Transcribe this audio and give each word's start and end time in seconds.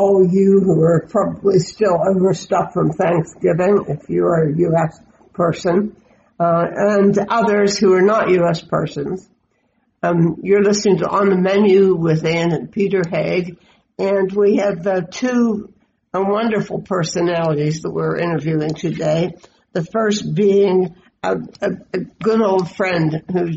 all 0.00 0.26
you 0.26 0.60
who 0.60 0.82
are 0.82 1.06
probably 1.10 1.58
still 1.58 1.98
overstuffed 2.08 2.72
from 2.72 2.90
Thanksgiving, 2.90 3.84
if 3.88 4.08
you 4.08 4.24
are 4.24 4.48
a 4.48 4.56
U.S. 4.56 4.98
person, 5.34 5.94
uh, 6.38 6.64
and 6.74 7.18
others 7.28 7.76
who 7.76 7.92
are 7.92 8.00
not 8.00 8.30
U.S. 8.30 8.62
persons. 8.62 9.28
Um, 10.02 10.38
you're 10.42 10.62
listening 10.62 10.98
to 10.98 11.08
On 11.08 11.28
the 11.28 11.36
Menu 11.36 11.94
with 11.94 12.24
Ann 12.24 12.52
and 12.52 12.72
Peter 12.72 13.02
Haig, 13.06 13.58
and 13.98 14.32
we 14.32 14.56
have 14.56 14.86
uh, 14.86 15.02
two 15.02 15.74
uh, 16.14 16.24
wonderful 16.26 16.80
personalities 16.80 17.82
that 17.82 17.90
we're 17.90 18.16
interviewing 18.16 18.72
today. 18.72 19.34
The 19.74 19.84
first 19.84 20.34
being 20.34 20.96
a, 21.22 21.36
a, 21.60 21.70
a 21.92 21.98
good 22.22 22.40
old 22.40 22.74
friend 22.74 23.22
who 23.30 23.50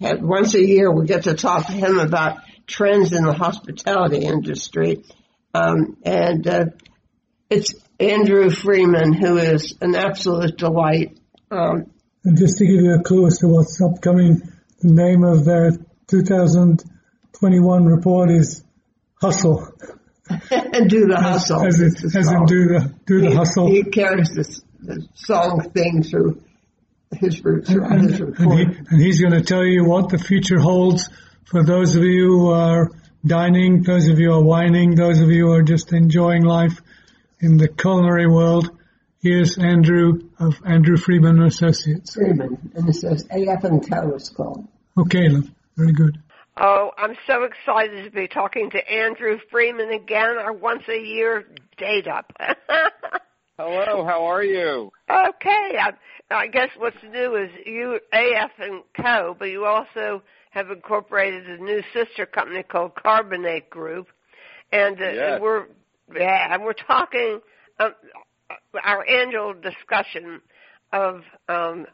had 0.00 0.22
once 0.22 0.54
a 0.54 0.64
year 0.64 0.92
we 0.92 1.06
get 1.06 1.24
to 1.24 1.34
talk 1.34 1.66
to 1.66 1.72
him 1.72 1.98
about 1.98 2.38
trends 2.68 3.12
in 3.12 3.24
the 3.24 3.32
hospitality 3.32 4.24
industry. 4.24 5.02
Um, 5.54 5.96
and 6.02 6.46
uh, 6.46 6.64
it's 7.50 7.74
Andrew 8.00 8.50
Freeman, 8.50 9.12
who 9.12 9.36
is 9.36 9.76
an 9.80 9.94
absolute 9.94 10.56
delight. 10.56 11.18
Um, 11.50 11.90
and 12.24 12.38
just 12.38 12.58
to 12.58 12.66
give 12.66 12.82
you 12.82 12.94
a 12.94 13.02
clue 13.02 13.26
as 13.26 13.38
to 13.38 13.48
what's 13.48 13.80
upcoming, 13.80 14.40
the 14.80 14.92
name 14.92 15.24
of 15.24 15.44
their 15.44 15.72
2021 16.08 17.84
report 17.84 18.30
is 18.30 18.64
Hustle. 19.20 19.68
and 20.50 20.88
do 20.88 21.06
the 21.06 21.20
hustle. 21.20 21.64
As, 21.66 21.80
as, 21.80 22.16
as 22.16 22.28
in 22.28 22.46
do 22.46 22.68
the 22.68 22.94
do 23.06 23.20
the 23.20 23.28
he, 23.28 23.34
hustle. 23.34 23.68
He 23.68 23.82
carries 23.84 24.30
this, 24.34 24.62
the 24.80 25.06
song 25.14 25.70
thing 25.74 26.02
through 26.02 26.42
his 27.12 27.44
roots. 27.44 27.68
And, 27.68 28.10
his 28.10 28.20
and, 28.20 28.52
he, 28.52 28.62
and 28.62 29.02
he's 29.02 29.20
going 29.20 29.34
to 29.34 29.42
tell 29.42 29.64
you 29.64 29.84
what 29.84 30.08
the 30.08 30.18
future 30.18 30.58
holds 30.58 31.08
for 31.44 31.64
those 31.64 31.94
of 31.96 32.02
you 32.02 32.38
who 32.38 32.50
are 32.50 32.90
dining, 33.24 33.82
those 33.82 34.08
of 34.08 34.18
you 34.18 34.30
who 34.30 34.38
are 34.38 34.42
wining, 34.42 34.94
those 34.94 35.20
of 35.20 35.30
you 35.30 35.46
who 35.46 35.52
are 35.52 35.62
just 35.62 35.92
enjoying 35.92 36.42
life 36.42 36.80
in 37.40 37.56
the 37.56 37.68
culinary 37.68 38.26
world. 38.26 38.70
Here's 39.20 39.56
Andrew 39.58 40.28
of 40.38 40.60
Andrew 40.64 40.96
Freeman 40.96 41.38
and 41.38 41.46
Associates. 41.46 42.14
Freeman 42.14 42.72
and 42.74 42.88
Associates. 42.88 43.24
AF 43.30 43.64
and 43.64 43.88
Co. 43.88 44.14
is 44.14 44.28
called. 44.30 44.66
Okay, 44.98 45.28
love. 45.28 45.48
Very 45.76 45.92
good. 45.92 46.18
Oh, 46.56 46.90
I'm 46.98 47.16
so 47.26 47.44
excited 47.44 48.04
to 48.04 48.10
be 48.10 48.28
talking 48.28 48.70
to 48.70 48.90
Andrew 48.90 49.38
Freeman 49.50 49.90
again, 49.90 50.36
our 50.38 50.52
once 50.52 50.82
a 50.88 50.98
year 50.98 51.46
date 51.78 52.06
up. 52.08 52.32
Hello, 53.58 54.04
how 54.04 54.26
are 54.26 54.42
you? 54.42 54.90
Okay, 55.08 55.78
I, 55.78 55.92
I 56.30 56.48
guess 56.48 56.68
what's 56.76 56.96
new 57.10 57.36
is 57.36 57.50
you 57.64 58.00
AF 58.12 58.50
and 58.58 58.82
Co, 59.00 59.36
but 59.38 59.46
you 59.46 59.64
also 59.64 60.22
have 60.52 60.70
incorporated 60.70 61.48
a 61.48 61.62
new 61.62 61.82
sister 61.92 62.26
company 62.26 62.62
called 62.62 62.94
Carbonate 62.94 63.68
Group, 63.70 64.08
and, 64.70 65.00
uh, 65.00 65.04
Yes. 65.04 65.32
and 65.34 65.42
we're 65.42 65.66
yeah, 66.14 66.52
and 66.54 66.62
we're 66.62 66.74
talking 66.74 67.40
um, 67.78 67.94
our 68.84 69.06
annual 69.08 69.54
discussion 69.54 70.42
of 70.92 71.22
um, 71.48 71.86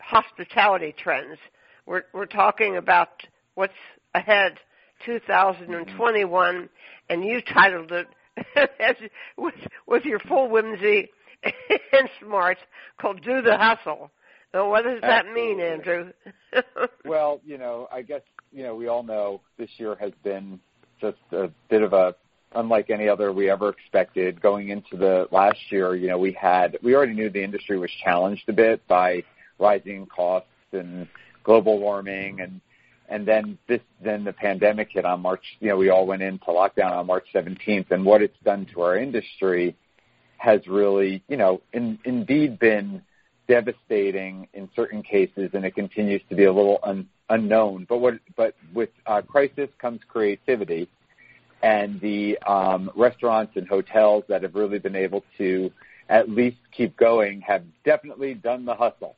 hospitality 0.00 0.94
trends. 0.98 1.38
We're 1.86 2.02
we're 2.12 2.26
talking 2.26 2.76
about 2.76 3.08
what's 3.54 3.72
ahead, 4.14 4.58
2021, 5.04 6.68
and 7.08 7.24
you 7.24 7.40
titled 7.40 7.92
it 7.92 8.08
as, 8.80 8.96
with 9.36 9.54
with 9.86 10.04
your 10.04 10.18
full 10.20 10.48
whimsy 10.48 11.08
and 11.44 12.08
smarts 12.20 12.60
called 13.00 13.22
"Do 13.22 13.42
the 13.42 13.56
Hustle." 13.56 14.10
Now, 14.54 14.70
what 14.70 14.84
does 14.84 15.00
that 15.02 15.26
mean, 15.32 15.60
Andrew? 15.60 16.12
Well, 17.04 17.40
you 17.44 17.58
know, 17.58 17.86
I 17.92 18.02
guess, 18.02 18.22
you 18.50 18.62
know, 18.62 18.74
we 18.74 18.88
all 18.88 19.02
know 19.02 19.40
this 19.58 19.68
year 19.76 19.94
has 20.00 20.12
been 20.24 20.58
just 21.00 21.18
a 21.30 21.50
bit 21.68 21.82
of 21.82 21.92
a 21.92 22.14
unlike 22.54 22.90
any 22.90 23.08
other 23.08 23.32
we 23.32 23.50
ever 23.50 23.68
expected. 23.68 24.40
Going 24.40 24.70
into 24.70 24.96
the 24.96 25.28
last 25.30 25.58
year, 25.70 25.94
you 25.94 26.08
know, 26.08 26.18
we 26.18 26.32
had 26.32 26.78
we 26.82 26.94
already 26.94 27.12
knew 27.12 27.30
the 27.30 27.44
industry 27.44 27.78
was 27.78 27.90
challenged 28.02 28.48
a 28.48 28.52
bit 28.52 28.86
by 28.88 29.22
rising 29.58 30.06
costs 30.06 30.48
and 30.72 31.06
global 31.44 31.78
warming 31.78 32.40
and 32.40 32.60
and 33.08 33.26
then 33.26 33.56
this 33.68 33.80
then 34.02 34.24
the 34.24 34.32
pandemic 34.32 34.88
hit 34.90 35.04
on 35.04 35.20
March, 35.20 35.44
you 35.60 35.68
know, 35.68 35.76
we 35.76 35.90
all 35.90 36.06
went 36.06 36.22
into 36.22 36.46
lockdown 36.46 36.90
on 36.90 37.06
March 37.06 37.26
17th 37.34 37.90
and 37.90 38.04
what 38.04 38.22
it's 38.22 38.36
done 38.44 38.66
to 38.74 38.80
our 38.80 38.96
industry 38.96 39.76
has 40.38 40.66
really, 40.66 41.22
you 41.28 41.36
know, 41.36 41.62
in, 41.72 41.98
indeed 42.04 42.58
been 42.58 43.02
devastating 43.48 44.48
in 44.54 44.68
certain 44.74 45.02
cases, 45.02 45.50
and 45.54 45.64
it 45.64 45.74
continues 45.74 46.22
to 46.28 46.34
be 46.34 46.44
a 46.44 46.52
little 46.52 46.78
un, 46.82 47.08
unknown. 47.28 47.86
But 47.88 47.98
what, 47.98 48.14
but 48.36 48.54
with 48.74 48.90
uh, 49.06 49.22
crisis 49.22 49.68
comes 49.80 50.00
creativity, 50.08 50.88
and 51.62 52.00
the 52.00 52.38
um, 52.46 52.90
restaurants 52.94 53.52
and 53.56 53.66
hotels 53.66 54.24
that 54.28 54.42
have 54.42 54.54
really 54.54 54.78
been 54.78 54.96
able 54.96 55.24
to 55.38 55.70
at 56.08 56.28
least 56.28 56.58
keep 56.76 56.96
going 56.96 57.40
have 57.40 57.64
definitely 57.84 58.34
done 58.34 58.64
the 58.64 58.74
hustle. 58.74 59.16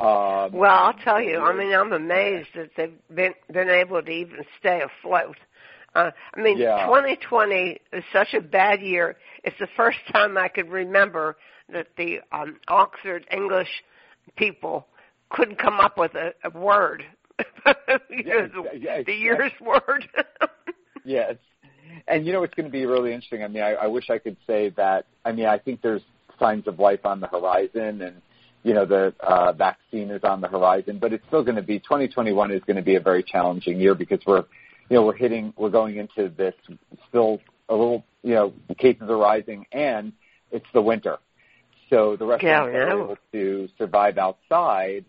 Um, 0.00 0.52
well, 0.52 0.70
I'll 0.70 0.92
tell 1.04 1.20
you. 1.20 1.38
I 1.38 1.52
mean, 1.54 1.74
I'm 1.74 1.92
amazed 1.92 2.48
that 2.54 2.70
they've 2.76 2.94
been 3.12 3.34
been 3.52 3.68
able 3.68 4.00
to 4.02 4.10
even 4.10 4.44
stay 4.58 4.80
afloat. 4.80 5.36
Uh, 5.94 6.10
I 6.34 6.40
mean, 6.40 6.58
Yeah. 6.58 6.86
2020 6.86 7.80
is 7.92 8.04
such 8.12 8.34
a 8.34 8.40
bad 8.40 8.80
year. 8.80 9.16
It's 9.42 9.58
the 9.58 9.68
first 9.76 9.98
time 10.12 10.38
I 10.38 10.48
could 10.48 10.68
remember 10.70 11.36
that 11.72 11.88
the 11.96 12.20
um, 12.32 12.56
Oxford 12.68 13.26
English 13.32 13.68
people 14.36 14.86
couldn't 15.30 15.58
come 15.58 15.80
up 15.80 15.98
with 15.98 16.14
a, 16.14 16.32
a 16.44 16.58
word. 16.58 17.04
you 18.10 18.22
Yeah, 18.24 18.46
know, 18.52 18.66
the, 18.72 18.78
yeah, 18.78 19.02
the 19.04 19.12
year's 19.12 19.52
word. 19.60 20.08
Yes. 21.04 21.36
And 22.06 22.26
you 22.26 22.32
know 22.32 22.42
it's 22.42 22.52
going 22.54 22.66
to 22.66 22.72
be 22.72 22.84
really 22.84 23.12
interesting? 23.14 23.42
I 23.42 23.48
mean, 23.48 23.62
I, 23.62 23.72
I 23.74 23.86
wish 23.86 24.10
I 24.10 24.18
could 24.18 24.36
say 24.46 24.70
that. 24.76 25.06
I 25.24 25.32
mean, 25.32 25.46
I 25.46 25.58
think 25.58 25.80
there's 25.80 26.02
signs 26.38 26.66
of 26.66 26.78
life 26.78 27.04
on 27.04 27.20
the 27.20 27.26
horizon 27.26 28.02
and, 28.02 28.20
you 28.62 28.74
know, 28.74 28.84
the 28.84 29.14
uh, 29.20 29.52
vaccine 29.52 30.10
is 30.10 30.22
on 30.22 30.40
the 30.42 30.48
horizon, 30.48 30.98
but 30.98 31.12
it's 31.12 31.24
still 31.28 31.42
going 31.42 31.56
to 31.56 31.62
be, 31.62 31.78
2021 31.78 32.50
is 32.50 32.62
going 32.66 32.76
to 32.76 32.82
be 32.82 32.96
a 32.96 33.00
very 33.00 33.22
challenging 33.22 33.80
year 33.80 33.94
because 33.94 34.20
we're, 34.26 34.44
you 34.90 34.96
know, 34.96 35.04
we're 35.04 35.14
hitting, 35.16 35.54
we're 35.56 35.70
going 35.70 35.96
into 35.96 36.28
this 36.36 36.54
still 37.08 37.40
a 37.68 37.74
little, 37.74 38.04
you 38.22 38.34
know, 38.34 38.52
cases 38.76 39.08
are 39.08 39.16
rising 39.16 39.64
and 39.72 40.12
it's 40.52 40.66
the 40.74 40.82
winter. 40.82 41.18
So 41.90 42.16
the 42.16 42.26
restaurants 42.26 42.72
Yeah, 42.72 42.78
that 42.80 42.88
are 42.88 43.02
able 43.02 43.18
to 43.32 43.68
survive 43.78 44.18
outside, 44.18 45.04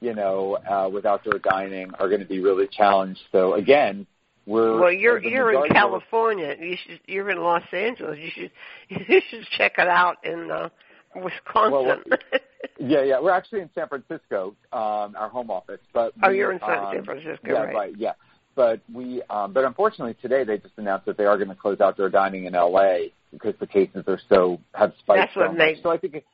you 0.00 0.14
know, 0.14 0.58
uh, 0.68 0.88
with 0.92 1.06
outdoor 1.06 1.38
dining 1.38 1.92
are 1.98 2.08
going 2.08 2.20
to 2.20 2.26
be 2.26 2.40
really 2.40 2.66
challenged. 2.66 3.20
So 3.32 3.54
again, 3.54 4.06
we're 4.46 4.80
well, 4.80 4.92
you're 4.92 5.22
you're 5.22 5.52
in 5.52 5.72
California. 5.72 6.54
You 6.58 6.76
should 6.84 7.00
you're 7.06 7.30
in 7.30 7.38
Los 7.38 7.64
Angeles. 7.72 8.18
You 8.18 8.30
should 8.32 8.50
you 9.08 9.20
should 9.28 9.46
check 9.56 9.74
it 9.78 9.88
out 9.88 10.24
in 10.24 10.50
uh, 10.50 10.68
Wisconsin. 11.14 12.04
Yeah, 12.78 13.02
yeah. 13.02 13.20
We're 13.20 13.30
actually 13.30 13.60
in 13.60 13.70
San 13.74 13.88
Francisco, 13.88 14.54
um, 14.72 15.14
our 15.16 15.28
home 15.30 15.50
office. 15.50 15.80
But 15.92 16.12
Oh, 16.22 16.30
we, 16.30 16.38
you're 16.38 16.52
in 16.52 16.60
San- 16.60 16.78
um, 16.78 16.94
San 16.94 17.04
Francisco, 17.04 17.52
yeah, 17.52 17.62
right. 17.62 17.94
Yeah, 17.96 18.12
But 18.54 18.80
we, 18.92 19.22
um, 19.30 19.52
but 19.52 19.64
unfortunately 19.64 20.14
today 20.20 20.44
they 20.44 20.58
just 20.58 20.74
announced 20.76 21.06
that 21.06 21.16
they 21.16 21.24
are 21.24 21.36
going 21.36 21.48
to 21.48 21.54
close 21.54 21.80
outdoor 21.80 22.10
dining 22.10 22.44
in 22.44 22.52
LA 22.52 23.08
because 23.32 23.54
the 23.60 23.66
cases 23.66 24.04
are 24.06 24.20
so 24.28 24.60
have 24.74 24.92
spiked. 24.98 25.18
That's 25.20 25.36
what 25.36 25.46
so 25.46 25.52
much. 25.52 25.58
made- 25.58 25.82
So 25.82 25.90
I 25.90 25.98
think, 25.98 26.14
it, 26.14 26.24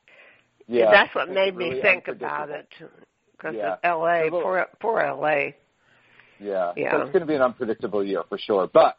yeah, 0.67 0.91
that's 0.91 1.13
what 1.15 1.29
made 1.29 1.55
me 1.55 1.81
think 1.81 2.07
about 2.07 2.49
it. 2.49 2.67
Because 3.31 3.55
Yeah. 3.55 3.73
of 3.73 3.79
L.A. 3.83 4.23
Little- 4.25 4.41
Poor, 4.41 4.67
poor 4.79 4.99
L.A. 5.01 5.55
Yeah. 6.39 6.73
Yeah. 6.75 6.91
So 6.91 7.01
it's 7.01 7.11
going 7.11 7.21
to 7.21 7.25
be 7.25 7.35
an 7.35 7.41
unpredictable 7.41 8.03
year 8.03 8.23
for 8.29 8.37
sure. 8.37 8.67
But 8.71 8.97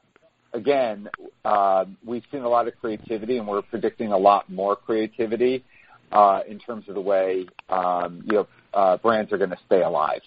again, 0.53 1.09
um, 1.45 1.97
we've 2.05 2.25
seen 2.31 2.43
a 2.43 2.49
lot 2.49 2.69
of 2.69 2.75
creativity, 2.81 3.39
and 3.39 3.47
we're 3.47 3.63
predicting 3.63 4.13
a 4.13 4.19
lot 4.19 4.51
more 4.51 4.77
creativity 4.77 5.65
uh, 6.13 6.41
in 6.49 6.59
terms 6.59 6.89
of 6.89 6.95
the 6.95 7.01
way 7.01 7.47
um, 7.69 8.23
you 8.27 8.35
know 8.35 8.47
uh, 8.73 8.97
brands 8.99 9.33
are 9.33 9.39
going 9.39 9.51
to 9.51 9.59
stay 9.67 9.83
alive. 9.83 10.23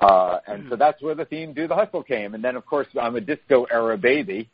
Uh, 0.00 0.38
and 0.48 0.66
so 0.68 0.74
that's 0.76 1.00
where 1.00 1.14
the 1.14 1.24
theme 1.24 1.52
"Do 1.52 1.68
the 1.68 1.76
Hustle" 1.76 2.02
came. 2.02 2.34
And 2.34 2.42
then, 2.42 2.56
of 2.56 2.66
course, 2.66 2.88
I'm 3.00 3.14
a 3.16 3.20
disco 3.20 3.64
era 3.64 3.96
baby. 3.96 4.50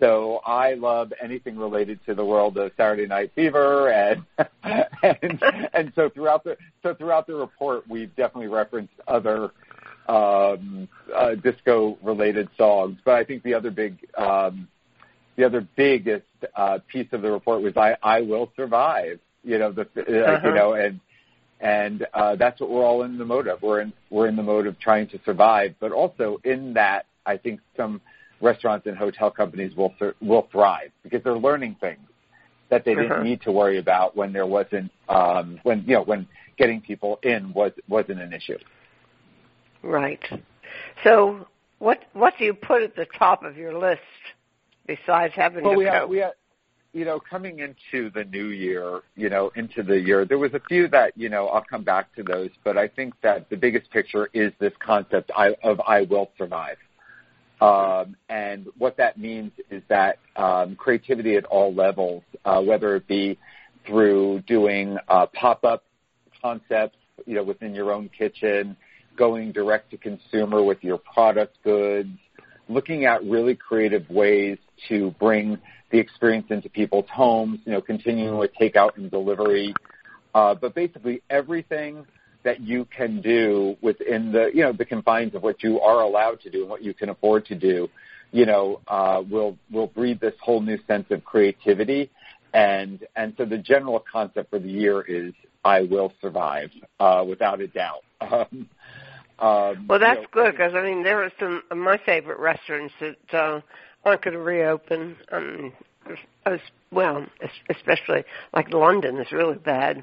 So 0.00 0.40
I 0.44 0.74
love 0.74 1.12
anything 1.22 1.56
related 1.56 2.00
to 2.06 2.14
the 2.14 2.24
world 2.24 2.56
of 2.58 2.72
Saturday 2.76 3.06
Night 3.06 3.32
Fever, 3.34 3.90
and 3.90 4.24
and 4.64 5.42
and 5.72 5.92
so 5.94 6.08
throughout 6.08 6.44
the 6.44 6.56
so 6.82 6.94
throughout 6.94 7.26
the 7.26 7.34
report, 7.34 7.88
we've 7.88 8.14
definitely 8.16 8.48
referenced 8.48 8.94
other 9.06 9.50
um, 10.08 10.88
uh, 11.14 11.34
disco 11.36 11.98
related 12.02 12.48
songs. 12.58 12.98
But 13.04 13.14
I 13.14 13.24
think 13.24 13.42
the 13.44 13.54
other 13.54 13.70
big 13.70 13.98
um, 14.18 14.66
the 15.36 15.44
other 15.44 15.66
biggest 15.76 16.24
uh, 16.56 16.78
piece 16.88 17.08
of 17.12 17.22
the 17.22 17.30
report 17.30 17.62
was 17.62 17.76
"I 17.76 17.96
I 18.02 18.22
Will 18.22 18.50
Survive." 18.56 19.20
You 19.44 19.58
know 19.58 19.72
the 19.72 19.82
uh, 19.82 20.02
Uh-huh. 20.32 20.48
you 20.48 20.54
know 20.54 20.72
and 20.74 21.00
and 21.60 22.06
uh, 22.12 22.34
that's 22.34 22.60
what 22.60 22.70
we're 22.70 22.84
all 22.84 23.04
in 23.04 23.18
the 23.18 23.24
mode 23.24 23.46
of. 23.46 23.62
We're 23.62 23.82
in 23.82 23.92
we're 24.10 24.26
in 24.26 24.34
the 24.36 24.42
mode 24.42 24.66
of 24.66 24.80
trying 24.80 25.06
to 25.08 25.20
survive, 25.24 25.76
but 25.78 25.92
also 25.92 26.40
in 26.42 26.74
that 26.74 27.06
I 27.24 27.36
think 27.36 27.60
some 27.76 28.00
restaurants 28.42 28.86
and 28.86 28.96
hotel 28.96 29.30
companies 29.30 29.74
will 29.74 29.94
th- 29.98 30.14
will 30.20 30.48
thrive 30.52 30.90
because 31.02 31.22
they're 31.22 31.38
learning 31.38 31.76
things 31.80 32.00
that 32.68 32.84
they 32.84 32.92
Uh-huh. 32.92 33.02
didn't 33.02 33.24
need 33.24 33.40
to 33.42 33.52
worry 33.52 33.78
about 33.78 34.16
when 34.16 34.32
there 34.32 34.46
wasn't 34.46 34.90
um, 35.08 35.58
when 35.62 35.82
you 35.86 35.94
know 35.94 36.02
when 36.02 36.26
getting 36.58 36.80
people 36.80 37.18
in 37.22 37.52
was 37.54 37.72
wasn't 37.88 38.20
an 38.20 38.32
issue. 38.32 38.58
Right. 39.82 40.22
So 41.04 41.46
what 41.78 42.04
what 42.12 42.34
do 42.38 42.44
you 42.44 42.54
put 42.54 42.82
at 42.82 42.94
the 42.96 43.06
top 43.18 43.42
of 43.42 43.56
your 43.56 43.78
list? 43.78 44.00
besides 44.86 45.32
having 45.34 45.64
well, 45.64 45.76
we 45.76 45.84
had, 45.84 46.06
we 46.06 46.18
had, 46.18 46.32
you 46.92 47.04
know, 47.04 47.18
coming 47.18 47.60
into 47.60 48.10
the 48.10 48.24
new 48.24 48.46
year, 48.46 49.00
you 49.16 49.30
know, 49.30 49.50
into 49.56 49.82
the 49.82 49.98
year, 49.98 50.24
there 50.24 50.38
was 50.38 50.52
a 50.54 50.60
few 50.68 50.88
that, 50.88 51.16
you 51.16 51.28
know, 51.28 51.48
I'll 51.48 51.64
come 51.64 51.84
back 51.84 52.14
to 52.16 52.22
those, 52.22 52.50
but 52.64 52.76
I 52.76 52.88
think 52.88 53.14
that 53.22 53.48
the 53.48 53.56
biggest 53.56 53.90
picture 53.90 54.28
is 54.34 54.52
this 54.60 54.72
concept 54.84 55.30
of 55.36 55.80
I 55.86 56.02
will 56.02 56.30
survive. 56.36 56.76
Um, 57.62 58.16
and 58.28 58.66
what 58.76 58.96
that 58.96 59.16
means 59.16 59.52
is 59.70 59.84
that 59.86 60.18
um, 60.34 60.74
creativity 60.74 61.36
at 61.36 61.44
all 61.44 61.72
levels, 61.72 62.24
uh, 62.44 62.60
whether 62.60 62.96
it 62.96 63.06
be 63.06 63.38
through 63.86 64.42
doing 64.48 64.98
uh, 65.06 65.26
pop-up 65.26 65.84
concepts, 66.42 66.96
you 67.24 67.36
know, 67.36 67.44
within 67.44 67.72
your 67.72 67.92
own 67.92 68.08
kitchen, 68.08 68.76
going 69.16 69.52
direct 69.52 69.92
to 69.92 69.96
consumer 69.96 70.60
with 70.60 70.82
your 70.82 70.98
product 70.98 71.56
goods, 71.62 72.18
looking 72.68 73.04
at 73.04 73.22
really 73.22 73.54
creative 73.54 74.10
ways 74.10 74.58
to 74.88 75.12
bring 75.20 75.56
the 75.92 75.98
experience 75.98 76.46
into 76.50 76.68
people's 76.68 77.08
homes, 77.12 77.60
you 77.64 77.70
know, 77.70 77.80
continuing 77.80 78.38
with 78.38 78.50
takeout 78.60 78.96
and 78.96 79.08
delivery. 79.08 79.72
Uh, 80.34 80.52
but 80.52 80.74
basically 80.74 81.22
everything 81.30 82.04
that 82.44 82.60
you 82.60 82.86
can 82.96 83.20
do 83.20 83.76
within 83.80 84.32
the, 84.32 84.50
you 84.54 84.62
know, 84.62 84.72
the 84.72 84.84
confines 84.84 85.34
of 85.34 85.42
what 85.42 85.62
you 85.62 85.80
are 85.80 86.02
allowed 86.02 86.40
to 86.40 86.50
do 86.50 86.62
and 86.62 86.70
what 86.70 86.82
you 86.82 86.94
can 86.94 87.08
afford 87.08 87.46
to 87.46 87.54
do, 87.54 87.88
you 88.32 88.46
know, 88.46 88.80
uh, 88.88 89.22
will, 89.28 89.56
will 89.70 89.86
breed 89.86 90.20
this 90.20 90.34
whole 90.40 90.60
new 90.60 90.78
sense 90.86 91.06
of 91.10 91.24
creativity. 91.24 92.10
And, 92.52 93.06
and 93.16 93.34
so 93.36 93.44
the 93.44 93.58
general 93.58 94.02
concept 94.10 94.50
for 94.50 94.58
the 94.58 94.68
year 94.68 95.02
is 95.02 95.32
I 95.64 95.82
will 95.82 96.12
survive, 96.20 96.70
uh, 97.00 97.24
without 97.26 97.60
a 97.60 97.68
doubt. 97.68 98.02
Um, 98.52 98.68
um, 99.38 99.86
well, 99.88 99.98
that's 99.98 100.18
you 100.18 100.22
know, 100.22 100.28
good 100.30 100.52
because 100.52 100.72
I 100.72 100.82
mean 100.82 101.02
there 101.02 101.24
are 101.24 101.32
some 101.40 101.64
of 101.68 101.76
my 101.76 101.98
favorite 102.06 102.38
restaurants 102.38 102.94
that 103.00 103.16
uh, 103.36 103.60
aren't 104.04 104.22
going 104.22 104.34
to 104.34 104.40
reopen. 104.40 105.16
Um, 105.32 105.72
as 106.46 106.60
well, 106.90 107.26
especially 107.70 108.24
like 108.52 108.72
London 108.72 109.18
is 109.18 109.32
really 109.32 109.56
bad, 109.56 110.02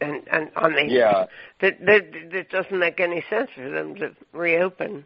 and 0.00 0.22
and 0.30 0.50
I 0.56 0.68
mean, 0.68 0.90
yeah, 0.90 1.26
that 1.60 1.78
that 1.80 2.12
that 2.32 2.50
doesn't 2.50 2.78
make 2.78 3.00
any 3.00 3.24
sense 3.30 3.50
for 3.54 3.68
them 3.70 3.94
to 3.96 4.14
reopen. 4.32 5.04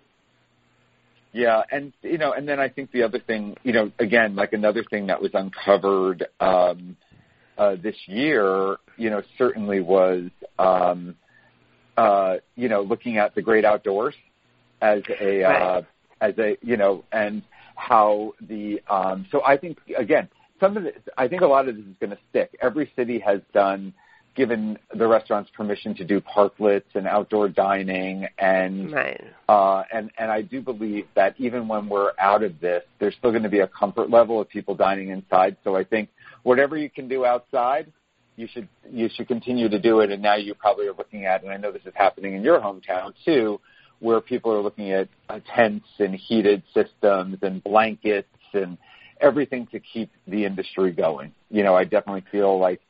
Yeah, 1.32 1.62
and 1.70 1.92
you 2.02 2.18
know, 2.18 2.32
and 2.32 2.48
then 2.48 2.58
I 2.58 2.68
think 2.68 2.90
the 2.90 3.04
other 3.04 3.20
thing, 3.20 3.56
you 3.62 3.72
know, 3.72 3.92
again, 3.98 4.34
like 4.34 4.52
another 4.52 4.84
thing 4.90 5.06
that 5.06 5.22
was 5.22 5.30
uncovered 5.34 6.26
um, 6.40 6.96
uh, 7.56 7.76
this 7.80 7.94
year, 8.06 8.76
you 8.96 9.10
know, 9.10 9.22
certainly 9.38 9.80
was, 9.80 10.30
um, 10.58 11.14
uh, 11.96 12.36
you 12.56 12.68
know, 12.68 12.82
looking 12.82 13.18
at 13.18 13.34
the 13.34 13.42
great 13.42 13.64
outdoors 13.64 14.14
as 14.82 15.02
a, 15.20 15.44
uh, 15.44 15.82
as 16.20 16.34
a, 16.38 16.56
you 16.62 16.76
know, 16.76 17.04
and 17.12 17.42
how 17.76 18.32
the, 18.40 18.80
um, 18.88 19.26
so 19.30 19.44
I 19.44 19.56
think 19.56 19.78
again, 19.96 20.28
some 20.58 20.76
of 20.76 20.82
this, 20.82 20.94
I 21.16 21.28
think 21.28 21.42
a 21.42 21.46
lot 21.46 21.68
of 21.68 21.76
this 21.76 21.84
is 21.84 21.94
going 22.00 22.10
to 22.10 22.18
stick. 22.30 22.56
Every 22.60 22.90
city 22.96 23.20
has 23.20 23.40
done 23.54 23.94
given 24.34 24.78
the 24.94 25.06
restaurants 25.06 25.50
permission 25.56 25.94
to 25.94 26.04
do 26.04 26.20
parklets 26.20 26.84
and 26.94 27.06
outdoor 27.06 27.48
dining 27.48 28.26
and 28.38 28.92
right. 28.92 29.20
uh 29.48 29.82
and 29.92 30.10
and 30.18 30.30
I 30.30 30.42
do 30.42 30.60
believe 30.60 31.06
that 31.14 31.34
even 31.38 31.66
when 31.66 31.88
we're 31.88 32.12
out 32.18 32.42
of 32.42 32.60
this 32.60 32.82
there's 32.98 33.14
still 33.16 33.30
going 33.30 33.42
to 33.42 33.48
be 33.48 33.60
a 33.60 33.66
comfort 33.66 34.10
level 34.10 34.40
of 34.40 34.48
people 34.48 34.74
dining 34.74 35.10
inside. 35.10 35.56
So 35.64 35.76
I 35.76 35.84
think 35.84 36.10
whatever 36.42 36.76
you 36.76 36.90
can 36.90 37.08
do 37.08 37.24
outside 37.24 37.92
you 38.36 38.46
should 38.52 38.68
you 38.90 39.08
should 39.14 39.28
continue 39.28 39.68
to 39.68 39.78
do 39.78 40.00
it. 40.00 40.10
And 40.10 40.22
now 40.22 40.36
you 40.36 40.54
probably 40.54 40.86
are 40.86 40.94
looking 40.94 41.26
at 41.26 41.42
and 41.42 41.50
I 41.50 41.56
know 41.56 41.72
this 41.72 41.84
is 41.84 41.94
happening 41.94 42.34
in 42.34 42.42
your 42.42 42.60
hometown 42.60 43.12
too 43.24 43.60
where 43.98 44.20
people 44.20 44.52
are 44.52 44.62
looking 44.62 44.92
at 44.92 45.08
uh, 45.28 45.40
tents 45.54 45.86
and 45.98 46.14
heated 46.14 46.62
systems 46.72 47.36
and 47.42 47.62
blankets 47.62 48.28
and 48.54 48.78
everything 49.20 49.66
to 49.66 49.78
keep 49.78 50.10
the 50.26 50.44
industry 50.44 50.92
going. 50.92 51.32
You 51.50 51.64
know 51.64 51.74
I 51.74 51.82
definitely 51.82 52.24
feel 52.30 52.58
like 52.60 52.80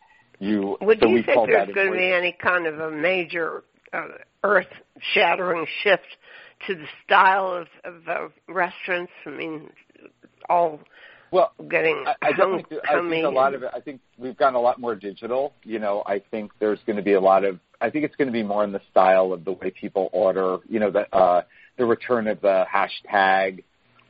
you. 0.41 0.77
Would 0.81 0.99
so 1.01 1.09
you 1.09 1.23
think 1.23 1.47
there's 1.47 1.73
going 1.73 1.93
to 1.93 1.97
be 1.97 2.13
any 2.13 2.37
kind 2.43 2.67
of 2.67 2.81
a 2.81 2.91
major 2.91 3.63
uh, 3.93 4.09
earth-shattering 4.43 5.67
shift 5.83 6.03
to 6.67 6.75
the 6.75 6.87
style 7.05 7.65
of, 7.85 7.95
of 8.09 8.33
restaurants? 8.49 9.13
I 9.27 9.31
mean, 9.31 9.71
all 10.49 10.81
well, 11.31 11.53
getting 11.71 12.05
I, 12.07 12.15
I 12.23 12.31
definitely 12.31 12.65
do, 12.71 12.81
I 12.89 13.09
think 13.09 13.25
a 13.25 13.29
lot 13.29 13.55
of 13.55 13.63
it. 13.63 13.71
I 13.73 13.81
think 13.81 14.01
we've 14.19 14.37
gotten 14.37 14.57
a 14.57 14.61
lot 14.61 14.81
more 14.81 14.97
digital. 14.97 15.53
You 15.63 15.79
know, 15.79 16.03
I 16.05 16.21
think 16.31 16.51
there's 16.59 16.81
going 16.87 16.97
to 16.97 17.03
be 17.03 17.13
a 17.13 17.21
lot 17.21 17.45
of. 17.45 17.61
I 17.81 17.91
think 17.91 18.05
it's 18.05 18.17
going 18.17 18.29
to 18.29 18.33
be 18.33 18.43
more 18.43 18.65
in 18.65 18.73
the 18.73 18.81
style 18.91 19.33
of 19.33 19.45
the 19.45 19.53
way 19.53 19.71
people 19.71 20.11
order. 20.13 20.59
You 20.69 20.81
know, 20.81 20.91
the 20.91 21.15
uh, 21.15 21.43
the 21.79 21.85
return 21.87 22.27
of 22.27 22.41
the 22.41 22.65
hashtag, 22.73 23.63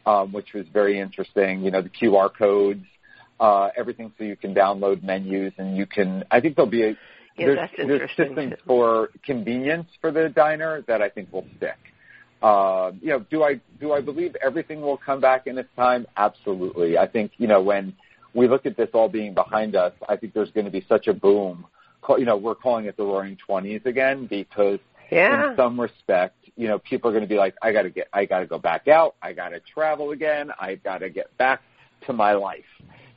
um, 0.06 0.32
which 0.32 0.54
was 0.54 0.64
very 0.72 0.98
interesting. 0.98 1.62
You 1.62 1.70
know, 1.70 1.82
the 1.82 1.90
QR 1.90 2.30
codes 2.34 2.86
uh, 3.40 3.70
everything 3.76 4.12
so 4.18 4.24
you 4.24 4.36
can 4.36 4.54
download 4.54 5.02
menus 5.02 5.52
and 5.56 5.76
you 5.76 5.86
can. 5.86 6.24
I 6.30 6.40
think 6.40 6.56
there'll 6.56 6.70
be 6.70 6.84
a 6.84 6.96
yeah, 7.38 7.46
there's, 7.46 7.70
there's 7.76 8.10
systems 8.16 8.54
for 8.66 9.08
convenience 9.24 9.88
for 10.00 10.12
the 10.12 10.28
diner 10.28 10.82
that 10.86 11.00
I 11.00 11.08
think 11.08 11.32
will 11.32 11.46
stick. 11.56 11.78
Uh, 12.42 12.92
you 13.00 13.08
know, 13.08 13.20
do 13.30 13.42
I 13.42 13.60
do 13.80 13.92
I 13.92 14.02
believe 14.02 14.36
everything 14.44 14.82
will 14.82 14.98
come 14.98 15.20
back 15.20 15.46
in 15.46 15.56
its 15.58 15.68
time? 15.74 16.06
Absolutely. 16.16 16.98
I 16.98 17.06
think 17.06 17.32
you 17.38 17.48
know 17.48 17.62
when 17.62 17.94
we 18.34 18.46
look 18.46 18.66
at 18.66 18.76
this 18.76 18.90
all 18.92 19.08
being 19.08 19.34
behind 19.34 19.74
us, 19.74 19.92
I 20.08 20.16
think 20.16 20.34
there's 20.34 20.50
going 20.50 20.66
to 20.66 20.70
be 20.70 20.84
such 20.88 21.08
a 21.08 21.14
boom. 21.14 21.66
You 22.08 22.24
know, 22.24 22.36
we're 22.36 22.54
calling 22.54 22.86
it 22.86 22.96
the 22.96 23.04
Roaring 23.04 23.36
Twenties 23.36 23.82
again 23.84 24.26
because 24.26 24.80
yeah. 25.10 25.50
in 25.50 25.56
some 25.56 25.80
respect, 25.80 26.36
you 26.56 26.66
know, 26.68 26.78
people 26.78 27.08
are 27.10 27.12
going 27.12 27.22
to 27.22 27.28
be 27.28 27.36
like, 27.36 27.54
I 27.62 27.72
got 27.72 27.82
to 27.82 27.90
get, 27.90 28.08
I 28.12 28.24
got 28.24 28.40
to 28.40 28.46
go 28.46 28.58
back 28.58 28.88
out, 28.88 29.16
I 29.22 29.32
got 29.32 29.50
to 29.50 29.60
travel 29.60 30.10
again, 30.10 30.50
I 30.58 30.76
got 30.76 30.98
to 30.98 31.10
get 31.10 31.36
back 31.36 31.60
to 32.06 32.12
my 32.12 32.32
life 32.32 32.64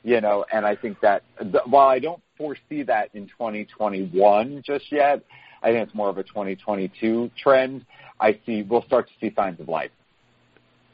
you 0.04 0.20
know, 0.20 0.44
and 0.52 0.66
I 0.66 0.76
think 0.76 1.00
that 1.00 1.24
while 1.66 1.88
I 1.88 1.98
don't 1.98 2.22
foresee 2.36 2.82
that 2.84 3.08
in 3.14 3.26
2021 3.26 4.62
just 4.64 4.92
yet, 4.92 5.24
I 5.62 5.72
think 5.72 5.88
it's 5.88 5.94
more 5.94 6.10
of 6.10 6.18
a 6.18 6.22
2022 6.22 7.30
trend. 7.42 7.86
I 8.20 8.38
see 8.44 8.62
we'll 8.62 8.84
start 8.84 9.08
to 9.08 9.12
see 9.18 9.34
signs 9.34 9.58
of 9.60 9.68
life, 9.68 9.90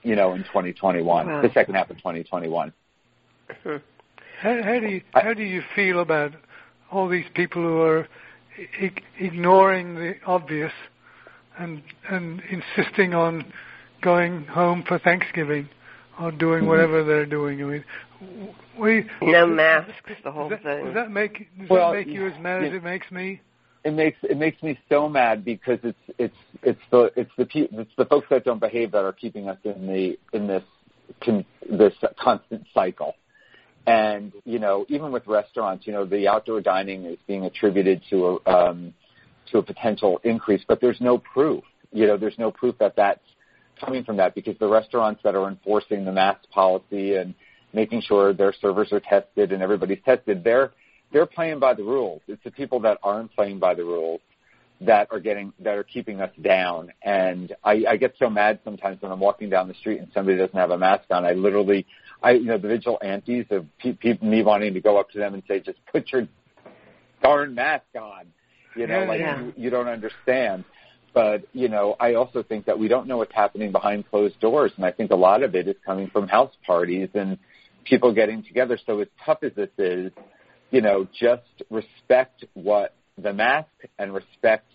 you 0.05 0.15
know, 0.15 0.35
in 0.35 0.45
2021, 0.45 1.27
wow. 1.27 1.43
the 1.43 1.53
second 1.53 1.75
half 1.75 1.91
of 1.91 1.97
2021. 1.97 2.73
How, 3.65 4.63
how 4.63 4.79
do 4.79 4.87
you 4.87 5.03
how 5.13 5.35
do 5.35 5.43
you 5.43 5.63
feel 5.75 5.99
about 5.99 6.33
all 6.93 7.09
these 7.09 7.27
people 7.35 7.63
who 7.63 7.81
are 7.81 8.09
I- 8.81 8.93
ignoring 9.19 9.97
the 9.97 10.15
obvious 10.25 10.73
and 11.59 11.83
and 12.09 12.41
insisting 12.49 13.13
on 13.13 13.53
going 14.01 14.45
home 14.45 14.85
for 14.87 15.01
Thanksgiving 15.01 15.69
or 16.21 16.33
doing 16.33 16.67
whatever 16.67 17.05
they're 17.05 17.27
doing? 17.27 17.63
I 17.63 17.65
mean, 17.65 17.85
we 18.79 19.05
no 19.23 19.47
masks, 19.47 20.13
the 20.25 20.33
whole 20.33 20.49
does 20.49 20.59
that, 20.65 20.77
thing. 20.77 20.85
Does 20.87 20.95
that 20.95 21.11
make 21.11 21.49
does 21.59 21.69
well, 21.69 21.93
that 21.93 22.07
make 22.07 22.09
you 22.09 22.27
as 22.27 22.39
mad 22.41 22.65
as 22.65 22.75
it 22.75 22.83
makes 22.83 23.11
me? 23.11 23.41
It 23.85 23.95
makes 23.95 24.19
it 24.23 24.37
makes 24.37 24.63
me 24.63 24.79
so 24.89 25.09
mad 25.09 25.45
because 25.45 25.79
it's 25.83 25.99
it's 26.19 26.37
it's 26.63 26.81
the 26.91 27.11
it's 27.17 27.31
the 27.39 27.47
it's 27.55 27.93
the 27.97 28.05
folks 28.05 28.27
that 28.31 28.45
don't 28.45 28.61
behave 28.61 28.93
that 28.93 29.05
are 29.05 29.13
keeping 29.13 29.49
us 29.49 29.59
in 29.65 29.87
the 29.87 30.19
in 30.37 30.47
this 30.47 30.63
this 31.69 31.95
constant 32.19 32.67
cycle. 32.75 33.15
And 33.87 34.33
you 34.45 34.59
know, 34.59 34.85
even 34.89 35.13
with 35.13 35.27
restaurants, 35.27 35.87
you 35.87 35.93
know, 35.93 36.05
the 36.05 36.29
outdoor 36.29 36.61
dining 36.61 37.07
is 37.07 37.19
being 37.27 37.45
attributed 37.45 38.03
to 38.11 38.39
a 38.47 38.51
um, 38.51 38.95
to 39.51 39.59
a 39.59 39.63
potential 39.63 40.21
increase, 40.25 40.63
but 40.69 40.81
there's 40.81 41.01
no 41.01 41.19
proof. 41.19 41.65
You 41.93 42.07
know, 42.07 42.17
there's 42.17 42.39
no 42.39 42.51
proof 42.51 42.77
that 42.79 42.95
that's 42.97 43.21
coming 43.81 44.05
from 44.05 44.17
that 44.19 44.35
because 44.35 44.57
the 44.59 44.69
restaurants 44.69 45.23
that 45.25 45.35
are 45.35 45.49
enforcing 45.49 46.05
the 46.05 46.13
mask 46.13 46.49
policy 46.51 47.15
and 47.15 47.35
making 47.73 48.01
sure 48.03 48.33
their 48.33 48.53
servers 48.61 48.93
are 48.93 49.01
tested 49.01 49.53
and 49.53 49.63
everybody's 49.63 50.03
tested, 50.05 50.45
they're 50.45 50.73
they're 51.13 51.27
playing 51.27 51.59
by 51.59 51.75
the 51.75 51.83
rules. 51.83 52.23
It's 52.29 52.43
the 52.45 52.53
people 52.53 52.81
that 52.81 52.99
aren't 53.03 53.35
playing 53.35 53.59
by 53.59 53.75
the 53.75 53.85
rules 53.85 54.21
that 54.81 55.09
are 55.11 55.21
getting 55.21 55.53
that 55.61 55.77
are 55.77 55.85
keeping 55.85 56.21
us 56.21 56.31
down. 56.41 56.93
And 57.03 57.55
I, 57.65 57.85
I 57.89 57.97
get 57.97 58.15
so 58.19 58.31
mad 58.31 58.61
sometimes 58.65 59.03
when 59.03 59.13
I'm 59.13 59.21
walking 59.21 59.51
down 59.51 59.69
the 59.69 59.75
street 59.75 60.01
and 60.01 60.09
somebody 60.15 60.39
doesn't 60.39 60.57
have 60.57 60.71
a 60.71 60.79
mask 60.79 61.05
on. 61.11 61.25
I 61.25 61.33
literally, 61.33 61.87
I 62.23 62.33
you 62.33 62.47
know, 62.47 62.59
the 62.59 62.69
vigilantes 62.69 63.47
of 63.51 63.67
pe- 63.79 63.93
pe- 63.93 64.19
me 64.23 64.43
wanting 64.43 64.75
to 64.75 64.81
go 64.81 64.99
up 64.99 65.11
to 65.11 65.19
them 65.19 65.35
and 65.35 65.43
say, 65.47 65.61
just 65.61 65.79
put 65.93 66.11
your 66.13 66.27
darn 67.23 67.55
mask 67.55 67.85
on. 68.01 68.27
You 68.75 68.87
know, 68.87 69.01
Yeah, 69.01 69.09
like 69.09 69.19
yeah. 69.19 69.41
You, 69.41 69.53
you 69.57 69.71
don't 69.71 69.89
understand. 69.89 70.65
But 71.13 71.47
you 71.53 71.69
know, 71.69 71.97
I 71.99 72.15
also 72.15 72.43
think 72.43 72.67
that 72.67 72.79
we 72.79 72.89
don't 72.89 73.07
know 73.07 73.17
what's 73.19 73.35
happening 73.35 73.73
behind 73.73 74.09
closed 74.09 74.39
doors, 74.41 74.73
and 74.77 74.85
I 74.85 74.93
think 74.93 75.11
a 75.11 75.17
lot 75.17 75.43
of 75.43 75.55
it 75.55 75.67
is 75.67 75.77
coming 75.85 76.09
from 76.11 76.29
house 76.29 76.53
parties 76.67 77.09
and 77.15 77.39
people 77.85 78.15
getting 78.15 78.43
together. 78.45 78.79
So 78.87 79.01
as 79.01 79.09
tough 79.25 79.39
as 79.43 79.53
this 79.55 79.71
is, 79.79 80.13
you 80.71 80.81
know, 80.81 81.09
just 81.19 81.43
respect 81.71 82.45
what 82.55 82.95
the 83.19 83.33
mask 83.33 83.69
and 83.99 84.15
respect 84.15 84.67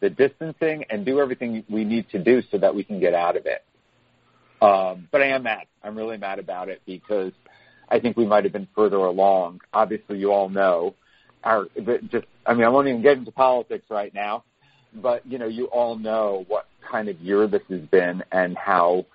the 0.00 0.10
distancing 0.10 0.84
and 0.90 1.04
do 1.04 1.20
everything 1.20 1.64
we 1.68 1.84
need 1.84 2.08
to 2.10 2.18
do 2.18 2.42
so 2.50 2.58
that 2.58 2.74
we 2.74 2.84
can 2.84 3.00
get 3.00 3.14
out 3.14 3.36
of 3.36 3.46
it. 3.46 3.64
Um, 4.60 5.08
but 5.10 5.22
I 5.22 5.28
am 5.28 5.44
mad. 5.44 5.66
I'm 5.82 5.96
really 5.96 6.18
mad 6.18 6.38
about 6.38 6.68
it 6.68 6.82
because 6.84 7.32
I 7.88 8.00
think 8.00 8.16
we 8.16 8.26
might 8.26 8.44
have 8.44 8.52
been 8.52 8.68
further 8.74 8.96
along. 8.96 9.60
Obviously, 9.72 10.18
you 10.18 10.32
all 10.32 10.48
know 10.48 10.94
our 11.42 11.66
just. 12.10 12.26
I 12.44 12.54
mean, 12.54 12.64
I 12.64 12.68
won't 12.68 12.88
even 12.88 13.02
get 13.02 13.18
into 13.18 13.30
politics 13.30 13.84
right 13.90 14.12
now, 14.12 14.44
but 14.94 15.26
you 15.26 15.38
know, 15.38 15.46
you 15.46 15.66
all 15.66 15.96
know 15.96 16.44
what 16.48 16.66
kind 16.90 17.08
of 17.08 17.18
year 17.20 17.46
this 17.46 17.62
has 17.68 17.80
been 17.82 18.22
and 18.32 18.56
how, 18.56 19.06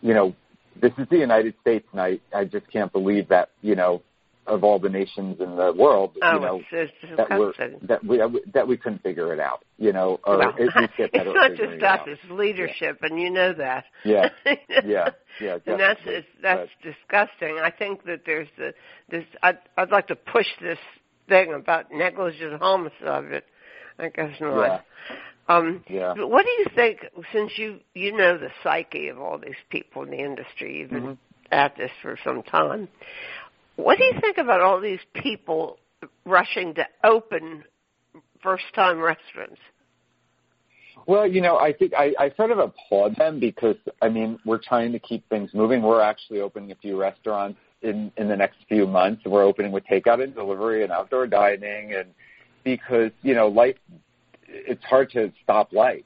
you 0.00 0.14
know, 0.14 0.34
this 0.80 0.92
is 0.98 1.08
the 1.08 1.18
United 1.18 1.54
States, 1.60 1.86
and 1.92 2.00
I 2.00 2.18
I 2.34 2.44
just 2.44 2.70
can't 2.70 2.92
believe 2.92 3.28
that 3.28 3.50
you 3.62 3.74
know 3.74 4.02
of 4.46 4.62
all 4.62 4.78
the 4.78 4.88
nations 4.88 5.40
in 5.40 5.56
the 5.56 5.72
world, 5.76 6.16
oh, 6.22 6.34
you 6.34 6.40
know, 6.40 6.62
it's, 6.70 6.92
it's 7.02 7.16
that 7.16 7.30
we're 7.30 7.52
that 7.82 8.04
we 8.04 8.22
that 8.54 8.68
we 8.68 8.76
couldn't 8.76 9.02
figure 9.02 9.32
it 9.32 9.40
out, 9.40 9.64
you 9.78 9.92
know, 9.92 10.20
or 10.24 10.38
well, 10.38 10.52
get 10.52 10.66
it's 10.66 11.14
not 11.14 11.50
just 11.50 11.72
it 11.72 11.82
us; 11.82 12.00
it's 12.06 12.30
leadership, 12.30 12.98
and 13.02 13.20
you 13.20 13.30
know 13.30 13.52
that. 13.54 13.84
Yeah, 14.04 14.28
yeah, 14.84 15.10
yeah. 15.40 15.58
and 15.66 15.80
that's 15.80 16.00
it's, 16.06 16.26
that's 16.42 16.70
disgusting. 16.82 17.58
I 17.62 17.70
think 17.70 18.04
that 18.04 18.22
there's 18.24 18.48
the, 18.56 18.72
this. 19.10 19.24
I'd, 19.42 19.58
I'd 19.76 19.90
like 19.90 20.08
to 20.08 20.16
push 20.16 20.46
this 20.60 20.78
thing 21.28 21.52
about 21.52 21.86
negligent 21.92 22.60
homicide. 22.60 23.42
I 23.98 24.08
guess 24.08 24.40
not. 24.40 24.66
Yeah. 24.66 24.80
Um, 25.48 25.84
Yeah. 25.88 26.14
what 26.14 26.44
do 26.44 26.50
you 26.50 26.66
think? 26.74 27.06
Since 27.32 27.56
you 27.56 27.80
you 27.94 28.12
know 28.12 28.36
the 28.36 28.50
psyche 28.62 29.08
of 29.08 29.20
all 29.20 29.38
these 29.38 29.54
people 29.70 30.02
in 30.02 30.10
the 30.10 30.18
industry, 30.18 30.78
you've 30.78 30.90
been 30.90 31.02
Mhm. 31.02 31.18
at 31.52 31.76
this 31.76 31.92
for 32.02 32.16
some 32.24 32.42
time. 32.42 32.88
What 33.76 33.98
do 33.98 34.04
you 34.04 34.20
think 34.20 34.38
about 34.38 34.60
all 34.60 34.80
these 34.80 35.04
people 35.14 35.78
rushing 36.24 36.74
to 36.74 36.86
open 37.04 37.64
first 38.40 38.72
time 38.74 39.00
restaurants? 39.00 39.60
Well, 41.06 41.26
you 41.26 41.40
know, 41.40 41.58
I 41.58 41.72
think 41.72 41.92
I, 41.94 42.12
I 42.18 42.30
sort 42.30 42.50
of 42.50 42.58
applaud 42.58 43.16
them 43.16 43.38
because 43.38 43.76
I 44.02 44.08
mean 44.08 44.38
we're 44.44 44.58
trying 44.58 44.92
to 44.92 44.98
keep 44.98 45.28
things 45.28 45.54
moving. 45.54 45.82
We're 45.82 46.00
actually 46.00 46.40
opening 46.40 46.72
a 46.72 46.74
few 46.76 46.98
restaurants 47.00 47.60
in 47.82 48.10
in 48.16 48.28
the 48.28 48.36
next 48.36 48.58
few 48.68 48.86
months. 48.86 49.24
We're 49.24 49.44
opening 49.44 49.70
with 49.70 49.84
takeout 49.86 50.22
and 50.22 50.34
delivery 50.34 50.82
and 50.82 50.90
outdoor 50.90 51.26
dining, 51.28 51.94
and 51.94 52.08
because 52.66 53.12
you 53.22 53.32
know 53.32 53.46
life, 53.46 53.76
it's 54.48 54.84
hard 54.84 55.08
to 55.12 55.32
stop 55.44 55.72
life. 55.72 56.02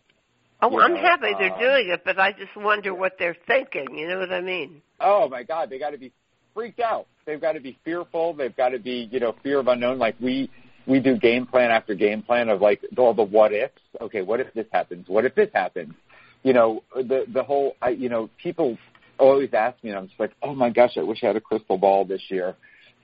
Oh, 0.60 0.78
I'm 0.78 0.92
know, 0.92 1.00
happy 1.00 1.32
they're 1.38 1.54
um, 1.54 1.58
doing 1.58 1.90
it, 1.90 2.02
but 2.04 2.20
I 2.20 2.32
just 2.32 2.54
wonder 2.54 2.94
what 2.94 3.14
they're 3.18 3.36
thinking. 3.46 3.96
You 3.96 4.08
know 4.08 4.18
what 4.18 4.30
I 4.30 4.42
mean? 4.42 4.82
Oh 5.00 5.26
my 5.28 5.42
God, 5.42 5.70
they 5.70 5.78
got 5.78 5.90
to 5.90 5.98
be 5.98 6.12
freaked 6.54 6.80
out. 6.80 7.06
They've 7.24 7.40
got 7.40 7.52
to 7.52 7.60
be 7.60 7.78
fearful. 7.82 8.34
They've 8.34 8.54
got 8.54 8.68
to 8.68 8.78
be 8.78 9.08
you 9.10 9.20
know 9.20 9.34
fear 9.42 9.58
of 9.58 9.68
unknown. 9.68 9.98
Like 9.98 10.16
we 10.20 10.50
we 10.86 11.00
do 11.00 11.16
game 11.16 11.46
plan 11.46 11.70
after 11.70 11.94
game 11.94 12.22
plan 12.22 12.50
of 12.50 12.60
like 12.60 12.82
all 12.98 13.14
the 13.14 13.22
what 13.22 13.54
ifs. 13.54 13.80
Okay, 13.98 14.20
what 14.20 14.40
if 14.40 14.52
this 14.52 14.66
happens? 14.70 15.08
What 15.08 15.24
if 15.24 15.34
this 15.34 15.48
happens? 15.54 15.94
You 16.42 16.52
know, 16.52 16.82
the 16.94 17.24
the 17.32 17.42
whole 17.42 17.74
I 17.80 17.90
you 17.90 18.10
know 18.10 18.28
people 18.42 18.76
always 19.18 19.54
ask 19.54 19.82
me, 19.82 19.90
and 19.90 19.98
I'm 19.98 20.08
just 20.08 20.20
like, 20.20 20.32
oh 20.42 20.54
my 20.54 20.68
gosh, 20.68 20.98
I 20.98 21.02
wish 21.02 21.20
I 21.22 21.28
had 21.28 21.36
a 21.36 21.40
crystal 21.40 21.78
ball 21.78 22.04
this 22.04 22.22
year 22.28 22.54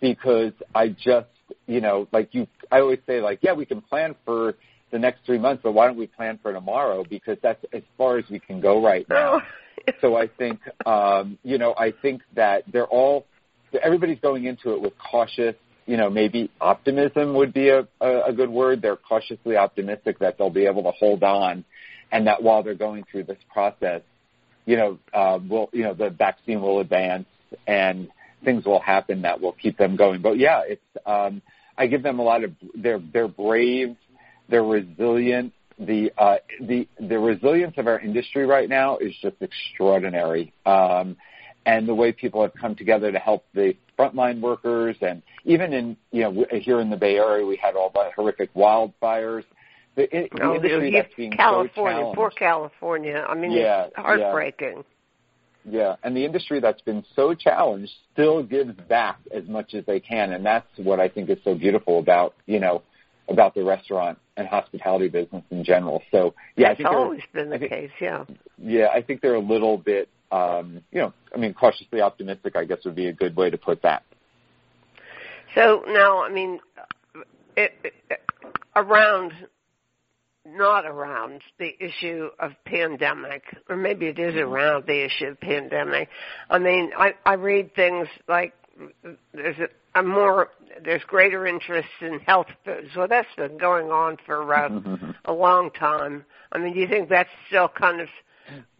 because 0.00 0.52
I 0.74 0.88
just 0.88 1.28
you 1.66 1.80
know 1.80 2.08
like 2.12 2.34
you 2.34 2.46
I 2.70 2.80
always 2.80 3.00
say 3.06 3.20
like 3.20 3.40
yeah 3.42 3.52
we 3.52 3.66
can 3.66 3.80
plan 3.80 4.14
for 4.24 4.54
the 4.92 4.98
next 4.98 5.24
three 5.26 5.38
months, 5.38 5.62
but 5.62 5.72
why 5.72 5.86
don't 5.86 5.96
we 5.96 6.06
plan 6.06 6.38
for 6.42 6.52
tomorrow? 6.52 7.04
Because 7.08 7.38
that's 7.42 7.62
as 7.72 7.82
far 7.98 8.18
as 8.18 8.24
we 8.30 8.38
can 8.38 8.60
go 8.60 8.82
right 8.82 9.06
now. 9.08 9.40
So 10.00 10.16
I 10.16 10.26
think 10.26 10.58
um, 10.84 11.38
you 11.44 11.58
know 11.58 11.72
I 11.78 11.92
think 11.92 12.22
that 12.34 12.64
they're 12.72 12.86
all 12.86 13.24
everybody's 13.80 14.18
going 14.18 14.44
into 14.44 14.72
it 14.72 14.80
with 14.80 14.94
cautious 14.98 15.54
you 15.84 15.96
know 15.96 16.10
maybe 16.10 16.50
optimism 16.60 17.34
would 17.34 17.52
be 17.52 17.68
a, 17.68 17.86
a, 18.00 18.22
a 18.28 18.32
good 18.32 18.50
word. 18.50 18.82
They're 18.82 18.96
cautiously 18.96 19.56
optimistic 19.56 20.18
that 20.18 20.38
they'll 20.38 20.50
be 20.50 20.66
able 20.66 20.82
to 20.84 20.90
hold 20.90 21.22
on 21.22 21.64
and 22.10 22.26
that 22.26 22.42
while 22.42 22.64
they're 22.64 22.74
going 22.74 23.04
through 23.12 23.24
this 23.24 23.38
process 23.52 24.02
you 24.64 24.76
know 24.76 24.98
uh, 25.14 25.38
will 25.48 25.70
you 25.72 25.84
know 25.84 25.94
the 25.94 26.10
vaccine 26.10 26.60
will 26.60 26.80
advance 26.80 27.26
and 27.66 28.08
things 28.46 28.64
will 28.64 28.80
happen 28.80 29.20
that 29.22 29.38
will 29.42 29.52
keep 29.52 29.76
them 29.76 29.96
going 29.96 30.22
but 30.22 30.38
yeah 30.38 30.62
it's 30.66 30.80
um, 31.04 31.42
I 31.76 31.86
give 31.86 32.02
them 32.02 32.18
a 32.18 32.22
lot 32.22 32.42
of 32.44 32.52
they're 32.74 33.02
they're 33.12 33.28
brave 33.28 33.94
they're 34.48 34.64
resilient 34.64 35.52
the 35.78 36.10
uh, 36.16 36.36
the 36.60 36.88
the 36.98 37.18
resilience 37.18 37.74
of 37.76 37.86
our 37.86 38.00
industry 38.00 38.46
right 38.46 38.68
now 38.68 38.96
is 38.98 39.14
just 39.20 39.36
extraordinary. 39.40 40.52
Um, 40.64 41.16
and 41.66 41.88
the 41.88 41.94
way 41.94 42.12
people 42.12 42.42
have 42.42 42.54
come 42.54 42.76
together 42.76 43.10
to 43.10 43.18
help 43.18 43.44
the 43.52 43.74
frontline 43.98 44.40
workers, 44.40 44.96
and 45.00 45.22
even 45.44 45.72
in 45.72 45.96
you 46.12 46.22
know 46.22 46.46
here 46.52 46.80
in 46.80 46.90
the 46.90 46.96
Bay 46.96 47.16
Area, 47.16 47.44
we 47.44 47.56
had 47.56 47.74
all 47.76 47.90
the 47.90 48.10
horrific 48.14 48.54
wildfires. 48.54 49.44
The, 49.96 50.04
i- 50.04 50.28
the 50.32 50.44
Oh, 50.44 50.54
industry 50.54 50.90
that's 50.92 51.14
being 51.16 51.32
California, 51.32 51.92
challenged. 51.96 52.16
poor 52.16 52.30
California. 52.30 53.26
I 53.28 53.34
mean, 53.34 53.52
Yeah, 53.52 53.86
it's 53.86 53.96
heartbreaking. 53.96 54.76
Yeah, 54.76 54.84
and 56.02 56.16
the 56.16 56.24
industry 56.24 56.60
that's 56.60 56.80
been 56.82 57.04
so 57.14 57.34
challenged 57.34 57.92
still 58.12 58.42
gives 58.42 58.74
back 58.88 59.18
as 59.34 59.46
much 59.48 59.74
as 59.74 59.84
they 59.86 60.00
can, 60.00 60.32
and 60.32 60.44
that's 60.44 60.66
what 60.76 61.00
I 61.00 61.08
think 61.08 61.30
is 61.30 61.38
so 61.44 61.54
beautiful 61.54 61.98
about 61.98 62.34
you 62.46 62.60
know 62.60 62.82
about 63.28 63.54
the 63.54 63.64
restaurant 63.64 64.18
and 64.36 64.46
hospitality 64.46 65.08
business 65.08 65.42
in 65.50 65.64
general. 65.64 66.02
So 66.10 66.34
yeah, 66.56 66.70
I 66.70 66.74
think 66.74 66.88
always 66.88 67.22
been 67.32 67.50
the 67.50 67.58
think- 67.58 67.70
case. 67.70 67.90
Yeah. 68.00 68.24
yeah, 68.58 68.88
I 68.94 69.02
think 69.02 69.20
they're 69.20 69.34
a 69.34 69.40
little 69.40 69.78
bit, 69.78 70.08
um, 70.30 70.82
you 70.92 71.00
know, 71.00 71.12
I 71.34 71.38
mean, 71.38 71.54
cautiously 71.54 72.00
optimistic. 72.00 72.56
I 72.56 72.64
guess 72.64 72.78
would 72.84 72.94
be 72.94 73.08
a 73.08 73.12
good 73.12 73.34
way 73.36 73.50
to 73.50 73.58
put 73.58 73.82
that. 73.82 74.04
So 75.54 75.82
now, 75.86 76.22
I 76.22 76.30
mean, 76.30 76.60
it, 77.56 77.72
it, 77.82 78.20
around, 78.74 79.32
not 80.46 80.86
around 80.86 81.42
the 81.58 81.74
issue 81.80 82.30
of 82.38 82.52
pandemic, 82.64 83.42
or 83.68 83.76
maybe 83.76 84.06
it 84.06 84.18
is 84.18 84.34
around 84.36 84.86
the 84.86 85.04
issue 85.04 85.26
of 85.26 85.40
pandemic. 85.40 86.08
I 86.48 86.58
mean, 86.58 86.92
I, 86.96 87.14
I 87.24 87.34
read 87.34 87.74
things 87.74 88.08
like 88.28 88.54
there's 89.32 89.58
a, 89.58 89.98
a 89.98 90.02
more, 90.02 90.50
there's 90.84 91.02
greater 91.04 91.46
interest 91.46 91.88
in 92.00 92.20
health 92.20 92.48
foods. 92.64 92.88
Well, 92.96 93.08
that's 93.08 93.34
been 93.36 93.58
going 93.58 93.90
on 93.90 94.18
for 94.26 94.54
uh, 94.54 94.68
a 95.24 95.32
long 95.32 95.70
time. 95.70 96.24
I 96.52 96.58
mean, 96.58 96.74
do 96.74 96.80
you 96.80 96.88
think 96.88 97.08
that's 97.08 97.30
still 97.48 97.68
kind 97.68 98.00
of 98.00 98.08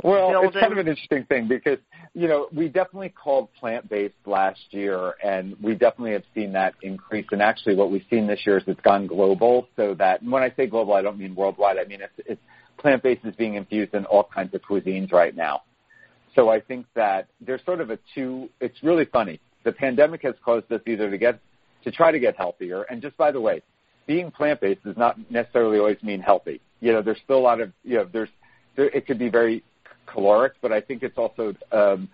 Well, 0.03 0.43
it's 0.45 0.57
kind 0.57 0.73
of 0.73 0.79
an 0.79 0.89
interesting 0.89 1.25
thing 1.25 1.49
because 1.49 1.79
you 2.15 2.29
know 2.29 2.49
we 2.53 2.69
definitely 2.69 3.09
called 3.09 3.49
plant 3.55 3.89
based 3.89 4.15
last 4.25 4.61
year, 4.71 5.15
and 5.23 5.57
we 5.61 5.75
definitely 5.75 6.13
have 6.13 6.25
seen 6.35 6.53
that 6.53 6.75
increase. 6.83 7.27
And 7.33 7.43
actually, 7.43 7.75
what 7.75 7.91
we've 7.91 8.05
seen 8.11 8.27
this 8.27 8.41
year 8.47 8.59
is 8.59 8.65
it's 8.67 8.81
gone 8.83 9.07
global. 9.07 9.69
So 9.77 9.95
that 9.95 10.23
when 10.23 10.43
I 10.43 10.53
say 10.57 10.67
global, 10.67 10.95
I 10.95 11.03
don't 11.03 11.19
mean 11.19 11.35
worldwide. 11.35 11.79
I 11.79 11.85
mean 11.85 12.01
it's, 12.03 12.13
it's 12.27 12.41
plant 12.79 13.03
based 13.03 13.25
is 13.25 13.35
being 13.37 13.55
infused 13.55 13.95
in 13.95 14.05
all 14.05 14.25
kinds 14.25 14.55
of 14.55 14.63
cuisines 14.63 15.13
right 15.13 15.35
now. 15.35 15.63
So 16.35 16.51
I 16.51 16.61
think 16.61 16.87
that 16.95 17.29
there's 17.41 17.65
sort 17.65 17.81
of 17.81 17.91
a 17.91 17.99
two. 18.15 18.51
It's 18.61 18.83
really 18.83 19.07
funny. 19.07 19.41
The 19.65 19.73
pandemic 19.73 20.23
has 20.23 20.35
caused 20.45 20.71
us 20.71 20.81
either 20.87 21.11
to 21.11 21.19
get 21.19 21.41
to 21.85 21.91
try 21.91 22.13
to 22.13 22.19
get 22.19 22.37
healthier, 22.37 22.83
and 22.83 23.01
just 23.01 23.17
by 23.17 23.33
the 23.33 23.41
way, 23.41 23.63
being 24.07 24.31
plant 24.31 24.61
based 24.61 24.85
does 24.85 24.97
not 24.97 25.19
necessarily 25.31 25.79
always 25.79 26.03
mean 26.03 26.21
healthy. 26.21 26.61
You 26.81 26.93
know, 26.93 27.03
there's 27.03 27.19
still 27.25 27.39
a 27.39 27.41
lot 27.41 27.61
of 27.61 27.73
you 27.83 27.97
know 27.97 28.09
there's 28.13 28.29
there, 28.77 28.87
it 28.87 29.07
could 29.07 29.19
be 29.19 29.29
very 29.29 29.63
caloric, 30.07 30.55
but 30.61 30.73
I 30.73 30.81
think 30.81 31.03
it's 31.03 31.19
also 31.19 31.55
um, 31.73 32.09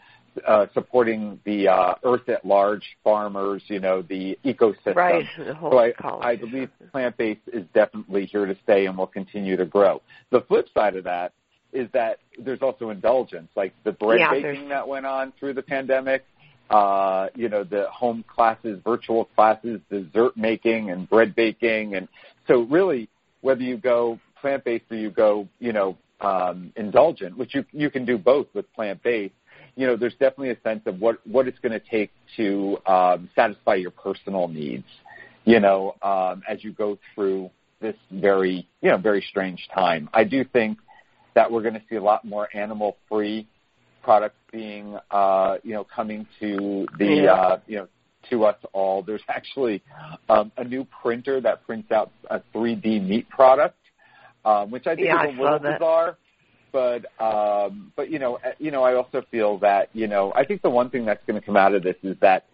uh, 0.47 0.67
supporting 0.73 1.39
the 1.45 1.69
uh, 1.69 1.95
earth 2.05 2.29
at 2.29 2.45
large, 2.45 2.97
farmers, 3.05 3.63
you 3.67 3.81
know, 3.81 4.03
the 4.03 4.39
ecosystem. 4.45 4.95
right? 4.95 5.27
The 5.37 5.55
So 5.61 5.79
I. 5.79 5.93
I 6.23 6.37
believe 6.37 6.71
plant-based 6.91 7.41
is 7.53 7.65
definitely 7.75 8.27
here 8.27 8.47
to 8.47 8.57
stay 8.63 8.87
and 8.87 8.97
will 8.97 9.07
continue 9.07 9.57
to 9.57 9.67
grow. 9.67 10.01
The 10.31 10.41
flip 10.43 10.69
side 10.73 10.97
of 10.97 11.05
that 11.05 11.33
is 11.73 11.89
that 11.93 12.19
there's 12.39 12.63
also 12.63 12.91
indulgence, 12.91 13.49
like 13.57 13.75
the 13.85 13.93
bread 13.93 14.21
Yeah, 14.21 14.33
baking 14.33 14.69
that 14.69 14.87
went 14.87 15.07
on 15.07 15.33
through 15.39 15.55
the 15.55 15.63
pandemic. 15.63 16.25
Uh, 16.71 17.29
you 17.35 17.51
know, 17.51 17.65
the 17.65 17.87
home 17.91 18.25
classes, 18.27 18.81
virtual 18.83 19.27
classes, 19.37 19.79
dessert 19.91 20.35
making 20.39 20.91
and 20.91 21.07
bread 21.07 21.35
baking. 21.35 21.95
And 21.95 22.09
so 22.49 22.63
really, 22.63 23.11
whether 23.43 23.61
you 23.61 23.77
go 23.77 24.19
plant-based 24.41 24.85
or 24.91 24.97
you 24.97 25.11
go, 25.11 25.49
you 25.59 25.75
know, 25.75 25.99
um, 26.23 26.73
indulgent, 26.77 27.37
which 27.37 27.55
you, 27.55 27.65
you 27.73 27.91
can 27.91 28.05
do 28.05 28.17
both 28.17 28.47
with 28.55 28.73
plant-based, 28.75 29.35
you 29.77 29.87
know, 29.87 29.97
there's 29.97 30.13
definitely 30.15 30.51
a 30.51 30.61
sense 30.61 30.83
of 30.87 31.01
what, 31.01 31.27
what 31.27 31.49
it's 31.49 31.59
going 31.61 31.73
to 31.73 31.81
take 31.81 32.11
to 32.37 32.79
um, 32.87 33.29
satisfy 33.35 33.75
your 33.75 33.91
personal 33.91 34.49
needs, 34.49 34.85
you 35.45 35.61
know, 35.61 35.95
um, 36.03 36.43
as 36.49 36.63
you 36.63 36.73
go 36.73 36.99
through 37.15 37.51
this 37.81 37.97
very, 38.11 38.69
you 38.81 38.91
know, 38.91 38.99
very 38.99 39.25
strange 39.29 39.67
time. 39.75 40.09
I 40.13 40.25
do 40.25 40.45
think 40.45 40.79
that 41.35 41.51
we're 41.51 41.63
going 41.63 41.75
to 41.75 41.83
see 41.89 41.97
a 41.97 42.03
lot 42.03 42.25
more 42.25 42.49
animal-free 42.55 43.47
products 44.03 44.37
being, 44.53 44.99
uh, 45.11 45.57
you 45.63 45.73
know, 45.73 45.85
coming 45.85 46.27
to 46.41 46.87
the, 46.99 47.29
uh, 47.29 47.59
you 47.67 47.79
know, 47.79 47.89
to 48.31 48.45
us 48.45 48.57
all. 48.73 49.03
There's 49.03 49.23
actually 49.29 49.83
um, 50.29 50.53
a 50.57 50.65
new 50.65 50.87
printer 51.03 51.41
that 51.41 51.65
prints 51.67 51.91
out 51.91 52.11
a 52.31 52.41
3D 52.55 53.07
meat 53.07 53.29
product, 53.29 53.77
um, 54.45 54.71
which 54.71 54.87
I 54.87 54.95
think 54.95 55.07
Yeah, 55.07 55.29
is 55.29 55.39
a 55.39 55.43
little 55.43 55.59
bizarre. 55.59 56.17
But 56.73 57.07
um, 57.21 57.93
but 57.97 58.11
you 58.11 58.19
know 58.19 58.37
uh, 58.37 58.53
you 58.59 58.71
know 58.71 58.83
I 58.83 58.95
also 58.95 59.23
feel 59.31 59.59
that 59.59 59.91
you 59.93 60.07
know 60.07 60.33
I 60.35 60.45
think 60.45 60.63
the 60.63 60.71
one 60.71 60.89
thing 60.89 61.05
that's 61.05 61.25
going 61.27 61.39
to 61.39 61.45
come 61.45 61.57
out 61.57 61.75
of 61.75 61.83
this 61.83 61.97
is 62.03 62.17
that 62.21 62.47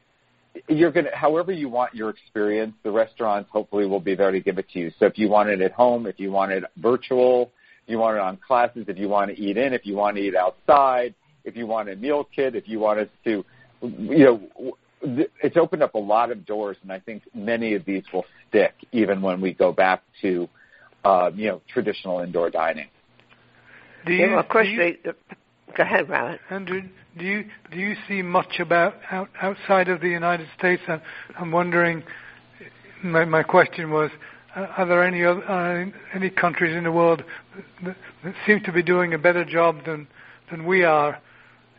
you're 0.68 0.90
going 0.90 1.07
to 1.07 1.14
however 1.14 1.52
you 1.52 1.68
want 1.68 1.95
your 1.95 2.11
experience 2.11 2.75
the 2.83 2.90
restaurants 2.90 3.49
hopefully 3.52 3.87
will 3.87 4.00
be 4.00 4.14
there 4.14 4.30
to 4.30 4.40
give 4.40 4.59
it 4.59 4.68
to 4.71 4.78
you 4.78 4.92
so 4.99 5.07
if 5.07 5.18
you 5.18 5.28
want 5.28 5.49
it 5.49 5.61
at 5.61 5.73
home 5.73 6.07
if 6.07 6.18
you 6.18 6.33
want 6.33 6.50
it 6.50 6.64
virtual 6.78 7.52
if 7.85 7.92
you 7.92 7.99
want 7.99 8.16
it 8.16 8.21
on 8.21 8.37
classes 8.38 8.85
if 8.88 8.99
you 8.99 9.09
want 9.09 9.30
to 9.30 9.40
eat 9.40 9.57
in 9.57 9.73
if 9.73 9.87
you 9.87 9.95
want 9.95 10.16
to 10.16 10.23
eat 10.23 10.35
outside 10.35 11.14
if 11.45 11.57
you 11.57 11.66
want 11.66 11.88
a 11.88 11.97
meal 11.97 12.26
kit 12.35 12.57
if 12.57 12.66
you 12.66 12.80
want 12.80 12.99
us 12.99 13.09
to 13.23 13.45
you 13.83 14.25
know 14.25 14.75
it's 15.02 15.57
opened 15.57 15.83
up 15.83 15.95
a 15.95 15.99
lot 15.99 16.33
of 16.33 16.45
doors 16.45 16.76
and 16.83 16.92
I 16.92 16.99
think 16.99 17.23
many 17.35 17.75
of 17.75 17.85
these 17.85 18.02
will 18.12 18.25
stick 18.49 18.75
even 18.92 19.23
when 19.23 19.40
we 19.40 19.52
go 19.52 19.73
back 19.73 20.02
to 20.23 20.49
um, 21.05 21.38
you 21.38 21.49
know 21.49 21.61
traditional 21.69 22.21
indoor 22.21 22.50
dining 22.50 22.88
Do 24.07 24.12
Yeah, 24.12 24.25
you, 24.25 24.31
well, 24.33 24.40
of 24.40 24.49
course 24.49 24.67
do 24.67 24.73
you, 24.73 24.78
they. 25.05 25.12
Go 25.76 25.83
ahead, 25.83 26.09
Robert. 26.09 26.40
Andrew, 26.50 26.83
do 27.19 27.25
you 27.25 27.45
do 27.71 27.78
you 27.78 27.95
see 28.09 28.23
much 28.23 28.59
about 28.59 28.95
out, 29.11 29.28
outside 29.40 29.88
of 29.88 30.00
the 30.00 30.09
United 30.09 30.49
States? 30.59 30.83
I'm, 30.88 31.02
I'm 31.38 31.52
wondering. 31.52 32.02
My, 33.02 33.25
my 33.25 33.45
question 33.45 33.93
was, 33.93 34.11
uh, 34.57 34.67
are 34.76 34.85
there 34.87 35.05
any 35.05 35.25
other, 35.25 35.49
uh, 35.49 35.87
any 36.14 36.31
countries 36.31 36.75
in 36.75 36.83
the 36.83 36.90
world 36.90 37.23
that, 37.85 37.97
that 38.25 38.35
seem 38.45 38.61
to 38.64 38.73
be 38.73 38.83
doing 38.83 39.14
a 39.14 39.19
better 39.19 39.45
job 39.45 39.85
than 39.85 40.09
than 40.50 40.67
we 40.67 40.83
are 40.83 41.21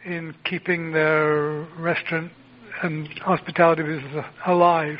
in 0.05 0.33
keeping 0.45 0.93
their 0.93 1.67
restaurant 1.77 2.31
and 2.83 3.09
hospitality 3.19 3.83
business 3.83 4.25
alive? 4.45 4.99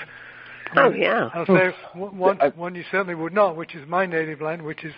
Oh 0.75 0.89
yeah. 0.91 1.29
I'll 1.33 1.45
say 1.45 1.73
one, 1.93 2.37
one 2.55 2.75
you 2.75 2.83
certainly 2.91 3.15
would 3.15 3.33
not, 3.33 3.55
which 3.55 3.75
is 3.75 3.87
my 3.87 4.05
native 4.05 4.41
land, 4.41 4.61
which 4.63 4.83
is, 4.83 4.93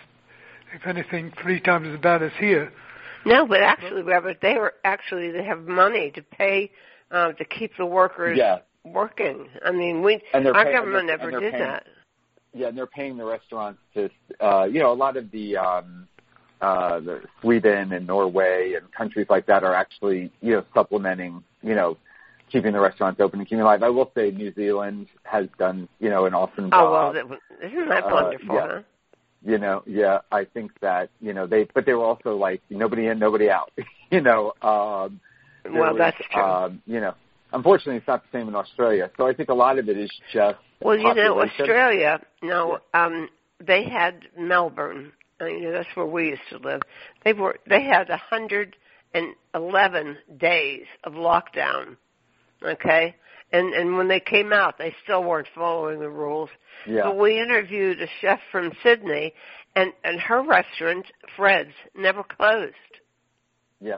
if 0.74 0.86
anything, 0.86 1.32
three 1.42 1.60
times 1.60 1.88
as 1.88 1.98
bad 2.00 2.22
as 2.22 2.32
here. 2.38 2.72
No, 3.24 3.46
but 3.46 3.62
actually, 3.62 4.02
Robert, 4.02 4.38
they 4.42 4.54
were 4.54 4.74
actually 4.84 5.30
they 5.30 5.44
have 5.44 5.62
money 5.66 6.10
to 6.12 6.22
pay 6.22 6.70
uh, 7.10 7.32
to 7.32 7.44
keep 7.44 7.76
the 7.76 7.86
workers 7.86 8.36
Yeah. 8.38 8.58
working. 8.84 9.48
I 9.64 9.70
mean, 9.70 10.02
we 10.02 10.20
And 10.34 10.44
they're 10.46 10.56
our 10.56 10.64
paying- 10.64 10.76
government 10.76 11.00
and 11.00 11.08
they're- 11.08 11.16
never 11.18 11.30
and 11.30 11.40
did 11.40 11.52
paying- 11.52 11.62
that. 11.64 11.86
Yeah, 12.54 12.68
and 12.68 12.76
they're 12.76 12.86
paying 12.86 13.16
the 13.16 13.24
restaurants 13.24 13.80
to, 13.94 14.10
uh, 14.40 14.64
you 14.64 14.78
know, 14.80 14.92
a 14.92 14.94
lot 14.94 15.16
of 15.16 15.30
the, 15.30 15.56
um, 15.56 16.06
uh, 16.60 17.00
the 17.00 17.22
Sweden 17.40 17.92
and 17.92 18.06
Norway 18.06 18.74
and 18.74 18.90
countries 18.92 19.26
like 19.30 19.46
that 19.46 19.64
are 19.64 19.74
actually, 19.74 20.30
you 20.42 20.52
know, 20.56 20.64
supplementing, 20.74 21.42
you 21.62 21.74
know, 21.74 21.96
keeping 22.52 22.72
the 22.72 22.80
restaurants 22.80 23.18
open 23.20 23.40
and 23.40 23.48
keeping 23.48 23.62
alive. 23.62 23.82
I 23.82 23.88
will 23.88 24.10
say 24.14 24.30
New 24.30 24.52
Zealand 24.54 25.08
has 25.24 25.46
done, 25.58 25.88
you 25.98 26.10
know, 26.10 26.26
an 26.26 26.34
awesome 26.34 26.70
job. 26.70 26.74
Oh 26.74 26.92
well, 26.92 27.12
that, 27.12 27.28
was- 27.28 27.38
isn't 27.62 27.88
that 27.88 28.04
Uh, 28.04 28.10
wonderful? 28.12 28.54
yeah. 28.54 28.66
Huh? 28.68 28.82
you 29.44 29.58
know, 29.58 29.82
yeah, 29.86 30.18
I 30.30 30.44
think 30.44 30.70
that, 30.82 31.10
you 31.20 31.32
know, 31.32 31.48
they, 31.48 31.66
but 31.74 31.84
they 31.84 31.94
were 31.94 32.04
also 32.04 32.36
like 32.36 32.62
nobody 32.70 33.06
in, 33.08 33.18
nobody 33.18 33.50
out, 33.50 33.72
you 34.10 34.20
know, 34.20 34.52
um, 34.62 35.18
Well, 35.64 35.94
was, 35.94 35.96
that's 35.98 36.16
true. 36.30 36.42
Um, 36.42 36.82
you 36.86 37.00
know, 37.00 37.14
unfortunately 37.52 37.96
it's 37.96 38.06
not 38.06 38.22
the 38.22 38.38
same 38.38 38.46
in 38.48 38.54
Australia. 38.54 39.10
So 39.16 39.26
I 39.26 39.34
think 39.34 39.48
a 39.48 39.54
lot 39.54 39.78
of 39.80 39.88
it 39.88 39.98
is 39.98 40.10
just 40.32 40.58
Well, 40.80 40.96
you 40.96 41.12
know. 41.14 41.40
Australia, 41.40 42.20
no, 42.42 42.78
um, 42.94 43.28
they 43.58 43.84
had 43.84 44.22
Melbourne. 44.38 45.12
uh, 45.40 45.46
You 45.46 45.62
know, 45.62 45.72
that's 45.72 45.88
where 45.94 46.06
we 46.06 46.28
used 46.28 46.42
to 46.50 46.58
live. 46.58 46.82
They 47.24 47.32
were 47.32 47.56
they 47.68 47.82
had 47.82 48.10
a 48.10 48.16
hundred 48.16 48.76
and 49.14 49.34
eleven 49.54 50.18
days 50.38 50.86
of 51.04 51.14
lockdown. 51.14 51.96
Okay, 52.64 53.14
and 53.52 53.74
and 53.74 53.96
when 53.96 54.08
they 54.08 54.20
came 54.20 54.52
out, 54.52 54.78
they 54.78 54.94
still 55.04 55.24
weren't 55.24 55.48
following 55.54 56.00
the 56.00 56.08
rules. 56.10 56.50
Yeah. 56.86 57.02
But 57.04 57.18
we 57.18 57.38
interviewed 57.40 58.00
a 58.00 58.06
chef 58.20 58.40
from 58.50 58.72
Sydney, 58.82 59.34
and 59.76 59.92
and 60.04 60.20
her 60.20 60.42
restaurant, 60.42 61.06
Fred's, 61.36 61.72
never 61.94 62.22
closed. 62.22 62.74
Yeah. 63.80 63.96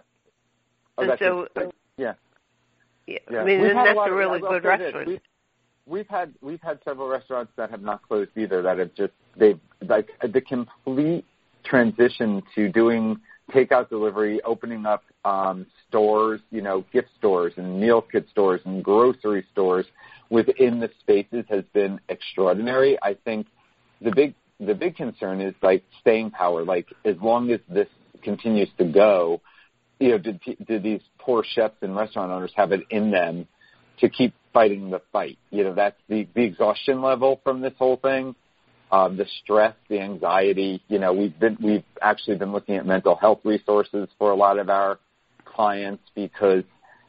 Oh, 0.96 1.02
And 1.02 1.18
so- 1.18 1.48
yeah. 1.96 2.14
Yeah, 3.06 3.18
Yeah. 3.30 3.40
I 3.40 3.44
mean, 3.44 3.60
We've 3.60 3.70
and 3.70 3.78
that's 3.78 3.98
a 4.06 4.12
really 4.12 4.40
I'll 4.42 4.48
good 4.48 4.64
restaurant. 4.64 5.06
We've, 5.06 5.20
we've 5.86 6.08
had 6.08 6.32
we've 6.40 6.62
had 6.62 6.78
several 6.84 7.08
restaurants 7.08 7.52
that 7.56 7.70
have 7.70 7.82
not 7.82 8.02
closed 8.02 8.30
either. 8.36 8.62
That 8.62 8.78
have 8.78 8.94
just 8.94 9.12
they've 9.36 9.60
like 9.86 10.08
the 10.22 10.40
complete 10.40 11.24
transition 11.64 12.42
to 12.54 12.68
doing 12.70 13.20
takeout 13.50 13.88
delivery, 13.90 14.40
opening 14.42 14.86
up 14.86 15.04
um, 15.24 15.66
stores, 15.88 16.40
you 16.50 16.60
know, 16.60 16.84
gift 16.92 17.08
stores 17.18 17.52
and 17.56 17.80
meal 17.80 18.02
kit 18.02 18.26
stores 18.30 18.60
and 18.64 18.84
grocery 18.84 19.44
stores 19.52 19.86
within 20.30 20.80
the 20.80 20.90
spaces 21.00 21.44
has 21.48 21.64
been 21.72 22.00
extraordinary. 22.08 22.98
I 23.02 23.14
think 23.14 23.46
the 24.00 24.10
big 24.10 24.34
the 24.60 24.74
big 24.74 24.96
concern 24.96 25.40
is 25.40 25.54
like 25.62 25.84
staying 26.00 26.30
power. 26.30 26.64
Like 26.64 26.86
as 27.04 27.16
long 27.20 27.50
as 27.50 27.60
this 27.68 27.88
continues 28.22 28.68
to 28.78 28.84
go, 28.84 29.40
you 29.98 30.10
know, 30.10 30.18
did, 30.18 30.40
did 30.66 30.82
these 30.82 31.00
poor 31.18 31.44
chefs 31.44 31.76
and 31.82 31.96
restaurant 31.96 32.30
owners 32.30 32.52
have 32.56 32.72
it 32.72 32.80
in 32.90 33.10
them 33.10 33.46
to 34.00 34.08
keep 34.08 34.34
fighting 34.52 34.90
the 34.90 35.00
fight? 35.12 35.38
You 35.50 35.64
know, 35.64 35.74
that's 35.74 35.96
the, 36.08 36.26
the 36.34 36.42
exhaustion 36.42 37.02
level 37.02 37.40
from 37.44 37.60
this 37.60 37.72
whole 37.78 37.96
thing, 37.96 38.34
um, 38.90 39.16
the 39.16 39.26
stress, 39.42 39.74
the 39.88 40.00
anxiety. 40.00 40.82
You 40.88 40.98
know, 40.98 41.12
we've 41.12 41.38
been, 41.38 41.56
we've 41.62 41.84
actually 42.00 42.36
been 42.36 42.52
looking 42.52 42.76
at 42.76 42.86
mental 42.86 43.16
health 43.16 43.40
resources 43.44 44.08
for 44.18 44.30
a 44.30 44.36
lot 44.36 44.58
of 44.58 44.68
our 44.70 44.98
clients 45.54 46.02
because, 46.14 46.64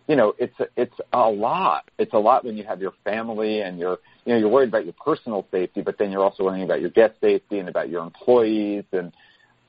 you 0.07 0.15
know, 0.15 0.33
it's, 0.37 0.57
a, 0.59 0.65
it's 0.77 0.95
a 1.13 1.29
lot. 1.29 1.89
It's 1.97 2.13
a 2.13 2.17
lot 2.19 2.45
when 2.45 2.57
you 2.57 2.63
have 2.63 2.81
your 2.81 2.93
family 3.03 3.61
and 3.61 3.79
you're, 3.79 3.97
you 4.25 4.33
know, 4.33 4.39
you're 4.39 4.49
worried 4.49 4.69
about 4.69 4.85
your 4.85 4.95
personal 5.03 5.45
safety, 5.51 5.81
but 5.81 5.97
then 5.97 6.11
you're 6.11 6.23
also 6.23 6.43
worrying 6.43 6.63
about 6.63 6.81
your 6.81 6.89
guest 6.91 7.13
safety 7.21 7.59
and 7.59 7.69
about 7.69 7.89
your 7.89 8.03
employees 8.03 8.83
and, 8.91 9.11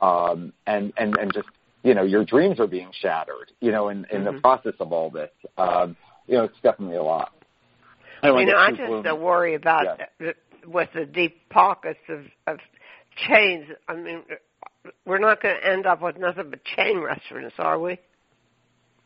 um, 0.00 0.52
and, 0.66 0.92
and, 0.96 1.16
and 1.16 1.32
just, 1.32 1.48
you 1.82 1.94
know, 1.94 2.02
your 2.02 2.24
dreams 2.24 2.58
are 2.60 2.66
being 2.66 2.90
shattered, 2.92 3.52
you 3.60 3.70
know, 3.70 3.88
in, 3.88 4.06
in 4.10 4.22
Mhm. 4.22 4.34
the 4.34 4.40
process 4.40 4.74
of 4.80 4.92
all 4.92 5.10
this. 5.10 5.30
Um, 5.56 5.96
you 6.26 6.36
know, 6.36 6.44
it's 6.44 6.60
definitely 6.62 6.96
a 6.96 7.02
lot. 7.02 7.32
I 8.22 8.28
don't 8.28 8.40
you 8.40 8.46
know, 8.46 8.56
I 8.56 8.70
just 8.70 8.82
gloomy. 8.82 9.08
uh, 9.08 9.14
worry 9.14 9.54
about 9.54 10.00
Yeah. 10.20 10.32
with 10.66 10.88
the 10.94 11.06
deep 11.06 11.48
pockets 11.48 12.00
of, 12.08 12.26
of 12.46 12.58
chains. 13.16 13.66
I 13.88 13.94
mean, 13.94 14.22
we're 15.04 15.18
not 15.18 15.40
going 15.40 15.56
to 15.56 15.66
end 15.66 15.86
up 15.86 16.02
with 16.02 16.16
nothing 16.18 16.50
but 16.50 16.64
chain 16.64 16.98
restaurants, 16.98 17.54
are 17.58 17.78
we? 17.78 17.98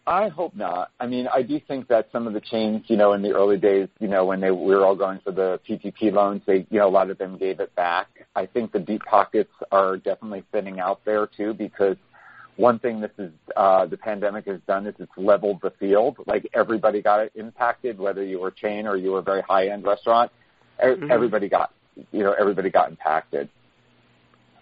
I 0.06 0.28
hope 0.28 0.56
not. 0.56 0.90
I 0.98 1.06
mean, 1.06 1.28
I 1.32 1.42
do 1.42 1.60
think 1.60 1.88
that 1.88 2.08
some 2.10 2.26
of 2.26 2.32
the 2.32 2.40
chains, 2.40 2.84
you 2.88 2.96
know, 2.96 3.12
in 3.12 3.22
the 3.22 3.32
early 3.32 3.58
days, 3.58 3.88
you 4.00 4.08
know, 4.08 4.24
when 4.24 4.40
they 4.40 4.50
we 4.50 4.74
were 4.74 4.84
all 4.84 4.96
going 4.96 5.20
for 5.22 5.30
the 5.30 5.60
PPP 5.68 6.12
loans, 6.12 6.42
they, 6.46 6.66
you 6.70 6.78
know, 6.78 6.88
a 6.88 6.90
lot 6.90 7.10
of 7.10 7.18
them 7.18 7.36
gave 7.36 7.60
it 7.60 7.74
back. 7.76 8.08
I 8.34 8.46
think 8.46 8.72
the 8.72 8.78
deep 8.80 9.02
pockets 9.04 9.52
are 9.70 9.98
definitely 9.98 10.42
thinning 10.52 10.80
out 10.80 11.00
there 11.04 11.26
too, 11.26 11.54
because 11.54 11.96
one 12.56 12.78
thing 12.78 13.00
this 13.00 13.10
is 13.18 13.30
uh, 13.56 13.86
the 13.86 13.96
pandemic 13.96 14.46
has 14.46 14.60
done 14.66 14.86
is 14.86 14.94
it's 14.98 15.12
leveled 15.16 15.60
the 15.62 15.70
field. 15.78 16.16
Like 16.26 16.48
everybody 16.54 17.02
got 17.02 17.28
impacted, 17.34 17.98
whether 17.98 18.24
you 18.24 18.40
were 18.40 18.48
a 18.48 18.54
chain 18.54 18.86
or 18.86 18.96
you 18.96 19.12
were 19.12 19.20
a 19.20 19.22
very 19.22 19.42
high 19.42 19.68
end 19.68 19.84
restaurant. 19.84 20.32
Mhm. 20.82 21.10
Everybody 21.10 21.48
got, 21.48 21.72
you 22.10 22.22
know, 22.22 22.32
everybody 22.32 22.70
got 22.70 22.90
impacted. 22.90 23.48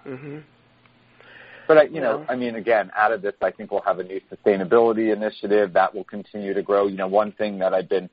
hmm 0.04 0.38
But 1.68 1.76
I, 1.76 1.82
you 1.84 2.00
know, 2.00 2.24
I 2.30 2.34
mean, 2.34 2.54
again, 2.54 2.90
out 2.96 3.12
of 3.12 3.20
this, 3.20 3.34
I 3.42 3.50
think 3.50 3.70
we'll 3.70 3.82
have 3.82 3.98
a 3.98 4.02
new 4.02 4.22
sustainability 4.32 5.12
initiative 5.14 5.74
that 5.74 5.94
will 5.94 6.02
continue 6.02 6.54
to 6.54 6.62
grow. 6.62 6.86
You 6.86 6.96
know, 6.96 7.06
one 7.06 7.30
thing 7.32 7.58
that 7.58 7.74
I've 7.74 7.90
been, 7.90 8.08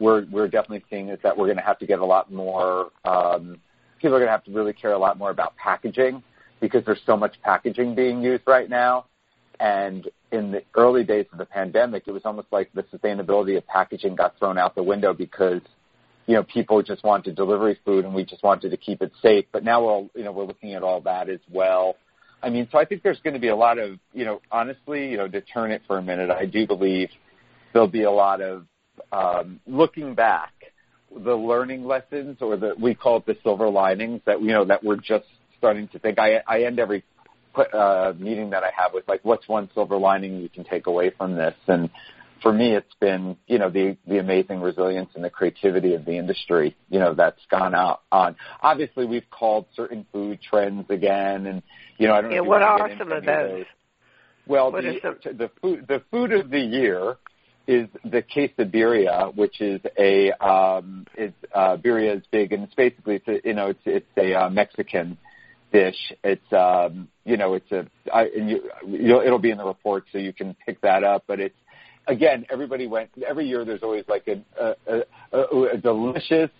we're 0.00 0.24
we're 0.30 0.48
definitely 0.48 0.84
seeing 0.88 1.10
is 1.10 1.18
that 1.22 1.36
we're 1.36 1.46
going 1.46 1.58
to 1.58 1.62
have 1.62 1.78
to 1.80 1.86
get 1.86 1.98
a 1.98 2.04
lot 2.04 2.32
more. 2.32 2.90
Um, 3.04 3.60
people 4.00 4.16
are 4.16 4.20
going 4.20 4.28
to 4.28 4.32
have 4.32 4.44
to 4.44 4.52
really 4.52 4.72
care 4.72 4.92
a 4.92 4.98
lot 4.98 5.18
more 5.18 5.30
about 5.30 5.54
packaging 5.56 6.22
because 6.60 6.82
there's 6.86 7.02
so 7.04 7.14
much 7.14 7.36
packaging 7.42 7.94
being 7.94 8.22
used 8.22 8.44
right 8.46 8.70
now. 8.70 9.04
And 9.60 10.08
in 10.32 10.50
the 10.50 10.62
early 10.74 11.04
days 11.04 11.26
of 11.30 11.36
the 11.36 11.44
pandemic, 11.44 12.04
it 12.06 12.12
was 12.12 12.22
almost 12.24 12.48
like 12.50 12.72
the 12.72 12.84
sustainability 12.84 13.58
of 13.58 13.66
packaging 13.66 14.16
got 14.16 14.38
thrown 14.38 14.56
out 14.56 14.74
the 14.74 14.82
window 14.82 15.12
because 15.12 15.60
you 16.26 16.34
know, 16.34 16.42
people 16.42 16.82
just 16.82 17.04
wanted 17.04 17.36
delivery 17.36 17.78
food 17.84 18.06
and 18.06 18.14
we 18.14 18.24
just 18.24 18.42
wanted 18.42 18.70
to 18.70 18.78
keep 18.78 19.02
it 19.02 19.12
safe. 19.20 19.44
But 19.52 19.62
now 19.62 19.84
we're, 19.84 19.90
all, 19.90 20.10
you 20.14 20.24
know, 20.24 20.32
we're 20.32 20.46
looking 20.46 20.72
at 20.72 20.82
all 20.82 21.02
that 21.02 21.28
as 21.28 21.40
well. 21.52 21.96
I 22.42 22.50
mean, 22.50 22.68
so 22.70 22.78
I 22.78 22.84
think 22.84 23.02
there's 23.02 23.20
going 23.20 23.34
to 23.34 23.40
be 23.40 23.48
a 23.48 23.56
lot 23.56 23.78
of, 23.78 23.98
you 24.12 24.24
know, 24.24 24.40
honestly, 24.50 25.08
you 25.08 25.16
know, 25.16 25.28
to 25.28 25.40
turn 25.40 25.70
it 25.70 25.82
for 25.86 25.98
a 25.98 26.02
minute, 26.02 26.30
I 26.30 26.44
do 26.46 26.66
believe 26.66 27.08
there'll 27.72 27.88
be 27.88 28.02
a 28.02 28.10
lot 28.10 28.40
of 28.42 28.66
um, 29.12 29.60
looking 29.66 30.14
back, 30.14 30.52
the 31.16 31.34
learning 31.34 31.84
lessons, 31.84 32.38
or 32.40 32.56
the 32.56 32.74
we 32.78 32.94
call 32.94 33.18
it 33.18 33.26
the 33.26 33.36
silver 33.42 33.68
linings 33.68 34.20
that 34.26 34.40
you 34.42 34.48
know 34.48 34.64
that 34.64 34.82
we're 34.82 34.96
just 34.96 35.26
starting 35.58 35.88
to 35.88 35.98
think. 35.98 36.18
I 36.18 36.42
I 36.46 36.64
end 36.64 36.78
every 36.78 37.04
uh, 37.56 38.12
meeting 38.18 38.50
that 38.50 38.64
I 38.64 38.70
have 38.76 38.92
with 38.92 39.06
like, 39.08 39.20
what's 39.24 39.48
one 39.48 39.70
silver 39.74 39.96
lining 39.96 40.40
you 40.40 40.48
can 40.48 40.64
take 40.64 40.86
away 40.86 41.10
from 41.16 41.34
this? 41.36 41.54
And 41.68 41.88
for 42.44 42.52
me, 42.52 42.74
it's 42.76 42.94
been, 43.00 43.38
you 43.46 43.58
know, 43.58 43.70
the, 43.70 43.96
the 44.06 44.18
amazing 44.18 44.60
resilience 44.60 45.08
and 45.14 45.24
the 45.24 45.30
creativity 45.30 45.94
of 45.94 46.04
the 46.04 46.18
industry, 46.18 46.76
you 46.90 46.98
know, 46.98 47.14
that's 47.14 47.40
gone 47.50 47.74
out 47.74 48.02
on. 48.12 48.36
Obviously, 48.60 49.06
we've 49.06 49.28
called 49.30 49.64
certain 49.74 50.06
food 50.12 50.38
trends 50.42 50.84
again, 50.90 51.46
and, 51.46 51.62
you 51.96 52.06
know, 52.06 52.12
I 52.12 52.20
don't 52.20 52.30
know 52.30 52.36
Yeah, 52.36 52.42
what 52.42 52.60
are 52.60 52.90
some 52.98 53.10
of 53.10 53.16
any 53.16 53.26
those? 53.26 53.64
Well, 54.46 54.70
What 54.70 54.82
the, 54.82 55.00
some- 55.00 55.38
the 55.38 55.50
food, 55.62 55.86
the 55.88 56.02
food 56.10 56.32
of 56.32 56.50
the 56.50 56.60
year 56.60 57.16
is 57.66 57.88
the 58.04 58.22
quesadilla, 58.22 59.34
which 59.34 59.62
is 59.62 59.80
a, 59.98 60.30
um, 60.32 61.06
it's, 61.14 61.34
uh, 61.54 61.78
birria 61.78 62.18
is 62.18 62.24
big, 62.30 62.52
and 62.52 62.64
it's 62.64 62.74
basically, 62.74 63.22
it's 63.24 63.28
a, 63.28 63.48
you 63.48 63.54
know, 63.54 63.68
it's, 63.68 63.80
it's 63.86 64.06
a, 64.18 64.34
uh, 64.34 64.50
Mexican 64.50 65.16
dish. 65.72 66.12
It's, 66.22 66.52
um, 66.52 67.08
you 67.24 67.38
know, 67.38 67.54
it's 67.54 67.72
a, 67.72 67.86
I, 68.12 68.24
and 68.36 68.50
you, 68.50 68.70
you'll, 68.86 69.22
it'll 69.22 69.38
be 69.38 69.50
in 69.50 69.56
the 69.56 69.64
report 69.64 70.04
so 70.12 70.18
you 70.18 70.34
can 70.34 70.54
pick 70.66 70.82
that 70.82 71.04
up, 71.04 71.24
but 71.26 71.40
it's, 71.40 71.56
again, 72.06 72.46
everybody 72.50 72.86
went, 72.86 73.10
every 73.26 73.46
year 73.46 73.64
there's 73.64 73.82
always 73.82 74.04
like 74.08 74.28
a, 74.28 74.74
a, 74.86 75.02
a, 75.32 75.62
a 75.74 75.76
delicious 75.76 76.50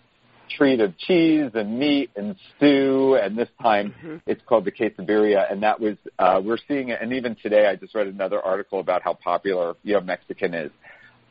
treat 0.57 0.79
of 0.79 0.97
cheese 0.97 1.49
and 1.55 1.79
meat 1.79 2.11
and 2.15 2.35
stew, 2.55 3.17
and 3.21 3.37
this 3.37 3.49
time 3.61 3.93
Mhm. 4.03 4.21
it's 4.27 4.41
called 4.45 4.65
the 4.65 4.71
quesadilla, 4.71 5.51
and 5.51 5.63
that 5.63 5.79
was, 5.79 5.97
uh, 6.19 6.39
we're 6.43 6.57
seeing 6.67 6.89
it, 6.89 6.99
and 7.01 7.13
even 7.13 7.35
today 7.41 7.67
I 7.67 7.75
just 7.75 7.95
read 7.95 8.07
another 8.07 8.41
article 8.41 8.79
about 8.79 9.01
how 9.01 9.13
popular, 9.13 9.75
you 9.83 9.95
know, 9.95 10.01
Mexican 10.01 10.53
is. 10.53 10.71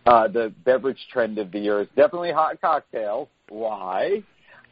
Uh, 0.04 0.28
the 0.28 0.52
beverage 0.64 0.98
trend 1.10 1.38
of 1.38 1.50
the 1.52 1.58
year 1.60 1.80
is 1.80 1.88
definitely 1.96 2.32
hot 2.32 2.60
cocktails. 2.60 3.28
Why? 3.48 4.22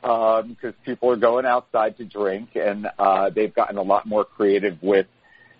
Because 0.03 0.75
people 0.85 1.09
are 1.11 1.17
going 1.17 1.47
outside 1.47 1.97
to 1.99 2.05
drink, 2.05 2.51
and 2.57 2.89
uh, 2.99 3.31
they've 3.31 3.55
gotten 3.55 3.79
a 3.79 3.83
lot 3.83 4.07
more 4.07 4.25
creative 4.25 4.77
with 4.83 5.07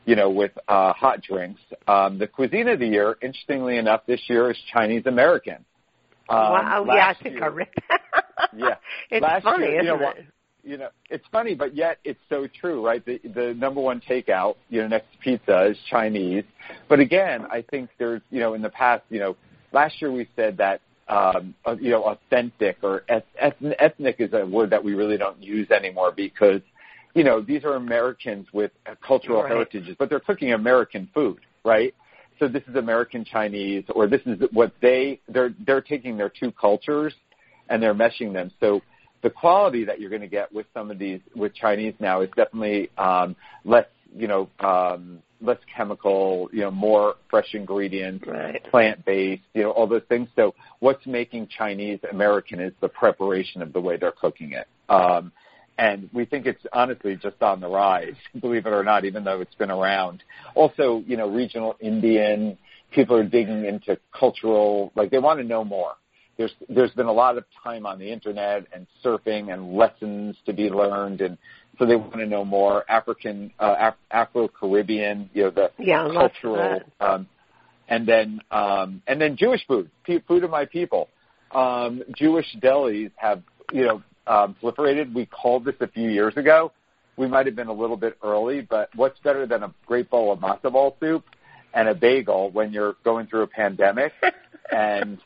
you 0.05 0.17
know, 0.17 0.31
with 0.31 0.53
uh, 0.69 0.93
hot 0.93 1.23
drinks. 1.23 1.61
Um, 1.87 2.19
the 2.19 2.27
cuisine 2.27 2.69
of 2.69 2.79
the 2.79 2.87
year, 2.87 3.17
interestingly 3.23 3.77
enough, 3.77 4.03
this 4.07 4.21
year 4.29 4.51
is 4.51 4.59
Chinese 4.73 5.07
American. 5.07 5.65
Um, 6.29 6.39
wow, 6.39 6.85
yeah, 6.89 7.09
I 7.09 7.23
think 7.23 7.37
year, 7.37 7.45
I 7.45 7.49
read 7.49 7.69
that. 7.89 8.51
yeah, 8.57 8.75
it's 9.11 9.23
last 9.23 9.45
funny, 9.45 9.67
year, 9.67 9.83
isn't 9.83 9.87
you 9.87 10.01
know, 10.01 10.09
it? 10.11 10.27
You 10.65 10.77
know, 10.77 10.89
it's 11.11 11.25
funny, 11.33 11.55
but 11.55 11.75
yet 11.75 11.99
it's 12.05 12.21
so 12.29 12.47
true, 12.47 12.87
right? 12.87 13.05
The 13.05 13.21
the 13.25 13.55
number 13.55 13.81
one 13.81 14.01
takeout, 14.01 14.57
you 14.69 14.83
know, 14.83 14.89
next 14.89 15.11
to 15.13 15.19
pizza 15.19 15.67
is 15.67 15.77
Chinese. 15.91 16.45
But 16.89 17.01
again, 17.01 17.47
I 17.51 17.65
think 17.69 17.91
there's, 17.99 18.23
you 18.31 18.39
know, 18.39 18.55
in 18.55 18.63
the 18.63 18.71
past, 18.71 19.03
you 19.11 19.19
know, 19.19 19.37
last 19.73 20.01
year 20.01 20.13
we 20.13 20.29
said 20.37 20.59
that 20.59 20.81
um, 21.09 21.55
uh, 21.67 21.77
you 21.79 21.91
know, 21.91 22.05
authentic 22.05 22.79
or 22.83 23.05
eth- 23.09 23.75
ethnic 23.79 24.17
is 24.19 24.33
a 24.33 24.47
word 24.47 24.71
that 24.71 24.83
we 24.83 24.95
really 24.95 25.19
don't 25.19 25.43
use 25.43 25.71
anymore 25.71 26.13
because, 26.13 26.61
you 27.15 27.25
know, 27.25 27.41
these 27.41 27.65
are 27.65 27.75
Americans 27.75 28.47
with 28.53 28.71
cultural 29.07 29.43
Right. 29.43 29.53
heritages, 29.53 29.97
but 29.99 30.09
they're 30.09 30.21
cooking 30.21 30.53
American 30.53 31.09
food, 31.15 31.41
right? 31.65 31.95
So 32.39 32.49
this 32.49 32.63
is 32.67 32.77
American 32.77 33.25
Chinese, 33.25 33.85
or 33.95 34.07
this 34.07 34.23
is 34.27 34.39
what 34.53 34.73
they 34.81 35.21
they're 35.29 35.55
they're 35.67 35.83
taking 35.83 36.17
their 36.17 36.31
two 36.31 36.51
cultures 36.53 37.15
and 37.69 37.83
they're 37.83 37.95
meshing 37.95 38.33
them. 38.33 38.51
So 38.59 38.83
the 39.23 39.31
quality 39.31 39.85
that 39.85 40.01
you're 40.01 40.11
going 40.11 40.23
to 40.23 40.29
get 40.29 40.53
with 40.53 40.67
some 40.75 40.91
of 40.91 40.99
these 40.99 41.21
with 41.37 41.55
Chinese 41.55 41.95
now 42.01 42.23
is 42.23 42.31
definitely 42.37 42.91
um, 42.99 43.37
less, 43.65 43.87
you 44.17 44.27
know, 44.27 44.49
um, 44.61 45.23
less 45.41 45.59
chemical, 45.75 46.49
you 46.53 46.61
know, 46.61 46.71
more 46.71 47.15
fresh 47.31 47.55
ingredients, 47.55 48.27
Right. 48.27 48.63
plant 48.65 49.05
based, 49.05 49.43
you 49.55 49.63
know, 49.63 49.71
all 49.71 49.87
those 49.87 50.03
things. 50.09 50.29
So 50.35 50.55
what's 50.81 51.07
making 51.07 51.49
Chinese 51.57 52.01
American 52.11 52.61
is 52.61 52.73
the 52.81 52.89
preparation 52.89 53.63
of 53.63 53.73
the 53.73 53.81
way 53.81 53.97
they're 53.97 54.13
cooking 54.13 54.53
it. 54.53 54.67
Um, 54.89 55.33
and 55.79 56.09
we 56.13 56.25
think 56.25 56.47
it's 56.47 56.63
honestly 56.73 57.17
just 57.17 57.43
on 57.43 57.61
the 57.61 57.69
rise, 57.69 58.15
believe 58.41 58.67
it 58.67 58.73
or 58.73 58.85
not, 58.85 59.05
even 59.05 59.25
though 59.25 59.41
it's 59.41 59.55
been 59.55 59.71
around. 59.71 60.23
Also, 60.55 61.03
you 61.07 61.17
know, 61.17 61.29
regional 61.29 61.77
Indian, 61.81 62.59
people 62.91 63.17
are 63.17 63.25
digging 63.25 63.65
into 63.65 63.99
cultural, 64.13 64.93
like 64.95 65.11
they 65.11 65.19
want 65.19 65.41
to 65.41 65.45
know 65.45 65.65
more. 65.65 65.95
There's, 66.39 66.53
there's 66.69 66.91
been 66.93 67.07
a 67.07 67.13
lot 67.13 67.37
of 67.37 67.45
time 67.63 67.85
on 67.87 67.99
the 67.99 68.11
internet 68.11 68.67
and 68.73 68.87
surfing 69.05 69.53
and 69.53 69.75
lessons 69.75 70.37
to 70.47 70.53
be 70.53 70.71
learned 70.71 71.21
and 71.21 71.37
so 71.79 71.87
they 71.87 71.97
want 71.97 72.15
to 72.15 72.27
know 72.27 72.45
more 72.45 72.89
African, 72.91 73.51
uh, 73.59 73.75
Af- 73.79 73.95
Afro-Caribbean, 74.11 75.31
you 75.33 75.45
know, 75.45 75.51
the 75.51 75.71
Yeah, 75.79 76.09
cultural, 76.13 76.83
um, 77.01 77.27
and 77.89 78.07
then 78.07 78.41
um, 78.51 79.03
and 79.07 79.21
then 79.21 79.37
Jewish 79.37 79.67
food, 79.67 79.91
food 80.29 80.45
of 80.45 80.51
my 80.51 80.65
people. 80.65 81.09
Um, 81.51 82.03
Jewish 82.17 82.47
delis 82.63 83.11
have 83.17 83.43
you 83.73 83.85
know 83.85 84.03
proliferated. 84.27 85.15
We 85.15 85.27
called 85.27 85.65
this 85.65 85.75
a 85.81 85.89
few 85.89 86.09
years 86.11 86.37
ago. 86.37 86.73
We 87.17 87.29
might 87.29 87.47
have 87.47 87.57
been 87.57 87.69
a 87.69 87.73
little 87.73 87.97
bit 87.97 88.17
early, 88.23 88.63
but 88.63 88.89
what's 88.95 89.19
better 89.21 89.47
than 89.47 89.63
a 89.63 89.75
great 89.87 90.09
bowl 90.11 90.33
of 90.33 90.39
matzo 90.39 90.73
ball 90.73 90.97
soup 90.99 91.25
and 91.75 91.89
a 91.89 91.95
bagel 91.95 92.51
when 92.51 92.73
you're 92.73 92.97
going 93.05 93.27
through 93.27 93.43
a 93.43 93.47
pandemic? 93.47 94.13
and 94.73 95.19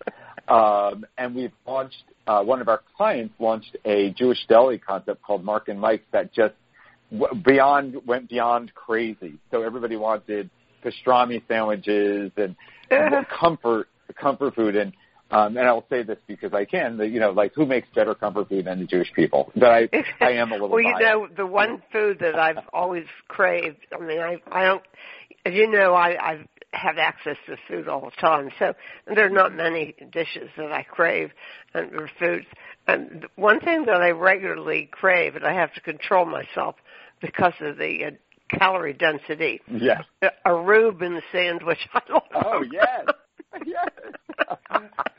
um, 0.49 1.05
and 1.19 1.35
we've 1.35 1.53
launched 1.67 2.03
uh, 2.27 2.43
one 2.43 2.61
of 2.61 2.69
our 2.69 2.83
clients 2.97 3.35
launched 3.39 3.77
a 3.85 4.11
Jewish 4.11 4.39
deli 4.49 4.79
concept 4.79 5.23
called 5.23 5.45
Mark 5.45 5.69
and 5.69 5.81
Mike's 5.81 6.05
that 6.13 6.33
just 6.33 6.55
w- 7.13 7.41
beyond 7.43 8.07
went 8.07 8.29
beyond 8.29 8.75
crazy. 8.75 9.35
So 9.51 9.63
everybody 9.63 9.97
wanted 9.97 10.51
pastrami 10.85 11.43
sandwiches 11.49 12.33
and 12.37 12.57
comfort 13.41 13.89
comfort 14.21 14.55
food 14.55 14.77
and 14.77 14.93
um, 15.31 15.57
and 15.57 15.67
I'll 15.67 15.87
say 15.91 16.03
this 16.03 16.19
because 16.27 16.53
I 16.55 16.65
can. 16.65 16.99
That, 16.99 17.09
you 17.09 17.19
know, 17.19 17.31
like 17.31 17.53
who 17.55 17.67
makes 17.67 17.89
better 17.95 18.15
comfort 18.15 18.49
food 18.49 18.67
than 18.67 18.81
the 18.81 18.87
Jewish 18.87 19.13
people? 19.13 19.53
But 19.57 19.71
I 19.71 19.89
I 20.21 20.33
am 20.33 20.53
a 20.53 20.55
little. 20.55 20.69
well, 20.71 20.81
you 20.81 20.99
know, 21.01 21.29
the 21.35 21.47
one 21.47 21.83
food 21.93 22.19
that 22.21 22.37
I've 22.37 22.65
always 22.73 23.07
craved. 23.29 23.79
I 23.93 24.05
mean, 24.05 24.21
I 24.21 24.41
I 24.51 24.65
don't. 24.65 24.83
As 25.45 25.55
you 25.55 25.69
know, 25.69 25.95
I 25.95 26.11
I 26.11 26.47
have 26.73 26.99
access 26.99 27.37
to 27.47 27.57
food 27.69 27.89
all 27.89 28.03
the 28.03 28.21
time, 28.21 28.51
so 28.59 28.75
there 29.07 29.27
are 29.27 29.31
not 29.31 29.55
many 29.55 29.95
dishes 30.13 30.49
that 30.57 30.71
I 30.71 30.83
crave 30.83 31.31
and 31.75 31.93
or 31.95 32.09
foods. 32.21 32.47
And 32.87 33.23
the 33.23 33.29
one 33.35 33.61
thing 33.61 33.87
that 33.87 34.01
I 34.01 34.11
regularly 34.11 34.89
crave, 34.93 35.35
and 35.35 35.45
I 35.45 35.55
have 35.55 35.75
to 35.75 35.81
control 35.81 36.25
myself 36.25 36.77
because 37.21 37.55
of 37.61 37.79
the 37.79 38.05
uh, 38.05 38.11
calorie 38.59 38.93
density. 38.93 39.61
Yes. 39.69 40.05
A 40.45 40.55
Reuben 40.55 41.21
sandwich. 41.33 41.79
I 41.95 42.01
love 42.13 42.23
Oh 42.35 42.65
yes. 42.71 43.07
yes. 43.67 43.89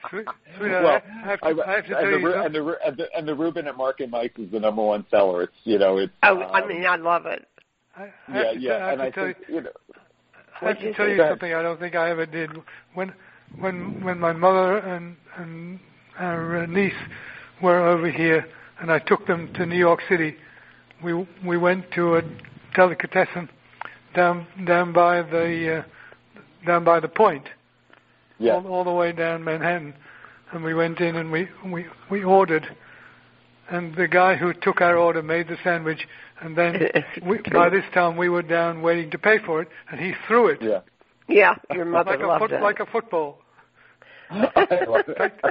Sweet- 0.10 0.27
Sweetheart, 0.58 0.84
well, 0.84 1.01
I 1.06 1.27
have 1.27 1.39
to, 1.41 1.45
I, 1.45 1.75
have 1.75 1.86
to 1.86 1.89
tell 1.89 2.03
and, 2.03 2.13
the, 2.13 2.19
you 2.19 2.34
and 2.34 2.56
the 2.56 2.62
Ru- 2.62 2.75
and 2.86 2.97
the 2.97 3.08
and 3.15 3.27
the 3.27 3.36
Reuben 3.36 3.67
at 3.67 3.75
Mark 3.77 3.99
and 3.99 4.12
Mike's 4.12 4.39
is 4.39 4.51
the 4.51 4.60
number 4.60 4.82
one 4.82 5.06
seller. 5.12 5.43
It's 5.43 5.53
you 5.63 5.77
know 5.80 5.97
it's. 5.97 6.13
Oh, 6.23 6.39
I 6.39 6.62
um, 6.62 6.67
mean, 6.69 6.86
I 6.86 6.95
love 6.95 7.25
it. 7.25 7.45
I, 7.95 8.03
I 8.03 8.08
yeah, 8.30 8.43
have 8.43 8.53
to, 8.53 8.60
yeah, 8.60 8.69
tell, 8.77 8.82
I 8.82 8.89
have 8.89 8.99
and 8.99 8.99
to 8.99 9.06
I 9.06 9.10
tell 9.12 9.25
think 9.25 9.38
you, 9.49 9.56
you 9.56 9.62
know. 9.62 9.69
I 10.62 10.65
have 10.65 10.80
to 10.80 10.93
tell 10.93 11.08
you 11.08 11.17
something 11.17 11.53
I 11.53 11.62
don't 11.62 11.80
think 11.80 11.95
I 11.95 12.10
ever 12.10 12.25
did. 12.25 12.51
When 12.93 13.13
when 13.60 14.03
when 14.03 14.19
my 14.19 14.34
mother 14.34 14.77
and 14.77 15.15
and 15.38 15.80
our 16.17 16.63
uh, 16.63 16.65
niece 16.67 16.93
were 17.62 17.88
over 17.88 18.10
here, 18.10 18.45
and 18.80 18.91
I 18.91 18.99
took 18.99 19.27
them 19.27 19.53
to 19.56 19.65
New 19.65 19.77
York 19.77 19.99
City, 20.10 20.36
we 21.03 21.27
we 21.45 21.58
went 21.58 21.91
to 21.91 22.15
a 22.15 22.21
delicatessen 22.75 23.49
down 24.15 24.47
down 24.65 24.93
by 24.93 25.21
the 25.21 25.80
uh, 25.80 25.84
down 26.65 26.84
by 26.84 26.99
the 26.99 27.08
point, 27.08 27.45
Yeah. 28.39 28.54
all, 28.56 28.67
all 28.67 28.84
the 28.84 28.91
way 28.91 29.12
down 29.12 29.43
Manhattan, 29.43 29.93
and 30.52 30.63
we 30.63 30.73
went 30.73 31.00
in 31.00 31.15
and 31.15 31.32
we 31.32 31.47
we 31.65 31.86
we 32.10 32.23
ordered, 32.23 32.65
and 33.69 33.95
the 33.95 34.08
guy 34.08 34.36
who 34.36 34.54
took 34.54 34.82
our 34.82 34.97
order 34.97 35.21
made 35.23 35.47
the 35.47 35.58
sandwich, 35.63 36.08
and 36.41 36.56
then 36.58 36.89
we, 37.26 37.39
by 37.52 37.69
this 37.69 37.86
time 37.93 38.15
we 38.17 38.30
were 38.30 38.43
down 38.43 38.82
waiting 38.82 39.10
to 39.12 39.17
pay 39.17 39.39
for 39.39 39.62
it, 39.62 39.67
and 39.91 40.00
he 40.00 40.13
threw 40.28 40.47
it 40.47 40.62
Yeah. 40.62 40.82
Yeah, 41.30 41.56
your 41.73 41.84
mother 41.86 42.12
like 42.12 42.21
a 42.21 42.28
loved 42.28 42.39
foot, 42.41 42.52
it. 42.54 42.62
like 42.62 42.80
a 42.80 42.86
football. 42.86 43.39
In 44.32 44.43
fact, 44.43 44.71
in 44.71 44.78
it. 45.10 45.17
fact, 45.17 45.41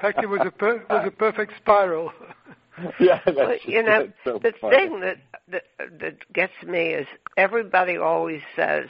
fact, 0.00 0.22
it 0.22 0.26
was 0.28 0.40
a 0.46 0.50
per, 0.50 0.82
was 0.88 1.06
a 1.06 1.10
perfect 1.10 1.52
spiral. 1.58 2.10
yeah, 3.00 3.20
that's, 3.24 3.36
Well, 3.36 3.56
you 3.66 3.82
know, 3.82 4.08
so 4.24 4.38
the 4.42 4.52
funny. 4.60 4.76
thing 4.76 5.00
that, 5.00 5.18
that 5.48 5.64
that 6.00 6.32
gets 6.32 6.54
me 6.66 6.88
is 6.88 7.06
everybody 7.36 7.96
always 7.98 8.40
says, 8.56 8.86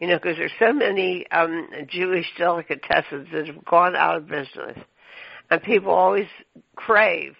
you 0.00 0.06
know, 0.08 0.16
because 0.16 0.36
there's 0.38 0.50
so 0.58 0.72
many 0.72 1.26
um 1.30 1.68
Jewish 1.88 2.26
delicatessens 2.38 3.30
that 3.32 3.46
have 3.46 3.64
gone 3.64 3.94
out 3.94 4.16
of 4.16 4.26
business, 4.28 4.78
and 5.50 5.62
people 5.62 5.90
always 5.92 6.26
crave 6.76 7.34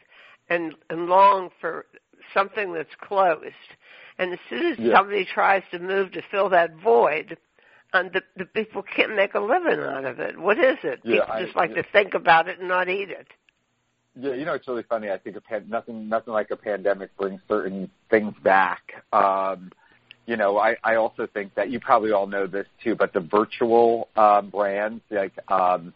and 0.49 0.75
and 0.91 1.07
long 1.07 1.51
for 1.61 1.87
something 2.35 2.73
that's 2.73 2.95
closed. 3.01 3.55
And 4.19 4.33
as 4.35 4.39
soon 4.51 4.73
as 4.73 4.79
Yeah. 4.79 4.95
somebody 4.97 5.25
tries 5.25 5.63
to 5.73 5.79
move 5.79 6.13
to 6.13 6.23
fill 6.31 6.51
that 6.51 6.75
void, 6.77 7.39
and 7.95 8.13
the, 8.13 8.23
the 8.37 8.45
people 8.45 8.83
can't 8.83 9.17
make 9.17 9.35
a 9.35 9.41
living 9.41 9.81
out 9.81 10.05
of 10.05 10.21
it. 10.21 10.39
What 10.39 10.59
is 10.59 10.77
it? 10.83 11.01
Yeah, 11.03 11.21
people 11.21 11.35
I- 11.35 11.43
just 11.45 11.57
like 11.57 11.71
yeah. 11.71 11.83
to 11.83 11.89
think 11.91 12.15
about 12.15 12.47
it 12.49 12.59
and 12.59 12.69
not 12.69 12.89
eat 12.89 13.11
it. 13.11 13.27
Yeah, 14.17 14.35
you 14.35 14.45
know 14.45 14.55
it's 14.55 14.69
really 14.69 14.83
funny. 14.83 15.11
I 15.11 15.17
think 15.19 15.37
a 15.37 15.41
pan- 15.41 15.67
nothing 15.69 16.09
nothing 16.09 16.35
like 16.35 16.51
a 16.51 16.57
pandemic 16.57 17.17
brings 17.17 17.41
certain 17.49 17.91
things 18.11 18.35
back. 18.43 18.83
Um, 19.13 19.71
you 20.31 20.37
know, 20.37 20.59
I, 20.59 20.77
I 20.85 20.95
also 20.95 21.27
think 21.27 21.57
that 21.57 21.71
you 21.71 21.81
probably 21.81 22.13
all 22.13 22.29
know 22.29 22.47
this 22.47 22.67
too, 22.85 22.95
but 22.95 23.13
the 23.13 23.19
virtual 23.19 24.07
um, 24.15 24.51
brands 24.51 25.03
like 25.11 25.33
um, 25.51 25.93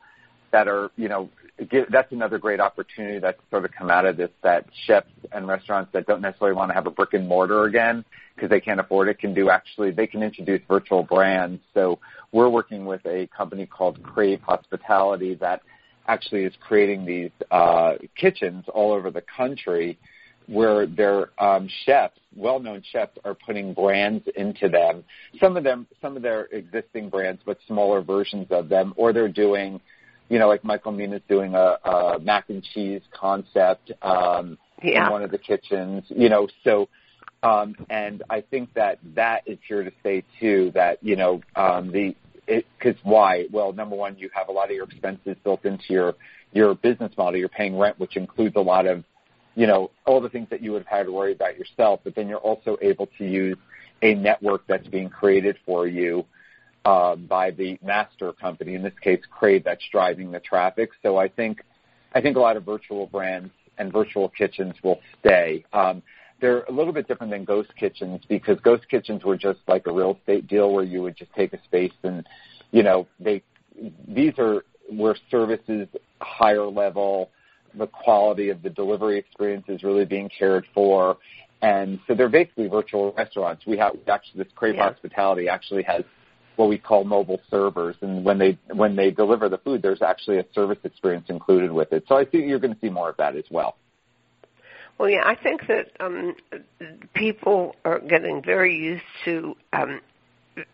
that 0.50 0.66
are 0.66 0.90
you 0.96 1.08
know 1.08 1.28
get, 1.70 1.88
that's 1.92 2.10
another 2.10 2.38
great 2.38 2.58
opportunity 2.58 3.20
that's 3.20 3.38
sort 3.48 3.64
of 3.64 3.70
come 3.70 3.90
out 3.90 4.06
of 4.06 4.16
this. 4.16 4.30
That 4.42 4.66
chefs 4.88 5.06
and 5.30 5.46
restaurants 5.46 5.92
that 5.92 6.08
don't 6.08 6.20
necessarily 6.20 6.56
want 6.56 6.70
to 6.70 6.74
have 6.74 6.88
a 6.88 6.90
brick 6.90 7.14
and 7.14 7.28
mortar 7.28 7.62
again 7.62 8.04
because 8.34 8.50
they 8.50 8.58
can't 8.58 8.80
afford 8.80 9.06
it 9.06 9.20
can 9.20 9.34
do 9.34 9.50
actually 9.50 9.92
they 9.92 10.08
can 10.08 10.20
introduce 10.20 10.62
virtual 10.66 11.04
brands. 11.04 11.62
So 11.72 12.00
we're 12.32 12.48
working 12.48 12.86
with 12.86 13.06
a 13.06 13.28
company 13.28 13.66
called 13.66 14.02
Crave 14.02 14.40
Hospitality 14.40 15.36
that 15.36 15.62
actually 16.08 16.42
is 16.42 16.54
creating 16.66 17.04
these 17.04 17.30
uh, 17.52 17.92
kitchens 18.16 18.64
all 18.74 18.90
over 18.90 19.12
the 19.12 19.22
country 19.36 19.96
where 20.46 20.86
their 20.86 21.30
um, 21.42 21.68
chefs, 21.84 22.18
well-known 22.36 22.82
chefs, 22.92 23.16
are 23.24 23.34
putting 23.34 23.74
brands 23.74 24.24
into 24.36 24.68
them. 24.68 25.04
Some 25.40 25.56
of 25.56 25.64
them, 25.64 25.86
some 26.02 26.16
of 26.16 26.22
their 26.22 26.44
existing 26.46 27.08
brands, 27.08 27.40
but 27.44 27.58
smaller 27.66 28.02
versions 28.02 28.46
of 28.50 28.68
them, 28.68 28.94
or 28.96 29.12
they're 29.12 29.28
doing, 29.28 29.80
you 30.28 30.38
know, 30.38 30.48
like 30.48 30.64
Michael 30.64 30.92
Mina's 30.92 31.22
doing 31.28 31.54
a, 31.54 31.78
a 31.84 32.18
mac 32.20 32.50
and 32.50 32.62
cheese 32.62 33.02
concept 33.12 33.92
um, 34.02 34.58
Yeah. 34.82 35.06
in 35.06 35.12
one 35.12 35.22
of 35.22 35.30
the 35.30 35.38
kitchens. 35.38 36.04
You 36.08 36.28
know, 36.28 36.48
so. 36.64 36.88
Um, 37.42 37.76
and 37.90 38.22
I 38.30 38.40
think 38.40 38.72
that 38.72 39.00
that 39.16 39.42
is 39.44 39.58
here 39.68 39.84
to 39.84 39.92
stay 40.00 40.24
too. 40.40 40.72
That 40.74 41.04
you 41.04 41.14
know 41.14 41.42
um, 41.56 41.92
the 41.92 42.16
because 42.46 42.96
why? 43.02 43.46
Well, 43.52 43.72
number 43.72 43.96
one, 43.96 44.16
you 44.18 44.30
have 44.34 44.48
a 44.48 44.52
lot 44.52 44.70
of 44.70 44.76
your 44.76 44.84
expenses 44.84 45.36
built 45.44 45.64
into 45.64 45.84
your 45.90 46.14
your 46.52 46.74
business 46.74 47.12
model. 47.18 47.38
You're 47.38 47.48
paying 47.50 47.76
rent, 47.78 47.98
which 47.98 48.16
includes 48.16 48.56
a 48.56 48.60
lot 48.60 48.86
of, 48.86 49.04
you 49.54 49.66
know, 49.66 49.90
all 50.06 50.20
the 50.20 50.28
things 50.28 50.48
that 50.50 50.62
you 50.62 50.72
would 50.72 50.82
have 50.82 50.98
had 50.98 51.06
to 51.06 51.12
worry 51.12 51.32
about 51.32 51.56
yourself. 51.56 52.00
But 52.04 52.14
then 52.14 52.28
you're 52.28 52.38
also 52.38 52.76
able 52.82 53.08
to 53.18 53.24
use 53.24 53.56
a 54.02 54.14
network 54.14 54.66
that's 54.66 54.86
being 54.88 55.08
created 55.08 55.56
for 55.64 55.86
you 55.86 56.24
um, 56.84 57.26
by 57.26 57.50
the 57.50 57.78
master 57.82 58.32
company. 58.32 58.74
In 58.74 58.82
this 58.82 58.98
case, 59.00 59.20
Crave, 59.30 59.64
that's 59.64 59.84
driving 59.90 60.30
the 60.30 60.40
traffic. 60.40 60.90
So 61.02 61.16
I 61.16 61.28
think 61.28 61.62
I 62.14 62.20
think 62.20 62.36
a 62.36 62.40
lot 62.40 62.56
of 62.56 62.64
virtual 62.64 63.06
brands 63.06 63.50
and 63.78 63.92
virtual 63.92 64.28
kitchens 64.28 64.74
will 64.82 65.00
stay. 65.20 65.64
Um, 65.72 66.02
they're 66.40 66.62
a 66.64 66.72
little 66.72 66.92
bit 66.92 67.08
different 67.08 67.32
than 67.32 67.44
ghost 67.44 67.70
kitchens 67.76 68.20
because 68.28 68.58
ghost 68.60 68.88
kitchens 68.88 69.24
were 69.24 69.36
just 69.36 69.60
like 69.66 69.86
a 69.86 69.92
real 69.92 70.16
estate 70.18 70.46
deal 70.46 70.72
where 70.72 70.84
you 70.84 71.02
would 71.02 71.16
just 71.16 71.32
take 71.34 71.52
a 71.52 71.62
space 71.64 71.92
and 72.02 72.26
you 72.70 72.82
know 72.82 73.06
they 73.18 73.42
these 74.08 74.34
are 74.38 74.64
where 74.90 75.16
services 75.30 75.88
higher 76.20 76.66
level 76.66 77.30
the 77.76 77.86
quality 77.86 78.50
of 78.50 78.62
the 78.62 78.70
delivery 78.70 79.18
experience 79.18 79.64
is 79.68 79.82
really 79.82 80.04
being 80.04 80.28
cared 80.28 80.66
for. 80.74 81.18
And 81.62 81.98
so 82.06 82.14
they're 82.14 82.28
basically 82.28 82.68
virtual 82.68 83.12
restaurants. 83.12 83.64
We 83.66 83.78
have 83.78 83.96
actually 84.08 84.44
this 84.44 84.52
crave 84.54 84.76
Yeah. 84.76 84.90
hospitality 84.90 85.48
actually 85.48 85.82
has 85.84 86.04
what 86.56 86.68
we 86.68 86.78
call 86.78 87.04
mobile 87.04 87.40
servers. 87.50 87.96
And 88.00 88.24
when 88.24 88.38
they 88.38 88.58
when 88.72 88.96
they 88.96 89.10
deliver 89.10 89.48
the 89.48 89.58
food 89.58 89.82
there's 89.82 90.02
actually 90.02 90.38
a 90.38 90.44
service 90.54 90.78
experience 90.84 91.28
included 91.28 91.72
with 91.72 91.92
it. 91.92 92.04
So 92.08 92.16
i 92.16 92.24
think 92.24 92.46
you're 92.46 92.60
going 92.60 92.74
to 92.74 92.80
see 92.80 92.90
more 92.90 93.08
of 93.08 93.16
that 93.16 93.34
as 93.34 93.44
well. 93.50 93.76
Well, 94.98 95.10
yeah, 95.10 95.22
I 95.24 95.34
think 95.34 95.66
that 95.66 95.90
um, 95.98 96.36
people 97.14 97.74
are 97.84 97.98
getting 97.98 98.42
very 98.42 98.76
used 98.76 99.02
to 99.24 99.56
um, 99.72 100.00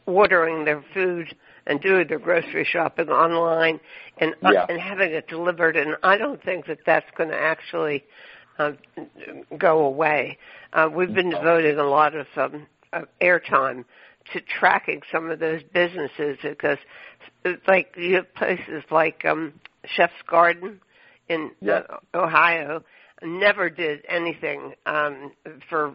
ordering 0.04 0.66
their 0.66 0.84
food 0.92 1.34
and 1.70 1.80
doing 1.80 2.08
their 2.08 2.18
grocery 2.18 2.64
shopping 2.64 3.08
online 3.08 3.78
and 4.18 4.34
uh, 4.42 4.50
and 4.68 4.80
having 4.80 5.12
it 5.12 5.28
delivered. 5.28 5.76
And 5.76 5.96
I 6.02 6.18
don't 6.18 6.42
think 6.42 6.66
that 6.66 6.80
that's 6.84 7.06
going 7.16 7.30
to 7.30 7.38
actually 7.38 8.04
uh, 8.58 8.72
go 9.56 9.78
away. 9.86 10.36
Uh, 10.72 10.88
we've 10.92 11.14
been 11.14 11.30
devoting 11.30 11.78
a 11.78 11.84
lot 11.84 12.14
of 12.16 12.26
um, 12.36 12.66
uh, 12.92 13.02
airtime 13.22 13.84
to 14.32 14.40
tracking 14.40 15.00
some 15.10 15.30
of 15.30 15.38
those 15.38 15.62
businesses 15.72 16.36
because, 16.42 16.78
it's 17.44 17.66
like, 17.66 17.94
you 17.96 18.16
have 18.16 18.34
places 18.34 18.82
like 18.90 19.24
um, 19.24 19.52
Chef's 19.84 20.12
Garden 20.28 20.80
in 21.28 21.52
Yeah. 21.60 21.82
uh, 21.88 22.18
Ohio 22.18 22.82
never 23.22 23.68
did 23.68 24.02
anything 24.08 24.72
um 24.86 25.32
for 25.68 25.94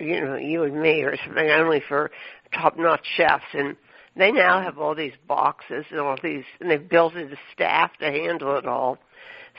you 0.00 0.20
know 0.20 0.34
you 0.34 0.64
and 0.64 0.80
me 0.82 1.02
or 1.02 1.16
something 1.24 1.48
only 1.50 1.80
for 1.88 2.10
top 2.52 2.76
notch 2.76 3.06
chefs 3.16 3.44
and 3.52 3.76
they 4.16 4.30
now 4.32 4.60
have 4.62 4.78
all 4.78 4.94
these 4.94 5.12
boxes 5.26 5.84
and 5.90 6.00
all 6.00 6.16
these 6.22 6.44
and 6.60 6.70
they've 6.70 6.88
built 6.88 7.14
in 7.14 7.32
a 7.32 7.36
staff 7.52 7.90
to 7.98 8.06
handle 8.06 8.56
it 8.56 8.66
all 8.66 8.98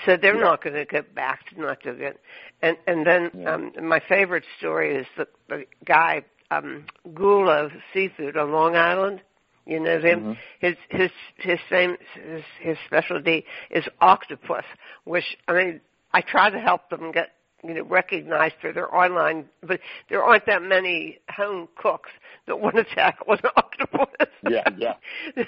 so 0.05 0.17
they're 0.17 0.35
Yeah. 0.35 0.41
not 0.41 0.63
going 0.63 0.75
to 0.75 0.85
get 0.85 1.13
back 1.15 1.47
to 1.49 1.59
not 1.61 1.81
doing 1.81 2.01
it 2.01 2.19
and 2.61 2.77
and 2.87 3.05
then 3.05 3.31
Yeah. 3.33 3.53
um 3.55 3.71
my 3.81 3.99
favorite 3.99 4.43
story 4.57 4.95
is 4.95 5.07
the, 5.17 5.27
the 5.49 5.65
guy 5.85 6.23
um 6.51 6.85
Gula 7.13 7.69
seafood 7.93 8.37
on 8.37 8.51
long 8.51 8.75
island 8.75 9.21
you 9.65 9.79
know 9.79 9.99
him 9.99 10.21
Mhm. 10.21 10.37
his 10.59 10.75
his 10.89 11.11
his 11.37 11.59
same 11.69 11.97
his, 12.13 12.43
his 12.59 12.77
specialty 12.85 13.45
is 13.71 13.85
octopus 14.01 14.65
which 15.05 15.37
i 15.47 15.53
mean 15.53 15.81
i 16.13 16.21
try 16.21 16.49
to 16.49 16.59
help 16.59 16.89
them 16.89 17.11
get 17.11 17.29
you 17.63 17.73
know 17.73 17.83
recognized 17.83 18.55
for 18.61 18.71
their 18.71 18.93
online 18.93 19.45
but 19.63 19.79
there 20.09 20.23
aren't 20.23 20.45
that 20.45 20.61
many 20.61 21.17
home 21.29 21.67
cooks 21.75 22.11
that 22.45 22.59
want 22.59 22.75
to 22.75 22.83
tackle 22.95 23.33
an 23.33 23.39
octopus 23.57 24.13
Yeah, 24.49 24.63
yeah, 24.77 24.93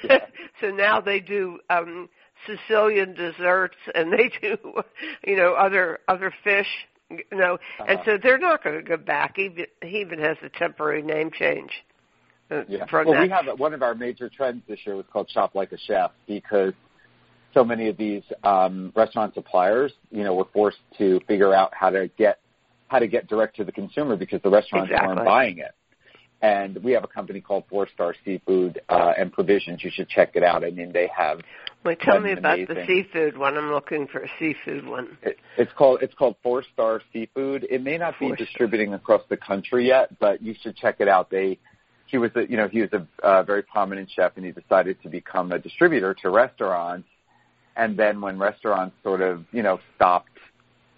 yeah. 0.04 0.18
so 0.62 0.72
now 0.72 1.00
they 1.02 1.20
do 1.20 1.60
um 1.70 2.10
sicilian 2.46 3.14
desserts 3.14 3.78
and 3.96 4.12
they 4.14 4.32
do 4.42 4.58
you 5.26 5.36
know 5.36 5.54
other 5.54 6.00
other 6.08 6.34
fish 6.44 6.68
you 7.10 7.24
know 7.34 7.58
and 7.88 8.00
Uh-huh. 8.00 8.04
so 8.06 8.18
they're 8.22 8.38
not 8.38 8.64
going 8.64 8.76
to 8.76 8.84
go 8.84 8.98
back 8.98 9.38
even 9.40 9.66
he 9.84 10.00
even 10.02 10.20
has 10.20 10.38
a 10.44 10.50
temporary 10.50 11.02
name 11.02 11.32
change 11.32 11.72
uh, 12.50 12.64
Yeah. 12.68 12.86
Well, 12.92 13.12
that. 13.12 13.22
we 13.24 13.30
have 13.30 13.60
one 13.60 13.74
of 13.74 13.82
our 13.84 13.94
major 13.96 14.30
trends 14.30 14.62
this 14.68 14.80
year 14.86 14.96
was 14.96 15.06
called 15.12 15.30
Shop 15.30 15.54
Like 15.54 15.72
a 15.74 15.78
Chef 15.78 16.12
because 16.28 16.74
so 17.54 17.64
many 17.64 17.90
of 17.90 17.98
these 17.98 18.24
um, 18.44 18.92
restaurant 18.96 19.34
suppliers, 19.34 19.92
you 20.12 20.24
know, 20.24 20.36
were 20.36 20.48
forced 20.54 20.78
to 20.98 21.20
figure 21.28 21.54
out 21.54 21.74
how 21.74 21.90
to 21.90 22.08
get 22.18 22.40
how 22.88 23.00
to 23.00 23.08
get 23.08 23.28
direct 23.28 23.58
to 23.58 23.66
the 23.66 23.72
consumer 23.72 24.16
because 24.16 24.42
the 24.44 24.50
restaurants 24.50 24.90
Exactly. 24.90 25.16
weren't 25.16 25.26
buying 25.26 25.58
it. 25.58 25.72
And 26.42 26.84
we 26.84 26.92
have 26.92 27.04
a 27.04 27.08
company 27.08 27.42
called 27.42 27.64
Four 27.70 27.88
Star 27.94 28.14
Seafood 28.24 28.80
uh, 28.90 29.14
and 29.18 29.34
Provisions. 29.34 29.84
You 29.84 29.90
should 29.92 30.08
check 30.08 30.36
it 30.36 30.44
out. 30.44 30.64
I 30.64 30.70
mean, 30.70 30.92
they 30.92 31.10
have 31.18 31.42
Well, 31.84 31.96
tell 32.00 32.20
me 32.20 32.34
about 32.34 32.60
the 32.68 32.84
seafood 32.86 33.38
one. 33.38 33.58
I'm 33.58 33.72
looking 33.72 34.08
for 34.08 34.20
a 34.20 34.30
seafood 34.38 34.86
one. 34.86 35.18
it, 35.24 35.38
it's 35.58 35.72
called 35.74 36.04
it's 36.04 36.14
called 36.14 36.36
Four 36.44 36.64
Star 36.74 37.02
Seafood. 37.12 37.66
It 37.70 37.82
may 37.82 37.98
not 37.98 38.14
be 38.20 38.28
Four 38.28 38.36
Star. 38.36 38.46
distributing 38.46 38.94
across 38.94 39.24
the 39.30 39.38
country 39.38 39.88
yet, 39.88 40.20
but 40.20 40.42
you 40.42 40.54
should 40.62 40.76
check 40.76 40.98
it 41.00 41.08
out. 41.08 41.32
They 41.32 41.58
he 42.06 42.18
was 42.18 42.32
a 42.36 42.50
you 42.50 42.58
know 42.58 42.68
he 42.68 42.82
was 42.82 42.90
a 42.94 43.26
uh, 43.26 43.44
very 43.44 43.64
prominent 43.64 44.10
chef, 44.12 44.34
and 44.36 44.46
he 44.46 44.52
decided 44.52 45.02
to 45.04 45.10
become 45.10 45.52
a 45.52 45.60
distributor 45.60 46.14
to 46.22 46.30
restaurants. 46.30 47.08
And 47.76 47.98
then 47.98 48.22
when 48.22 48.40
restaurants 48.40 48.96
sort 49.04 49.22
of 49.22 49.46
you 49.52 49.64
know 49.64 49.80
stopped 49.96 50.30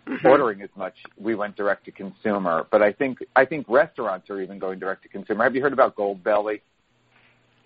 Mhm. 0.23 0.25
ordering 0.25 0.61
as 0.61 0.69
much, 0.75 0.95
we 1.17 1.35
went 1.35 1.55
direct 1.55 1.85
to 1.85 1.91
consumer. 1.91 2.65
But 2.71 2.81
I 2.81 2.91
think 2.93 3.19
I 3.35 3.45
think 3.45 3.67
restaurants 3.69 4.29
are 4.29 4.41
even 4.41 4.57
going 4.57 4.79
direct 4.79 5.03
to 5.03 5.09
consumer. 5.09 5.43
Have 5.43 5.55
you 5.55 5.61
heard 5.61 5.73
about 5.73 5.95
Goldbelly? 5.95 6.61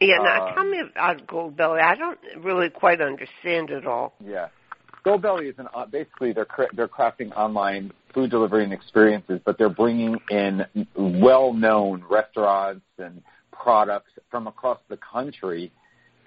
Yeah, 0.02 0.18
now 0.18 0.48
Um, 0.48 0.54
tell 0.56 0.64
me 0.66 0.80
about 0.82 1.26
Goldbelly. 1.26 1.82
I 1.82 1.96
don't 1.96 2.20
really 2.40 2.70
quite 2.70 3.00
understand 3.00 3.70
it 3.70 3.86
all. 3.88 4.14
Yeah. 4.20 4.50
Goldbelly 5.06 5.50
is 5.50 5.58
an 5.58 5.68
uh, 5.74 5.86
basically 5.86 6.34
they're 6.34 6.46
cra- 6.46 6.74
they're 6.74 6.88
crafting 6.90 7.32
online 7.34 7.92
food 8.14 8.30
delivery 8.30 8.64
and 8.66 8.74
experiences, 8.74 9.40
but 9.46 9.58
they're 9.58 9.70
bringing 9.70 10.20
in 10.30 10.66
well-known 10.96 12.04
restaurants 12.10 12.86
and 12.98 13.22
products 13.52 14.12
from 14.30 14.48
across 14.48 14.80
the 14.90 14.98
country, 14.98 15.72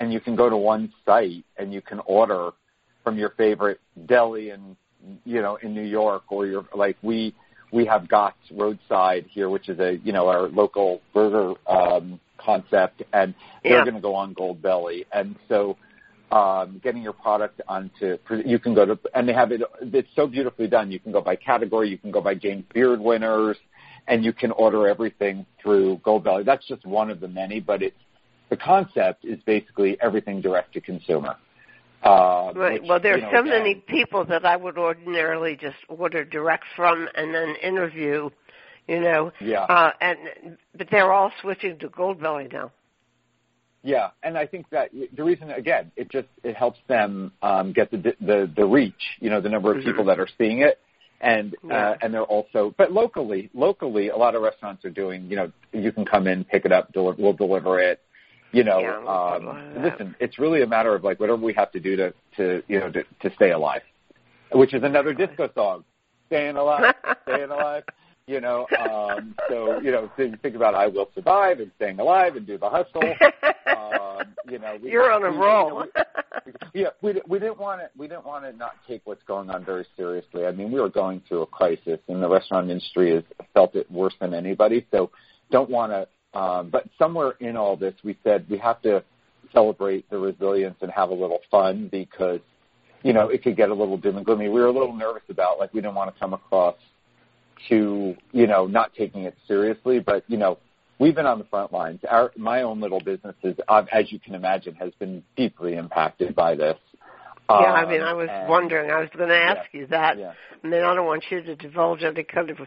and 0.00 0.12
you 0.12 0.20
can 0.20 0.34
go 0.34 0.48
to 0.48 0.56
one 0.56 0.92
site 1.04 1.44
and 1.58 1.72
you 1.72 1.80
can 1.82 2.00
order 2.06 2.50
from 3.04 3.18
your 3.18 3.30
favorite 3.30 3.80
deli 4.06 4.50
in 4.50 4.76
you 5.24 5.42
know 5.42 5.56
in 5.56 5.74
New 5.74 5.82
York 5.82 6.24
or 6.28 6.46
your 6.46 6.64
like 6.74 6.96
we 7.02 7.34
we 7.72 7.84
have 7.86 8.08
Gott's 8.08 8.36
Roadside 8.50 9.26
here, 9.28 9.48
which 9.48 9.68
is 9.68 9.78
a 9.78 9.98
you 10.02 10.12
know 10.12 10.28
our 10.28 10.48
local 10.48 11.00
burger 11.12 11.54
um, 11.66 12.20
concept, 12.38 13.02
and 13.12 13.34
they're 13.62 13.82
going 13.84 13.94
to 13.94 14.00
go 14.00 14.14
on 14.14 14.34
Goldbelly, 14.34 15.06
and 15.12 15.36
so 15.48 15.76
um, 16.30 16.80
getting 16.82 17.02
your 17.02 17.12
product 17.12 17.60
onto 17.68 18.18
you 18.44 18.58
can 18.58 18.74
go 18.74 18.84
to 18.84 18.98
and 19.14 19.28
they 19.28 19.32
have 19.32 19.52
it 19.52 19.62
it's 19.80 20.08
so 20.16 20.26
beautifully 20.26 20.66
done. 20.66 20.90
You 20.90 20.98
can 20.98 21.12
go 21.12 21.20
by 21.20 21.36
category 21.36 21.88
you 21.88 21.98
can 21.98 22.10
go 22.10 22.20
by 22.20 22.34
James 22.34 22.64
Beard 22.74 23.00
winners 23.00 23.56
and 24.08 24.24
you 24.24 24.32
can 24.32 24.50
order 24.52 24.88
everything 24.88 25.46
through 25.62 25.98
Goldbelly 25.98 26.44
that's 26.44 26.66
just 26.66 26.84
one 26.84 27.10
of 27.10 27.20
the 27.20 27.28
many 27.28 27.60
but 27.60 27.82
it's 27.82 27.96
the 28.50 28.56
concept 28.56 29.24
is 29.24 29.38
basically 29.46 29.96
everything 30.00 30.40
direct 30.40 30.72
to 30.74 30.80
consumer 30.80 31.36
uh, 32.06 32.52
Right. 32.54 32.80
which, 32.80 32.88
well, 32.88 33.00
there 33.00 33.14
are 33.14 33.18
you 33.18 33.24
know, 33.24 33.30
so 33.32 33.42
many 33.42 33.74
people 33.74 34.24
that 34.26 34.44
I 34.44 34.56
would 34.56 34.78
ordinarily 34.78 35.56
just 35.56 35.76
order 35.88 36.24
direct 36.24 36.64
from 36.74 37.08
and 37.14 37.34
then 37.34 37.56
interview, 37.56 38.30
you 38.88 39.00
know. 39.00 39.32
yeah 39.40 39.64
Uh, 39.68 39.90
and 40.00 40.56
but 40.76 40.88
they're 40.90 41.12
all 41.12 41.32
switching 41.40 41.78
to 41.78 41.88
Goldbelly 41.88 42.52
now. 42.52 42.70
Yeah, 43.82 44.10
and 44.24 44.36
I 44.36 44.46
think 44.46 44.68
that 44.70 44.90
the 45.14 45.22
reason 45.22 45.50
again, 45.50 45.92
it 45.96 46.10
just 46.10 46.26
it 46.42 46.56
helps 46.56 46.80
them 46.88 47.32
um, 47.42 47.72
get 47.72 47.90
the 47.90 47.98
the 48.20 48.50
the 48.56 48.64
reach, 48.64 48.94
you 49.20 49.30
know, 49.30 49.40
the 49.40 49.48
number 49.48 49.70
of 49.70 49.78
Mhm. 49.78 49.84
people 49.84 50.04
that 50.06 50.18
are 50.18 50.26
seeing 50.38 50.60
it, 50.60 50.80
and 51.20 51.54
Yeah. 51.62 51.90
uh, 51.90 51.96
and 52.02 52.12
they're 52.12 52.24
also, 52.24 52.74
but 52.76 52.92
locally, 52.92 53.48
locally, 53.54 54.08
a 54.08 54.16
lot 54.16 54.34
of 54.34 54.42
restaurants 54.42 54.84
are 54.84 54.90
doing, 54.90 55.30
you 55.30 55.36
know, 55.36 55.52
you 55.72 55.92
can 55.92 56.04
come 56.04 56.26
in, 56.26 56.44
pick 56.44 56.64
it 56.64 56.72
up, 56.72 56.92
deli- 56.92 57.14
we'll 57.16 57.32
deliver 57.32 57.78
it, 57.78 58.00
you 58.56 58.64
know. 58.64 58.80
Yeah, 58.80 58.98
um, 59.06 59.82
listen, 59.82 60.16
it's 60.20 60.38
really 60.38 60.62
a 60.62 60.66
matter 60.66 60.94
of 60.94 61.04
like 61.04 61.20
whatever 61.20 61.40
we 61.42 61.52
have 61.54 61.70
to 61.72 61.80
do 61.80 61.96
to 61.96 62.14
to 62.36 62.62
you 62.68 62.80
know 62.80 62.90
to, 62.90 63.02
to 63.22 63.34
stay 63.34 63.50
alive, 63.52 63.82
which 64.52 64.74
is 64.74 64.82
another 64.82 65.12
disco 65.12 65.50
song, 65.54 65.84
staying 66.28 66.56
alive, 66.56 66.94
staying 67.22 67.50
alive. 67.58 67.84
You 68.28 68.40
know, 68.40 68.66
um, 68.80 69.36
so 69.48 69.80
you 69.80 69.92
know, 69.92 70.10
you 70.18 70.36
think 70.42 70.56
about 70.56 70.74
I 70.74 70.88
will 70.88 71.08
survive 71.14 71.60
and 71.60 71.70
staying 71.76 72.00
alive 72.00 72.34
and 72.34 72.44
do 72.44 72.58
the 72.58 72.68
hustle. 72.68 73.02
Um, 73.68 74.34
you 74.50 74.58
know, 74.58 74.76
we, 74.82 74.90
You're 74.92 75.12
on 75.12 75.24
a 75.24 75.30
we- 75.30 75.36
roll. 75.36 75.84
we- 75.84 76.52
yeah, 76.74 76.88
we 77.02 77.20
we 77.28 77.38
didn't 77.38 77.58
want 77.58 77.80
to 77.82 77.88
we 77.96 78.08
didn't 78.08 78.26
want 78.26 78.44
to 78.44 78.52
not 78.52 78.72
take 78.88 79.02
what's 79.04 79.22
going 79.24 79.48
on 79.50 79.64
very 79.64 79.86
seriously. 79.96 80.44
I 80.44 80.50
mean, 80.52 80.72
we 80.72 80.80
were 80.80 80.88
going 80.88 81.22
through 81.28 81.42
a 81.42 81.46
crisis, 81.46 82.00
and 82.08 82.20
the 82.22 82.28
restaurant 82.28 82.68
industry 82.68 83.14
has 83.14 83.22
felt 83.54 83.76
it 83.76 83.88
worse 83.90 84.14
than 84.20 84.34
anybody. 84.34 84.84
So, 84.90 85.10
don't 85.52 85.70
want 85.70 85.92
to. 85.92 86.08
Um, 86.36 86.68
but 86.70 86.84
somewhere 86.98 87.32
in 87.40 87.56
all 87.56 87.76
this, 87.76 87.94
we 88.04 88.18
said 88.22 88.46
we 88.50 88.58
have 88.58 88.82
to 88.82 89.02
celebrate 89.52 90.08
the 90.10 90.18
resilience 90.18 90.76
and 90.82 90.90
have 90.90 91.08
a 91.08 91.14
little 91.14 91.40
fun 91.50 91.88
because, 91.90 92.40
you 93.02 93.14
know, 93.14 93.28
it 93.28 93.42
could 93.42 93.56
get 93.56 93.70
a 93.70 93.74
little 93.74 93.96
dim 93.96 94.16
and 94.16 94.26
gloomy. 94.26 94.48
We 94.48 94.60
were 94.60 94.66
a 94.66 94.72
little 94.72 94.92
nervous 94.92 95.22
about 95.30 95.58
like 95.58 95.72
we 95.72 95.80
didn't 95.80 95.94
want 95.94 96.12
to 96.14 96.20
come 96.20 96.34
across 96.34 96.76
to 97.70 98.14
you 98.32 98.46
know 98.46 98.66
not 98.66 98.92
taking 98.94 99.22
it 99.22 99.34
seriously, 99.48 99.98
but 99.98 100.24
you 100.28 100.36
know 100.36 100.58
we've 100.98 101.14
been 101.14 101.26
on 101.26 101.38
the 101.38 101.44
front 101.46 101.72
lines. 101.72 102.00
Our 102.08 102.32
my 102.36 102.62
own 102.62 102.80
little 102.80 103.00
businesses, 103.00 103.56
uh, 103.68 103.84
as 103.90 104.12
you 104.12 104.20
can 104.20 104.34
imagine, 104.34 104.74
has 104.74 104.92
been 104.98 105.22
deeply 105.36 105.74
impacted 105.74 106.34
by 106.34 106.54
this. 106.54 106.76
Yeah, 107.48 107.54
I 107.56 107.82
Um, 107.84 107.88
mean, 107.90 108.02
I 108.02 108.12
was 108.12 108.28
and- 108.30 108.48
wondering. 108.48 108.90
I 108.90 109.00
was 109.00 109.08
going 109.16 109.28
to 109.28 109.36
ask 109.36 109.72
you 109.72 109.86
that. 109.88 110.18
Yeah. 110.18 110.32
I 110.62 110.66
mean, 110.66 110.82
I 110.82 110.94
don't 110.94 111.06
want 111.06 111.24
you 111.30 111.42
to 111.42 111.54
divulge 111.56 112.02
any 112.02 112.24
kind 112.24 112.50
of, 112.50 112.58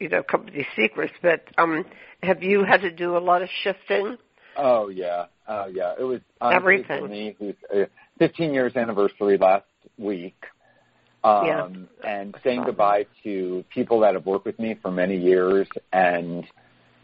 you 0.00 0.08
know, 0.08 0.22
company 0.22 0.66
secrets, 0.76 1.12
but 1.22 1.44
um, 1.56 1.84
have 2.22 2.42
you 2.42 2.64
had 2.64 2.80
to 2.82 2.90
do 2.90 3.16
a 3.16 3.18
lot 3.20 3.42
of 3.42 3.48
shifting? 3.62 4.16
Oh 4.56 4.88
yeah, 4.88 5.26
oh 5.46 5.66
yeah. 5.66 5.94
It 5.98 6.02
was 6.02 6.20
Everything. 6.42 7.02
for 7.02 7.08
me. 7.08 7.36
Who's 7.38 7.54
uh, 7.72 7.84
15 8.18 8.52
years 8.52 8.74
anniversary 8.74 9.38
last 9.38 9.66
week, 9.98 10.34
Um, 11.22 11.46
Yeah. 11.46 11.68
and 12.04 12.34
saying 12.42 12.64
goodbye 12.64 13.06
to 13.22 13.64
people 13.72 14.00
that 14.00 14.14
have 14.14 14.26
worked 14.26 14.46
with 14.46 14.58
me 14.58 14.74
for 14.82 14.90
many 14.90 15.16
years 15.16 15.68
and 15.92 16.44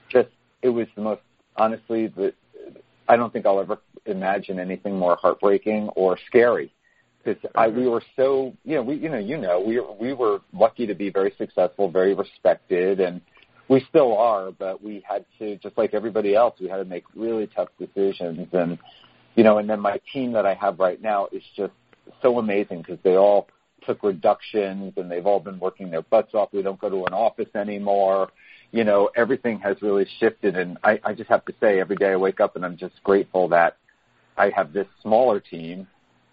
just 0.09 0.31
it 0.63 0.71
was 0.71 0.89
the 0.97 1.03
most 1.03 1.23
honestly 1.57 2.09
the 2.09 2.33
I 3.09 3.17
don't 3.17 3.33
think 3.33 3.47
I'll 3.47 3.61
ever 3.61 3.79
imagine 4.07 4.59
anything 4.59 4.99
more 4.99 5.17
heartbreaking 5.17 5.91
or 5.91 6.19
scary 6.27 6.73
because 7.25 7.51
I 7.55 7.69
we 7.69 7.89
were 7.89 8.03
so 8.17 8.55
you 8.65 8.77
know 8.77 8.83
we 8.83 8.97
you 8.97 9.09
know 9.09 9.19
you 9.19 9.39
know 9.39 9.61
we 9.61 9.81
we 10.01 10.13
were 10.13 10.41
lucky 10.53 10.87
to 10.87 10.95
be 10.95 11.11
very 11.11 11.35
successful, 11.39 11.91
very 11.91 12.15
respected, 12.15 13.01
and 13.01 13.21
we 13.69 13.85
still 13.89 14.17
are. 14.17 14.51
But 14.53 14.83
we 14.83 15.03
had 15.09 15.25
to 15.39 15.57
just 15.57 15.77
like 15.79 15.95
everybody 15.95 16.35
else, 16.35 16.55
we 16.61 16.69
had 16.69 16.77
to 16.79 16.85
make 16.85 17.05
really 17.15 17.47
tough 17.47 17.69
decisions, 17.79 18.49
and 18.53 18.79
you 19.35 19.45
know, 19.45 19.59
and 19.59 19.69
then 19.69 19.81
my 19.81 20.01
team 20.13 20.33
that 20.33 20.47
I 20.47 20.55
have 20.55 20.79
right 20.79 21.01
now 21.01 21.29
is 21.33 21.43
just 21.57 21.73
so 22.23 22.39
amazing 22.39 22.83
because 22.83 22.99
they 23.03 23.17
all 23.17 23.49
took 23.87 24.03
reductions 24.03 24.93
and 24.97 25.11
they've 25.11 25.27
all 25.27 25.41
been 25.41 25.59
working 25.59 25.91
their 25.91 26.03
butts 26.03 26.35
off. 26.35 26.51
We 26.53 26.63
don't 26.63 26.81
go 26.81 26.89
to 26.89 27.05
an 27.05 27.13
office 27.13 27.49
anymore. 27.55 28.31
You 28.71 28.85
know, 28.85 29.11
everything 29.15 29.61
has 29.61 29.77
really 29.83 30.07
shifted 30.19 30.57
and 30.57 30.79
I, 30.83 30.99
I 31.05 31.15
just 31.15 31.29
have 31.29 31.45
to 31.47 31.55
say 31.61 31.81
every 31.81 31.97
day 31.97 32.13
I 32.13 32.17
wake 32.17 32.41
up 32.41 32.57
and 32.57 32.65
I'm 32.65 32.77
just 32.77 32.95
grateful 33.03 33.49
that 33.49 33.77
I 34.37 34.51
have 34.51 34.73
this 34.73 34.87
smaller 35.03 35.41
team 35.41 35.87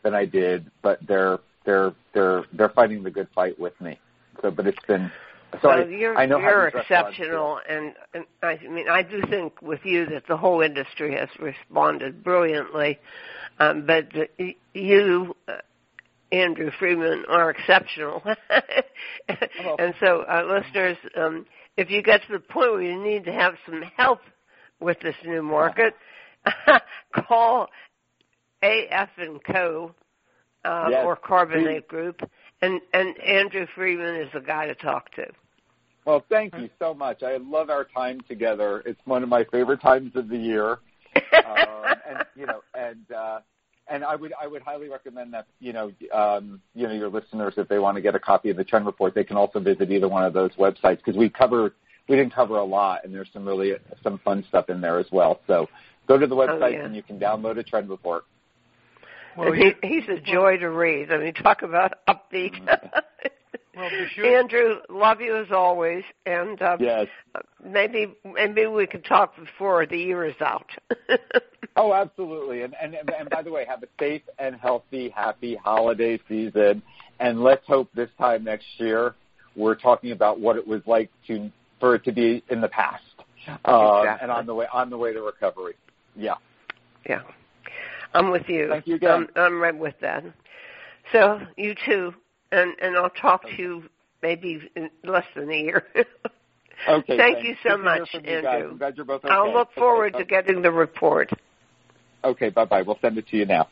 than 0.03 0.13
I 0.13 0.25
did, 0.25 0.69
but 0.81 0.99
they're 1.07 1.39
they're 1.65 1.93
they're 2.13 2.45
they're 2.53 2.69
fighting 2.69 3.03
the 3.03 3.11
good 3.11 3.27
fight 3.33 3.59
with 3.59 3.79
me. 3.81 3.99
So 4.41 4.51
but 4.51 4.67
it's 4.67 4.85
been 4.87 5.11
so 5.53 5.59
So 5.63 5.69
I, 5.69 5.85
you're 5.85 6.17
I 6.17 6.25
know 6.25 6.39
you're 6.39 6.67
exceptional, 6.67 7.59
and, 7.67 7.93
and 8.13 8.25
I 8.41 8.57
mean 8.67 8.87
I 8.89 9.03
do 9.03 9.21
think 9.29 9.61
with 9.61 9.81
you 9.83 10.05
that 10.07 10.23
the 10.27 10.37
whole 10.37 10.61
industry 10.61 11.15
has 11.15 11.29
responded 11.39 12.23
brilliantly, 12.23 12.99
um, 13.59 13.85
but 13.85 14.07
the, 14.13 14.55
you, 14.73 15.35
uh, 15.47 15.57
Andrew 16.31 16.71
Freeman, 16.79 17.25
are 17.27 17.49
exceptional. 17.49 18.23
and 19.29 19.93
so, 19.99 20.21
uh, 20.21 20.43
listeners, 20.47 20.97
um, 21.17 21.45
if 21.77 21.89
you 21.89 22.01
get 22.01 22.21
to 22.27 22.33
the 22.33 22.39
point 22.39 22.71
where 22.71 22.81
you 22.81 23.01
need 23.03 23.25
to 23.25 23.31
have 23.31 23.55
some 23.65 23.83
help 23.97 24.19
with 24.79 24.99
this 25.01 25.15
new 25.25 25.43
market, 25.43 25.93
call 27.27 27.67
AF 28.61 29.09
and 29.17 29.43
Co. 29.43 29.93
Uh, 30.63 30.89
Yes, 30.91 31.03
or 31.03 31.15
Carbonate 31.15 31.87
Group, 31.87 32.21
and 32.61 32.79
and 32.93 33.19
Andrew 33.19 33.65
Freeman 33.73 34.15
is 34.15 34.29
the 34.31 34.41
guy 34.41 34.67
to 34.67 34.75
talk 34.75 35.11
to. 35.15 35.25
Well, 36.05 36.23
thank 36.29 36.55
you 36.55 36.69
so 36.79 36.93
much. 36.93 37.23
I 37.23 37.37
love 37.37 37.69
our 37.69 37.83
time 37.83 38.21
together. 38.27 38.83
It's 38.85 38.99
one 39.05 39.23
of 39.23 39.29
my 39.29 39.43
favorite 39.45 39.81
times 39.81 40.15
of 40.15 40.29
the 40.29 40.37
year. 40.37 40.79
um, 41.15 41.95
and 42.07 42.25
you 42.35 42.45
know, 42.45 42.61
and 42.73 43.11
uh, 43.11 43.39
and 43.87 44.03
I 44.03 44.15
would 44.15 44.33
I 44.41 44.47
would 44.47 44.61
highly 44.61 44.87
recommend 44.87 45.33
that 45.33 45.47
you 45.59 45.73
know 45.73 45.91
um, 46.13 46.61
you 46.73 46.87
know 46.87 46.93
your 46.93 47.09
listeners 47.09 47.53
if 47.57 47.67
they 47.67 47.79
want 47.79 47.95
to 47.95 48.01
get 48.01 48.15
a 48.15 48.19
copy 48.19 48.49
of 48.49 48.57
the 48.57 48.63
trend 48.63 48.85
report, 48.85 49.13
they 49.13 49.23
can 49.23 49.37
also 49.37 49.59
visit 49.59 49.91
either 49.91 50.07
one 50.07 50.23
of 50.23 50.33
those 50.33 50.51
websites 50.53 50.97
because 50.97 51.17
we 51.17 51.29
cover 51.29 51.73
we 52.07 52.15
didn't 52.15 52.33
cover 52.33 52.57
a 52.57 52.63
lot, 52.63 53.03
and 53.03 53.13
there's 53.13 53.29
some 53.31 53.45
really 53.45 53.73
some 54.03 54.19
fun 54.19 54.43
stuff 54.47 54.69
in 54.69 54.81
there 54.81 54.99
as 54.99 55.07
well. 55.11 55.41
So 55.47 55.67
go 56.07 56.17
to 56.17 56.25
the 56.25 56.35
website 56.35 56.73
yeah. 56.73 56.85
and 56.85 56.95
you 56.95 57.03
can 57.03 57.19
download 57.19 57.57
a 57.57 57.63
trend 57.63 57.89
report. 57.89 58.25
Well, 59.37 59.53
And 59.53 59.75
he, 59.81 59.87
he's 59.87 60.09
a 60.09 60.19
joy 60.19 60.57
to 60.57 60.69
read. 60.69 61.11
I 61.11 61.17
mean, 61.17 61.33
talk 61.33 61.61
about 61.61 61.93
upbeat. 62.07 62.53
well, 63.75 63.89
be 63.89 64.07
sure. 64.13 64.25
Andrew, 64.39 64.75
love 64.89 65.21
you 65.21 65.35
as 65.37 65.51
always, 65.51 66.03
and 66.25 66.61
um, 66.61 66.77
Yes. 66.81 67.07
maybe 67.63 68.13
maybe 68.25 68.65
we 68.67 68.87
can 68.87 69.01
talk 69.03 69.35
before 69.37 69.85
the 69.85 69.97
year 69.97 70.25
is 70.25 70.35
out. 70.41 70.69
Oh, 71.77 71.93
absolutely. 71.93 72.63
And, 72.63 72.75
and 72.81 72.93
and 72.95 73.29
by 73.29 73.41
the 73.43 73.49
way, 73.49 73.65
have 73.65 73.81
a 73.81 73.87
safe 73.97 74.23
and 74.37 74.55
healthy, 74.55 75.07
happy 75.07 75.55
holiday 75.55 76.19
season. 76.27 76.83
And 77.21 77.41
let's 77.41 77.65
hope 77.65 77.87
this 77.95 78.09
time 78.17 78.43
next 78.43 78.65
year 78.77 79.15
we're 79.55 79.75
talking 79.75 80.11
about 80.11 80.37
what 80.41 80.57
it 80.57 80.67
was 80.67 80.81
like 80.85 81.09
to 81.27 81.49
for 81.79 81.95
it 81.95 82.03
to 82.03 82.11
be 82.11 82.43
in 82.49 82.59
the 82.59 82.67
past, 82.67 83.03
um, 83.63 83.99
Exactly. 83.99 84.19
and 84.23 84.31
on 84.31 84.45
the 84.47 84.53
way 84.53 84.65
on 84.73 84.89
the 84.89 84.97
way 84.97 85.13
to 85.13 85.21
recovery. 85.21 85.75
Yeah. 86.17 86.33
yeah, 87.09 87.21
I'm 88.13 88.31
with 88.31 88.47
you. 88.47 88.69
Thank 88.69 88.87
you 88.87 88.95
again. 88.95 89.27
I'm, 89.35 89.43
I'm 89.43 89.61
right 89.61 89.77
with 89.77 89.95
that. 90.01 90.23
So 91.11 91.39
you 91.57 91.75
too, 91.85 92.13
and 92.51 92.73
and 92.81 92.97
I'll 92.97 93.09
talk 93.09 93.43
to 93.43 93.55
you 93.57 93.83
maybe 94.21 94.69
in 94.75 94.89
less 95.03 95.25
than 95.35 95.49
a 95.49 95.55
year. 95.55 95.83
Okay. 96.87 97.17
Thank 97.17 97.37
thanks. 97.37 97.47
you 97.47 97.55
so 97.63 97.75
Good 97.75 97.85
much, 97.85 98.11
from 98.11 98.25
you 98.25 98.41
guys. 98.41 98.55
Andrew. 98.55 98.71
I'm 98.71 98.77
glad 98.77 98.97
you're 98.97 99.05
both 99.05 99.23
okay. 99.23 99.31
I'll 99.31 99.53
look 99.53 99.71
forward 99.73 100.15
to 100.17 100.25
getting 100.25 100.63
the 100.63 100.71
report. 100.71 101.29
Okay. 102.23 102.49
Bye 102.49 102.65
bye. 102.65 102.81
We'll 102.81 102.97
send 103.01 103.19
it 103.19 103.27
to 103.27 103.37
you 103.37 103.45
now. 103.45 103.67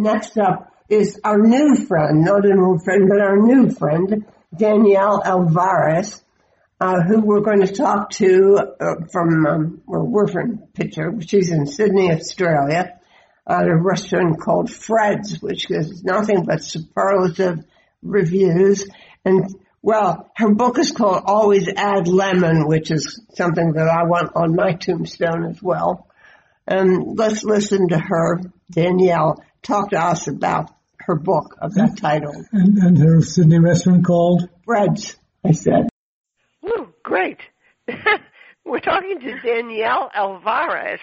next 0.00 0.38
up 0.38 0.72
is 0.88 1.20
our 1.22 1.38
new 1.38 1.76
friend, 1.76 2.24
not 2.24 2.44
an 2.44 2.58
old 2.58 2.82
friend, 2.82 3.08
but 3.08 3.20
our 3.20 3.36
new 3.36 3.70
friend, 3.70 4.26
Danielle 4.56 5.22
Alvarez, 5.24 6.22
uh, 6.80 7.02
who 7.02 7.20
we're 7.20 7.42
going 7.42 7.60
to 7.60 7.72
talk 7.72 8.10
to 8.10 8.58
uh, 8.80 8.94
from, 9.12 9.46
um, 9.46 9.82
well, 9.86 10.02
we're 10.02 10.26
from 10.26 10.58
Pitcher. 10.74 11.12
She's 11.20 11.50
in 11.50 11.66
Sydney, 11.66 12.10
Australia, 12.10 12.98
at 13.46 13.68
a 13.68 13.76
restaurant 13.76 14.40
called 14.40 14.70
Fred's, 14.70 15.40
which 15.40 15.66
has 15.66 16.02
nothing 16.02 16.44
but 16.44 16.64
superlative 16.64 17.64
reviews. 18.02 18.88
And, 19.24 19.54
well, 19.82 20.30
her 20.36 20.54
book 20.54 20.78
is 20.78 20.90
called 20.90 21.22
Always 21.26 21.68
Add 21.68 22.08
Lemon, 22.08 22.66
which 22.66 22.90
is 22.90 23.20
something 23.34 23.72
that 23.72 23.88
I 23.88 24.04
want 24.04 24.32
on 24.34 24.56
my 24.56 24.72
tombstone 24.72 25.44
as 25.46 25.62
well. 25.62 26.08
And 26.66 27.18
let's 27.18 27.44
listen 27.44 27.88
to 27.88 27.98
her, 27.98 28.40
Danielle, 28.70 29.42
talk 29.62 29.90
to 29.90 29.98
us 29.98 30.28
about 30.28 30.70
her 31.00 31.16
book 31.16 31.56
of 31.60 31.74
that 31.74 31.96
title. 31.96 32.44
and, 32.52 32.78
and 32.78 32.98
her 32.98 33.20
Sydney 33.22 33.58
restaurant 33.58 34.04
called. 34.04 34.48
Fred's, 34.64 35.16
I 35.44 35.52
said. 35.52 35.88
Woo, 36.62 36.92
great. 37.02 37.38
We're 38.64 38.80
talking 38.80 39.18
to 39.20 39.40
Danielle 39.40 40.10
Alvarez, 40.14 41.00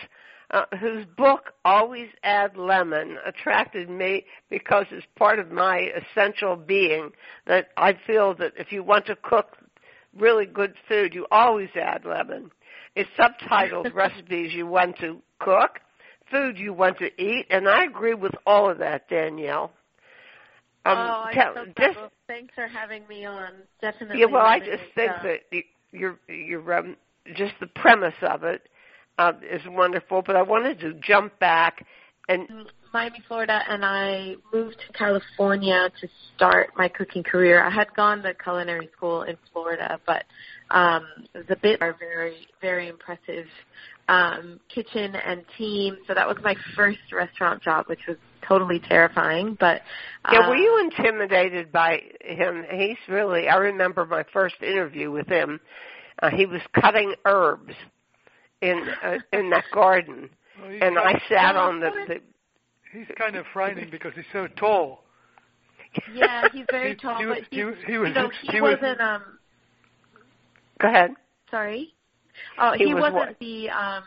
uh, 0.52 0.66
whose 0.80 1.06
book, 1.18 1.52
Always 1.66 2.10
Add 2.24 2.56
Lemon, 2.56 3.18
attracted 3.26 3.90
me 3.90 4.26
because 4.50 4.86
it's 4.92 5.06
part 5.18 5.40
of 5.40 5.52
my 5.52 5.90
essential 5.98 6.56
being 6.56 7.12
that 7.48 7.70
I 7.76 7.94
feel 8.06 8.36
that 8.36 8.54
if 8.58 8.72
you 8.72 8.84
want 8.84 9.08
to 9.08 9.16
cook 9.16 9.58
really 10.18 10.46
good 10.46 10.74
food, 10.88 11.14
you 11.14 11.26
always 11.32 11.70
add 11.76 12.06
lemon. 12.06 12.52
It's 12.96 13.10
subtitled 13.18 13.94
Recipes 13.94 14.54
You 14.54 14.68
Want 14.68 14.98
to 15.00 15.22
Cook, 15.40 15.80
Food 16.32 16.58
You 16.58 16.74
Want 16.74 16.98
to 17.00 17.06
Eat, 17.22 17.48
and 17.50 17.68
I 17.68 17.84
agree 17.86 18.14
with 18.14 18.34
all 18.46 18.70
of 18.70 18.80
that, 18.80 19.08
Danielle. 19.10 19.72
Um, 20.86 20.98
oh, 20.98 21.24
I'm 21.26 21.34
tell- 21.34 21.54
so 21.54 21.66
just- 21.80 21.98
Well, 21.98 22.12
thanks 22.28 22.54
for 22.56 22.68
having 22.68 23.08
me 23.08 23.26
on. 23.26 23.52
Definitely. 23.82 24.20
yeah, 24.20 24.26
well, 24.26 24.46
I 24.46 24.60
just 24.60 24.84
think 24.96 25.12
that 25.24 25.40
you're 25.92 26.20
you're 26.28 26.74
um, 26.74 26.96
just 27.36 27.54
the 27.60 27.68
premise 27.68 28.16
of 28.22 28.44
it 28.44 28.70
uh, 29.18 29.34
is 29.50 29.62
wonderful. 29.68 30.22
But 30.22 30.36
I 30.36 30.42
wanted 30.42 30.80
to 30.82 30.94
jump 30.94 31.38
back 31.40 31.86
and 32.30 32.70
Miami, 32.94 33.22
Florida, 33.28 33.62
and 33.70 33.86
I 33.86 34.36
moved 34.54 34.78
to 34.86 34.94
California 34.94 35.90
to 36.02 36.08
start 36.36 36.72
my 36.78 36.88
cooking 36.88 37.24
career. 37.24 37.64
I 37.64 37.70
had 37.70 37.94
gone 37.96 38.24
to 38.24 38.34
culinary 38.34 38.90
school 38.96 39.24
in 39.24 39.38
Florida, 39.52 40.00
but 40.06 40.24
um, 40.72 41.06
it 41.34 41.38
was 41.38 41.46
a 41.50 41.56
bit 41.56 41.82
are 41.82 41.96
very, 42.00 42.48
very 42.62 42.88
impressive 42.88 43.46
um, 44.08 44.60
kitchen 44.74 45.16
and 45.16 45.44
team. 45.58 45.98
So 46.08 46.14
that 46.14 46.28
was 46.28 46.38
my 46.44 46.56
first 46.76 47.00
restaurant 47.12 47.62
job, 47.62 47.88
which 47.88 48.00
was 48.08 48.18
totally 48.48 48.80
terrifying. 48.80 49.58
But 49.60 49.82
yeah, 50.32 50.48
were 50.48 50.56
um, 50.56 50.62
you 50.62 50.80
intimidated 50.84 51.72
by 51.72 52.02
him? 52.22 52.66
He's 52.72 52.98
really. 53.08 53.50
I 53.50 53.58
remember 53.58 54.06
my 54.06 54.24
first 54.32 54.56
interview 54.62 55.12
with 55.12 55.28
him. 55.28 55.60
Uh, 56.22 56.30
he 56.30 56.46
was 56.46 56.62
cutting 56.80 57.14
herbs 57.26 57.74
in 58.62 58.88
uh, 59.04 59.18
in 59.34 59.50
that 59.52 59.66
garden, 59.74 60.30
Well, 60.60 60.72
and 60.72 60.96
kind, 60.96 61.00
I 61.18 61.22
sat 61.30 61.56
on 61.56 61.80
the. 61.80 61.92
the 62.08 62.20
he's 62.92 63.08
kind 63.18 63.36
of 63.36 63.46
frightening 63.54 63.90
because 63.92 64.14
he's 64.16 64.26
so 64.34 64.48
tall. 64.48 65.04
Yeah, 66.14 66.48
he's 66.52 66.66
very 66.70 66.96
tall, 66.96 67.18
he 67.20 67.26
but 67.26 67.38
he, 67.50 67.58
he 67.58 67.64
was- 67.64 67.76
he 67.88 67.98
was- 67.98 68.10
you 68.10 68.14
know, 68.16 68.30
he, 68.42 68.48
he 68.52 68.62
was- 68.62 68.78
wasn't. 68.82 69.02
Um, 69.02 69.24
go 70.80 70.90
ahead. 70.90 71.12
Sorry. 71.50 71.94
Oh, 72.60 72.74
He 72.78 72.86
he, 72.86 72.94
was 72.94 73.12
wasn't 73.14 73.40
the 73.40 73.70
um 73.70 74.04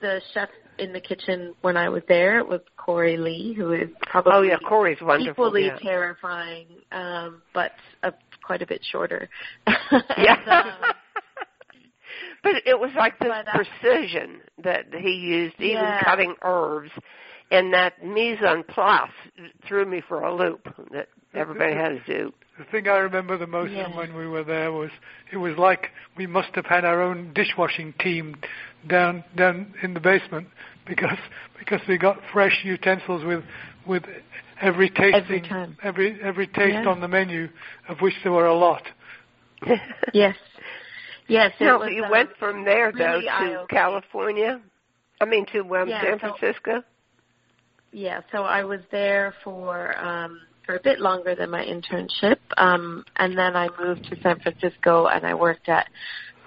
the 0.00 0.20
chef 0.34 0.48
in 0.78 0.92
the 0.92 1.00
kitchen 1.00 1.54
when 1.60 1.76
I 1.76 1.88
was 1.88 2.02
there. 2.08 2.38
It 2.38 2.48
was 2.48 2.60
Corey 2.76 3.16
Lee, 3.16 3.52
who 3.52 3.72
is 3.72 3.88
probably 4.02 4.32
Oh 4.34 4.42
yeah, 4.42 4.56
Corey's 4.66 5.00
wonderful. 5.00 5.30
equally 5.46 5.66
yeah. 5.66 5.76
terrifying, 5.82 6.66
um, 6.92 7.42
but 7.52 7.72
uh, 8.02 8.10
quite 8.44 8.62
a 8.62 8.66
bit 8.66 8.80
shorter. 8.90 9.28
Yeah. 10.18 10.36
And, 10.46 10.48
um, 10.50 10.76
But 12.42 12.52
it 12.64 12.78
was 12.78 12.90
like 12.96 13.18
this 13.18 13.28
But, 13.28 13.48
uh, 13.48 13.52
precision 13.52 14.40
that 14.64 14.86
he 14.94 15.10
used, 15.10 15.54
even 15.60 15.74
Yeah. 15.74 16.02
cutting 16.04 16.34
herbs, 16.42 16.90
and 17.50 17.72
that 17.74 18.02
mise 18.04 18.38
en 18.42 18.62
place 18.64 19.10
threw 19.66 19.84
me 19.84 20.00
for 20.08 20.22
a 20.22 20.34
loop 20.34 20.66
that 20.92 21.08
everybody 21.34 21.74
had 21.74 21.90
to 21.90 22.00
do. 22.06 22.32
The 22.60 22.66
thing 22.66 22.88
I 22.88 22.98
remember 22.98 23.38
the 23.38 23.46
most 23.46 23.72
Yeah. 23.72 23.84
from 23.84 23.96
when 23.96 24.14
we 24.14 24.26
were 24.26 24.44
there 24.44 24.70
was 24.70 24.90
it 25.32 25.38
was 25.38 25.56
like 25.56 25.92
we 26.18 26.26
must 26.26 26.54
have 26.56 26.66
had 26.66 26.84
our 26.84 27.00
own 27.00 27.32
dishwashing 27.32 27.94
team 27.94 28.36
down 28.86 29.24
down 29.34 29.72
in 29.82 29.94
the 29.94 30.00
basement 30.00 30.46
because 30.86 31.16
because 31.58 31.80
we 31.88 31.96
got 31.96 32.20
fresh 32.30 32.62
utensils 32.62 33.24
with 33.24 33.42
with 33.86 34.02
every 34.60 34.90
tasting 34.90 35.42
time. 35.44 35.78
every 35.82 36.20
every 36.22 36.46
taste 36.46 36.74
Yeah. 36.84 36.86
on 36.90 37.00
the 37.00 37.08
menu 37.08 37.48
of 37.88 38.02
which 38.02 38.12
there 38.22 38.32
were 38.32 38.46
a 38.46 38.54
lot. 38.54 38.82
Yes. 40.12 40.36
Yes. 41.28 41.52
it 41.60 41.64
no, 41.64 41.78
was, 41.78 41.90
you 41.94 42.04
um, 42.04 42.10
went 42.10 42.30
from 42.38 42.64
there 42.66 42.92
though 42.92 43.22
to 43.22 43.26
eye-opening. 43.26 43.66
California. 43.70 44.60
I 45.22 45.24
mean 45.24 45.46
to 45.52 45.60
um, 45.76 45.88
Yeah, 45.88 46.02
San 46.02 46.20
so- 46.20 46.36
Francisco. 46.36 46.82
Yeah, 47.92 48.20
so 48.30 48.42
I 48.42 48.64
was 48.64 48.80
there 48.92 49.32
for 49.42 49.96
um 49.98 50.40
for 50.70 50.76
a 50.76 50.80
bit 50.80 51.00
longer 51.00 51.34
than 51.34 51.50
my 51.50 51.64
internship. 51.64 52.36
Um 52.56 53.04
and 53.16 53.36
then 53.36 53.56
I 53.56 53.68
moved 53.80 54.04
to 54.04 54.20
San 54.22 54.38
Francisco 54.38 55.06
and 55.06 55.26
I 55.26 55.34
worked 55.34 55.68
at 55.68 55.88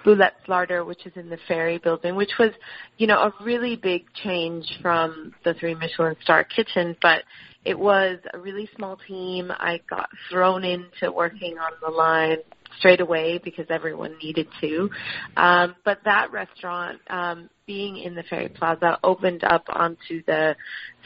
Boulette's 0.02 0.48
Larder, 0.48 0.84
which 0.84 1.06
is 1.06 1.12
in 1.16 1.28
the 1.28 1.38
Ferry 1.48 1.78
building, 1.78 2.14
which 2.14 2.32
was, 2.38 2.50
you 2.98 3.06
know, 3.06 3.18
a 3.18 3.44
really 3.44 3.76
big 3.76 4.04
change 4.22 4.66
from 4.80 5.34
the 5.44 5.54
three 5.54 5.74
Michelin 5.74 6.16
star 6.22 6.44
kitchen, 6.44 6.96
but 7.00 7.22
it 7.64 7.78
was 7.78 8.18
a 8.32 8.38
really 8.38 8.68
small 8.76 8.98
team. 9.08 9.50
I 9.50 9.80
got 9.88 10.08
thrown 10.30 10.64
into 10.64 11.10
working 11.10 11.56
on 11.58 11.72
the 11.82 11.90
line 11.90 12.38
straight 12.78 13.00
away 13.00 13.40
because 13.42 13.66
everyone 13.70 14.16
needed 14.22 14.46
to. 14.60 14.90
Um, 15.36 15.74
but 15.84 16.00
that 16.04 16.32
restaurant, 16.32 17.00
um, 17.08 17.48
being 17.66 17.96
in 17.96 18.14
the 18.14 18.22
Ferry 18.24 18.48
Plaza, 18.48 18.98
opened 19.02 19.44
up 19.44 19.64
onto 19.70 20.22
the 20.26 20.54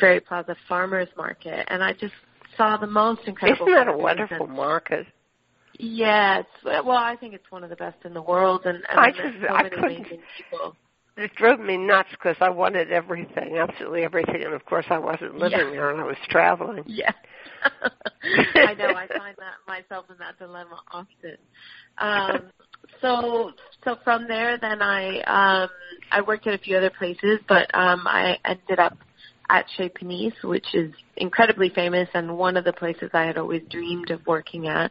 Ferry 0.00 0.18
Plaza 0.20 0.56
Farmers 0.68 1.08
Market, 1.16 1.66
and 1.68 1.84
I 1.84 1.92
just 1.92 2.14
saw 2.58 2.76
the 2.76 2.86
most 2.86 3.22
incredible. 3.26 3.66
Isn't 3.68 3.86
that 3.86 3.88
a 3.88 3.96
wonderful 3.96 4.44
and- 4.46 4.54
market? 4.56 5.06
Yeah, 5.80 6.40
it's, 6.40 6.64
well, 6.64 6.96
I 6.96 7.14
think 7.16 7.34
it's 7.34 7.50
one 7.50 7.62
of 7.62 7.70
the 7.70 7.76
best 7.76 7.98
in 8.04 8.12
the 8.12 8.20
world, 8.20 8.62
and, 8.66 8.78
and 8.90 8.98
I 9.00 9.10
just- 9.12 9.40
so 9.40 9.46
I 9.48 9.62
many 9.62 9.70
couldn't- 9.70 9.84
amazing 10.00 10.22
people. 10.36 10.76
It 11.16 11.34
drove 11.34 11.58
me 11.58 11.76
nuts 11.76 12.10
because 12.12 12.36
I 12.40 12.48
wanted 12.48 12.92
everything, 12.92 13.58
absolutely 13.58 14.04
everything, 14.04 14.42
and 14.44 14.54
of 14.54 14.64
course 14.66 14.86
I 14.88 14.98
wasn't 14.98 15.36
living 15.36 15.58
Yeah. 15.58 15.70
there 15.70 15.90
and 15.90 16.00
I 16.00 16.04
was 16.04 16.16
traveling. 16.28 16.84
Yeah. 16.86 17.10
I 18.54 18.74
know. 18.74 18.90
I 18.94 19.08
find 19.08 19.36
that 19.38 19.54
myself 19.66 20.06
in 20.10 20.16
that 20.18 20.38
dilemma 20.38 20.78
often. 20.92 21.36
Um, 21.98 22.50
so, 23.00 23.50
so 23.84 23.96
from 24.04 24.28
there, 24.28 24.58
then 24.58 24.80
I 24.80 25.20
um, 25.64 25.68
I 26.12 26.20
worked 26.20 26.46
at 26.46 26.54
a 26.54 26.58
few 26.58 26.76
other 26.76 26.90
places, 26.90 27.40
but 27.48 27.72
um, 27.74 28.06
I 28.06 28.36
ended 28.44 28.78
up 28.78 28.96
at 29.50 29.66
Chez 29.76 29.88
Panisse, 29.90 30.42
which 30.42 30.74
is 30.74 30.92
incredibly 31.16 31.70
famous 31.70 32.08
and 32.14 32.36
one 32.36 32.56
of 32.56 32.64
the 32.64 32.72
places 32.72 33.10
I 33.12 33.24
had 33.24 33.38
always 33.38 33.62
dreamed 33.70 34.10
of 34.10 34.26
working 34.26 34.68
at, 34.68 34.90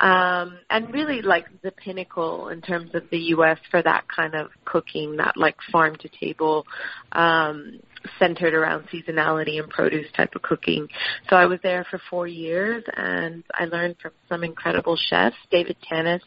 um, 0.00 0.58
and 0.70 0.92
really 0.92 1.22
like 1.22 1.46
the 1.62 1.70
pinnacle 1.72 2.48
in 2.48 2.60
terms 2.60 2.94
of 2.94 3.02
the 3.10 3.18
U.S. 3.18 3.58
for 3.70 3.82
that 3.82 4.04
kind 4.14 4.34
of 4.34 4.50
cooking, 4.64 5.16
that 5.16 5.36
like 5.36 5.56
farm 5.72 5.96
to 5.96 6.08
table. 6.20 6.66
Um, 7.12 7.80
centered 8.18 8.52
around 8.52 8.86
seasonality 8.88 9.58
and 9.58 9.70
produce 9.70 10.06
type 10.14 10.34
of 10.34 10.42
cooking. 10.42 10.86
So 11.30 11.36
I 11.36 11.46
was 11.46 11.58
there 11.62 11.86
for 11.90 11.98
four 12.10 12.26
years 12.26 12.84
and 12.96 13.42
I 13.54 13.64
learned 13.64 13.96
from 14.00 14.12
some 14.28 14.44
incredible 14.44 14.96
chefs. 15.08 15.36
David 15.50 15.76
Tanis 15.90 16.20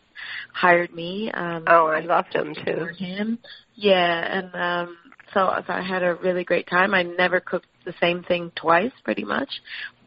hired 0.54 0.94
me. 0.94 1.32
Um, 1.32 1.66
Oh, 1.68 1.88
I 1.88 2.00
loved 2.00 2.34
him 2.34 2.56
too. 2.66 2.88
him. 2.98 3.40
Yeah, 3.76 4.40
and 4.40 4.56
um, 4.56 4.98
so, 5.38 5.64
so 5.68 5.74
I 5.74 5.82
had 5.82 6.02
a 6.02 6.16
really 6.16 6.44
great 6.44 6.68
time. 6.68 6.96
I 6.96 7.04
never 7.04 7.40
cooked 7.40 7.68
the 7.86 7.94
same 8.02 8.24
thing 8.24 8.52
twice, 8.56 8.92
pretty 9.04 9.24
much. 9.24 9.50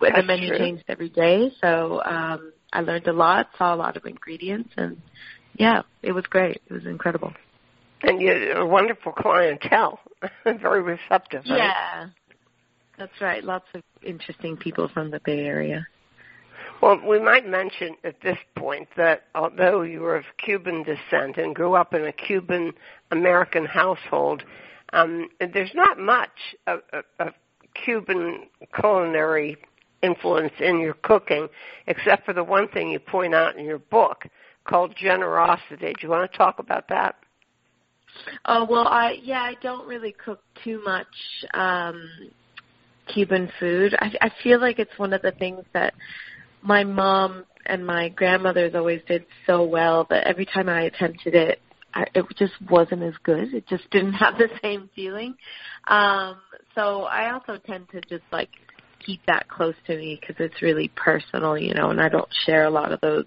But 0.00 0.14
the 0.16 0.24
menu 0.24 0.48
true. 0.48 0.58
changed 0.58 0.84
every 0.88 1.08
day, 1.08 1.52
so 1.60 2.02
um, 2.04 2.52
I 2.72 2.80
learned 2.80 3.06
a 3.06 3.12
lot, 3.12 3.48
saw 3.56 3.74
a 3.74 3.76
lot 3.76 3.96
of 3.96 4.06
ingredients, 4.06 4.70
and 4.76 5.00
yeah, 5.54 5.82
it 6.02 6.12
was 6.12 6.24
great. 6.26 6.60
It 6.68 6.72
was 6.72 6.84
incredible. 6.84 7.32
And 8.02 8.20
you 8.20 8.54
a 8.56 8.66
wonderful 8.66 9.12
clientele, 9.12 10.00
very 10.44 10.82
receptive. 10.82 11.44
Right? 11.48 11.58
Yeah, 11.58 12.06
that's 12.98 13.20
right. 13.20 13.44
Lots 13.44 13.66
of 13.74 13.82
interesting 14.02 14.56
people 14.56 14.88
from 14.92 15.10
the 15.10 15.20
Bay 15.24 15.40
Area. 15.40 15.86
Well, 16.82 16.98
we 17.06 17.20
might 17.20 17.46
mention 17.46 17.94
at 18.04 18.22
this 18.22 18.38
point 18.56 18.88
that 18.96 19.24
although 19.34 19.82
you 19.82 20.00
were 20.00 20.16
of 20.16 20.24
Cuban 20.44 20.82
descent 20.82 21.36
and 21.36 21.54
grew 21.54 21.74
up 21.74 21.92
in 21.92 22.06
a 22.06 22.12
Cuban 22.12 22.72
American 23.10 23.66
household, 23.66 24.44
um, 24.92 25.28
there's 25.38 25.70
not 25.74 25.98
much 25.98 26.30
of, 26.66 26.80
of, 27.18 27.28
Cuban 27.84 28.48
culinary 28.78 29.56
influence 30.02 30.52
in 30.58 30.80
your 30.80 30.94
cooking, 30.94 31.48
except 31.86 32.26
for 32.26 32.34
the 32.34 32.42
one 32.42 32.68
thing 32.68 32.90
you 32.90 32.98
point 32.98 33.32
out 33.32 33.56
in 33.56 33.64
your 33.64 33.78
book 33.78 34.24
called 34.64 34.94
generosity. 34.96 35.92
Do 35.92 35.94
you 36.02 36.08
want 36.08 36.30
to 36.30 36.36
talk 36.36 36.58
about 36.58 36.88
that? 36.88 37.14
Oh 38.44 38.66
well, 38.68 38.88
I 38.88 39.18
yeah, 39.22 39.40
I 39.40 39.54
don't 39.62 39.86
really 39.86 40.12
cook 40.12 40.42
too 40.64 40.82
much 40.84 41.06
um 41.54 42.02
Cuban 43.06 43.50
food. 43.60 43.94
I 43.98 44.12
I 44.20 44.30
feel 44.42 44.60
like 44.60 44.78
it's 44.78 44.98
one 44.98 45.12
of 45.12 45.22
the 45.22 45.32
things 45.32 45.64
that 45.72 45.94
my 46.62 46.84
mom 46.84 47.44
and 47.66 47.86
my 47.86 48.08
grandmothers 48.08 48.74
always 48.74 49.00
did 49.06 49.24
so 49.46 49.62
well 49.62 50.06
that 50.10 50.26
every 50.26 50.46
time 50.46 50.68
I 50.68 50.82
attempted 50.82 51.34
it, 51.34 51.60
I, 51.94 52.04
it 52.14 52.24
just 52.36 52.52
wasn't 52.70 53.02
as 53.02 53.14
good. 53.22 53.52
It 53.54 53.66
just 53.68 53.88
didn't 53.90 54.12
have 54.24 54.38
the 54.38 54.48
same 54.62 54.88
feeling. 54.94 55.34
Um 55.88 56.36
so 56.74 57.02
I 57.02 57.32
also 57.32 57.58
tend 57.66 57.88
to 57.90 58.00
just 58.02 58.24
like 58.32 58.50
keep 59.04 59.20
that 59.26 59.48
close 59.48 59.74
to 59.86 59.96
me 59.96 60.18
because 60.20 60.36
it's 60.38 60.62
really 60.62 60.90
personal, 60.94 61.56
you 61.56 61.74
know, 61.74 61.90
and 61.90 62.00
I 62.00 62.08
don't 62.08 62.28
share 62.46 62.64
a 62.64 62.70
lot 62.70 62.92
of 62.92 63.00
those 63.00 63.24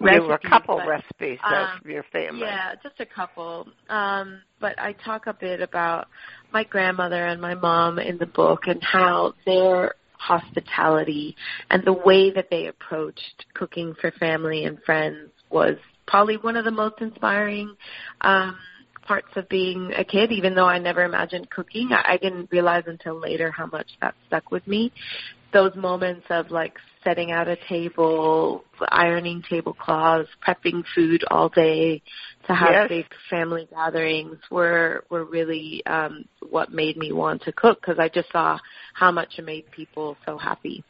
there 0.00 0.20
were 0.20 0.26
a 0.26 0.30
recipes, 0.32 0.50
couple 0.50 0.76
but- 0.78 0.88
recipes 0.88 1.38
um, 1.44 1.80
from 1.80 1.90
your 1.90 2.02
family. 2.12 2.40
yeah, 2.42 2.74
just 2.82 3.00
a 3.00 3.06
couple. 3.06 3.68
Um, 3.88 4.40
but 4.60 4.78
I 4.78 4.92
talk 4.92 5.26
a 5.26 5.32
bit 5.34 5.60
about 5.60 6.08
my 6.52 6.64
grandmother 6.64 7.26
and 7.26 7.40
my 7.40 7.54
mom 7.54 7.98
in 7.98 8.18
the 8.18 8.26
book 8.26 8.66
and 8.66 8.82
how 8.82 9.34
their 9.46 9.94
hospitality 10.18 11.36
and 11.70 11.84
the 11.84 11.92
way 11.92 12.30
that 12.30 12.48
they 12.50 12.66
approached 12.66 13.46
cooking 13.54 13.94
for 14.00 14.10
family 14.12 14.64
and 14.64 14.82
friends 14.82 15.30
was 15.50 15.76
probably 16.06 16.36
one 16.36 16.56
of 16.56 16.64
the 16.64 16.70
most 16.70 17.00
inspiring 17.00 17.74
um, 18.20 18.56
parts 19.06 19.28
of 19.36 19.48
being 19.48 19.92
a 19.96 20.04
kid. 20.04 20.32
Even 20.32 20.54
though 20.54 20.66
I 20.66 20.78
never 20.78 21.04
imagined 21.04 21.50
cooking, 21.50 21.90
I, 21.92 22.14
I 22.14 22.16
didn't 22.16 22.50
realize 22.50 22.84
until 22.86 23.18
later 23.20 23.50
how 23.50 23.66
much 23.66 23.88
that 24.00 24.14
stuck 24.26 24.50
with 24.50 24.66
me. 24.66 24.92
Those 25.52 25.74
moments 25.76 26.26
of 26.30 26.50
like 26.50 26.74
setting 27.04 27.30
out 27.30 27.46
a 27.48 27.56
table, 27.68 28.64
ironing 28.88 29.42
tablecloths, 29.48 30.28
prepping 30.46 30.82
food 30.94 31.22
all 31.30 31.48
day 31.48 32.02
to 32.46 32.54
have 32.54 32.70
Yes. 32.72 32.88
big 32.88 33.06
family 33.30 33.68
gatherings 33.70 34.38
were 34.50 35.04
were 35.10 35.24
really 35.24 35.84
um 35.86 36.24
what 36.48 36.72
made 36.72 36.96
me 36.96 37.12
want 37.12 37.42
to 37.42 37.52
cook 37.52 37.80
because 37.80 37.98
I 37.98 38.08
just 38.08 38.32
saw 38.32 38.58
how 38.94 39.12
much 39.12 39.38
it 39.38 39.44
made 39.44 39.70
people 39.70 40.16
so 40.26 40.38
happy. 40.38 40.82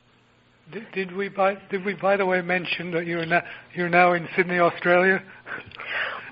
Did, 0.72 0.86
did 0.92 1.16
we 1.16 1.28
by 1.28 1.56
did 1.70 1.84
we 1.84 1.94
by 1.94 2.16
the 2.16 2.26
way 2.26 2.40
mention 2.40 2.90
that 2.92 3.06
you're 3.06 3.26
now 3.26 3.42
you're 3.74 3.88
now 3.88 4.14
in 4.14 4.28
Sydney, 4.34 4.58
Australia? 4.58 5.22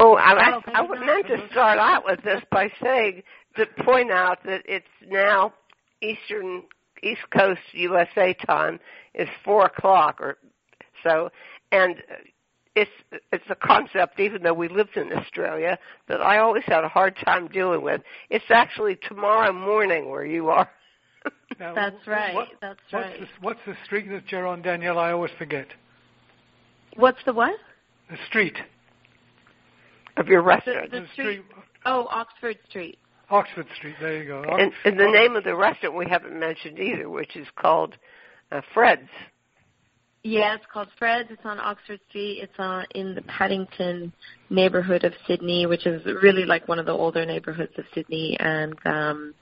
Oh, 0.01 0.15
I, 0.15 0.33
I, 0.33 0.53
Oh, 0.55 0.63
I 0.73 0.83
maybe 0.83 1.07
meant 1.07 1.27
to 1.29 1.49
start 1.51 1.79
out 1.79 2.05
with 2.05 2.23
this 2.25 2.43
by 2.51 2.71
saying 2.83 3.23
to 3.57 3.67
point 3.85 4.11
out 4.11 4.39
that 4.45 4.63
it's 4.65 4.87
now 5.09 5.53
Eastern 6.01 6.63
East 7.03 7.21
Coast 7.37 7.61
USA 7.73 8.35
time 8.47 8.81
is 9.15 9.29
four 9.45 9.67
o'clock 9.67 10.21
or 10.21 10.39
so, 11.03 11.31
and 11.71 11.97
it's 12.75 12.91
it's 13.33 13.45
a 13.51 13.55
concept. 13.55 14.19
Even 14.19 14.43
though 14.43 14.55
we 14.55 14.69
lived 14.69 14.97
in 14.97 15.13
Australia, 15.13 15.79
that 16.09 16.21
I 16.23 16.39
always 16.39 16.65
had 16.67 16.85
a 16.85 16.89
hard 16.89 17.17
time 17.25 17.49
dealing 17.49 17.83
with. 17.83 18.01
It's 18.31 18.51
actually 18.51 18.97
tomorrow 19.09 19.53
morning 19.53 20.09
where 20.09 20.25
you 20.25 20.49
are. 20.49 20.71
Now, 21.61 21.75
That's 21.75 22.07
right. 22.07 22.35
What, 22.35 22.49
That's 22.61 22.79
what's 22.91 23.05
right. 23.07 23.21
The, 23.21 23.27
what's 23.41 23.61
the 23.67 23.75
street 23.85 24.09
that 24.11 24.23
you're 24.33 24.47
on, 24.47 24.63
Danielle? 24.63 24.99
I 24.99 25.13
always 25.13 25.31
forget. 25.39 25.67
What's 26.97 27.19
the 27.27 27.33
what? 27.33 27.55
The 28.11 28.17
street. 28.29 28.57
of 30.17 30.27
your 30.29 30.41
The, 30.43 30.47
restaurant. 30.47 30.91
the 30.91 31.01
The 31.01 31.07
street. 31.13 31.43
street. 31.45 31.65
Oh, 31.85 32.07
Oxford 32.11 32.59
Street. 32.69 32.99
Oxford 33.31 33.67
Street. 33.77 33.95
There 34.01 34.23
you 34.23 34.29
go. 34.29 34.43
and, 34.43 34.73
and 34.85 34.99
the 34.99 35.11
name 35.11 35.37
of 35.37 35.45
the 35.45 35.55
restaurant 35.55 35.97
we 35.97 36.07
haven't 36.09 36.39
mentioned 36.39 36.79
either, 36.79 37.09
which 37.09 37.37
is 37.37 37.47
called 37.57 37.95
uh, 38.51 38.61
Fred's. 38.75 39.09
Yeah, 40.25 40.55
it's 40.55 40.65
called 40.73 40.89
Fred's. 40.99 41.31
It's 41.31 41.43
on 41.45 41.59
Oxford 41.59 42.01
Street. 42.09 42.41
It's 42.43 42.53
on 42.59 42.87
in 42.95 43.15
the 43.15 43.23
Paddington 43.23 44.13
neighborhood 44.51 45.05
of 45.05 45.13
Sydney, 45.27 45.67
which 45.67 45.87
is 45.87 46.03
really 46.23 46.45
like 46.45 46.69
one 46.69 46.79
of 46.79 46.87
the 46.87 46.93
older 46.93 47.25
neighborhoods 47.27 47.73
of 47.79 47.85
Sydney. 47.95 48.37
And 48.41 48.75
um 48.85 49.35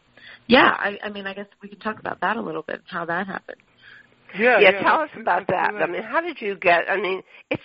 yeah, 0.49 0.76
I, 0.78 0.99
I 1.03 1.09
mean, 1.11 1.26
I 1.26 1.34
guess 1.34 1.47
we 1.62 1.68
can 1.68 1.78
talk 1.78 1.99
about 1.99 2.20
that 2.20 2.36
a 2.36 2.41
little 2.41 2.62
bit, 2.62 2.82
how 2.86 3.05
that 3.05 3.26
happened. 3.26 3.59
Yeah, 4.38 4.61
yeah, 4.61 4.70
yeah, 4.70 4.82
tell 4.82 5.01
us 5.01 5.11
about 5.14 5.41
let's 5.49 5.51
that. 5.51 5.70
do 5.70 5.76
I 5.78 5.86
mean, 5.86 6.03
how 6.03 6.20
did 6.20 6.41
you 6.41 6.57
get? 6.57 6.82
I 6.88 6.97
mean, 6.97 7.22
it's 7.51 7.62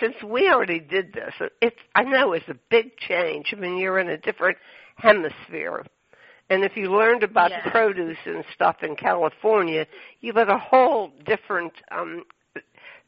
since 0.00 0.14
we 0.24 0.48
already 0.50 0.80
did 0.80 1.12
this, 1.12 1.32
it's 1.60 1.76
I 1.94 2.02
know 2.02 2.32
it's 2.32 2.48
a 2.48 2.56
big 2.70 2.96
change. 2.98 3.52
I 3.52 3.60
mean, 3.60 3.78
you're 3.78 3.98
in 3.98 4.08
a 4.08 4.18
different 4.18 4.58
hemisphere. 4.96 5.84
And 6.50 6.62
if 6.62 6.76
you 6.76 6.92
learned 6.92 7.22
about 7.22 7.50
Yeah. 7.50 7.70
produce 7.70 8.18
and 8.26 8.44
stuff 8.54 8.82
in 8.82 8.96
California, 8.96 9.86
you 10.20 10.32
had 10.34 10.48
a 10.48 10.58
whole 10.58 11.12
different 11.24 11.72
um 11.90 12.24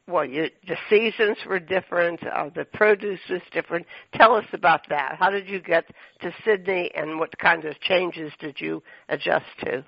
well, 0.08 0.24
you, 0.24 0.48
the 0.68 0.76
seasons 0.88 1.36
were 1.46 1.58
different, 1.58 2.20
uh, 2.26 2.50
the 2.54 2.64
produce 2.64 3.20
was 3.28 3.40
different. 3.52 3.86
Tell 4.14 4.34
us 4.34 4.44
about 4.52 4.88
that. 4.88 5.16
How 5.18 5.30
did 5.30 5.48
you 5.48 5.60
get 5.60 5.84
to 6.20 6.32
Sydney 6.44 6.90
and 6.94 7.18
what 7.18 7.36
kind 7.38 7.64
of 7.64 7.78
changes 7.80 8.32
did 8.38 8.60
you 8.60 8.82
adjust 9.08 9.46
to? 9.64 9.84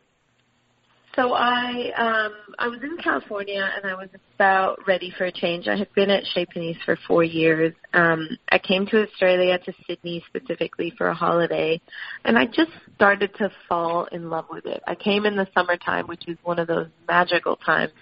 So 1.18 1.32
I 1.32 1.90
um 1.96 2.54
I 2.60 2.68
was 2.68 2.78
in 2.80 2.96
California 2.98 3.68
and 3.76 3.90
I 3.90 3.96
was 3.96 4.08
about 4.36 4.78
ready 4.86 5.12
for 5.18 5.24
a 5.24 5.32
change. 5.32 5.66
I 5.66 5.74
had 5.76 5.92
been 5.94 6.10
at 6.10 6.22
Chez 6.32 6.46
Panisse 6.46 6.76
for 6.84 6.96
four 7.08 7.24
years. 7.24 7.74
Um 7.92 8.28
I 8.52 8.58
came 8.60 8.86
to 8.86 9.02
Australia 9.02 9.58
to 9.58 9.72
Sydney 9.88 10.22
specifically 10.28 10.92
for 10.96 11.08
a 11.08 11.14
holiday 11.14 11.80
and 12.24 12.38
I 12.38 12.46
just 12.46 12.70
started 12.94 13.34
to 13.38 13.50
fall 13.68 14.04
in 14.12 14.30
love 14.30 14.44
with 14.48 14.64
it. 14.66 14.80
I 14.86 14.94
came 14.94 15.26
in 15.26 15.34
the 15.34 15.48
summertime, 15.54 16.06
which 16.06 16.22
is 16.28 16.38
one 16.44 16.60
of 16.60 16.68
those 16.68 16.86
magical 17.08 17.56
times 17.56 17.94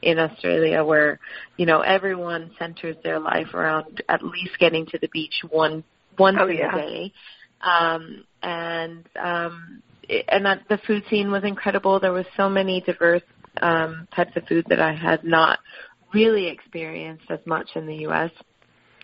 in 0.00 0.18
Australia 0.18 0.82
where, 0.82 1.20
you 1.58 1.66
know, 1.66 1.80
everyone 1.82 2.52
centers 2.58 2.96
their 3.04 3.20
life 3.20 3.52
around 3.52 4.02
at 4.08 4.22
least 4.22 4.58
getting 4.58 4.86
to 4.86 4.98
the 4.98 5.08
beach 5.12 5.44
one 5.50 5.84
once 6.18 6.38
Oh, 6.40 6.46
yeah. 6.46 6.74
a 6.74 6.80
day. 6.80 7.12
Um 7.60 8.24
and 8.42 9.06
um 9.22 9.82
and 10.28 10.46
that 10.46 10.62
the 10.68 10.78
food 10.86 11.04
scene 11.08 11.30
was 11.30 11.44
incredible. 11.44 12.00
There 12.00 12.12
was 12.12 12.26
so 12.36 12.48
many 12.48 12.80
diverse 12.80 13.22
um, 13.60 14.08
types 14.14 14.32
of 14.36 14.44
food 14.46 14.66
that 14.68 14.80
I 14.80 14.94
had 14.94 15.24
not 15.24 15.58
really 16.14 16.48
experienced 16.48 17.24
as 17.30 17.40
much 17.46 17.70
in 17.74 17.86
the 17.86 17.96
U.S. 17.96 18.30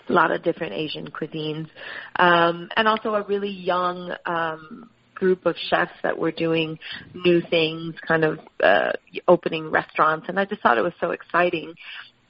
A 0.08 0.12
lot 0.12 0.30
of 0.30 0.42
different 0.42 0.72
Asian 0.72 1.08
cuisines, 1.10 1.68
um, 2.16 2.68
and 2.76 2.88
also 2.88 3.14
a 3.14 3.22
really 3.24 3.50
young 3.50 4.14
um, 4.26 4.90
group 5.14 5.44
of 5.46 5.54
chefs 5.68 5.92
that 6.02 6.16
were 6.16 6.32
doing 6.32 6.78
new 7.14 7.42
things, 7.50 7.94
kind 8.06 8.24
of 8.24 8.38
uh, 8.62 8.92
opening 9.26 9.70
restaurants, 9.70 10.26
and 10.28 10.38
I 10.38 10.44
just 10.44 10.62
thought 10.62 10.78
it 10.78 10.82
was 10.82 10.94
so 11.00 11.10
exciting. 11.10 11.74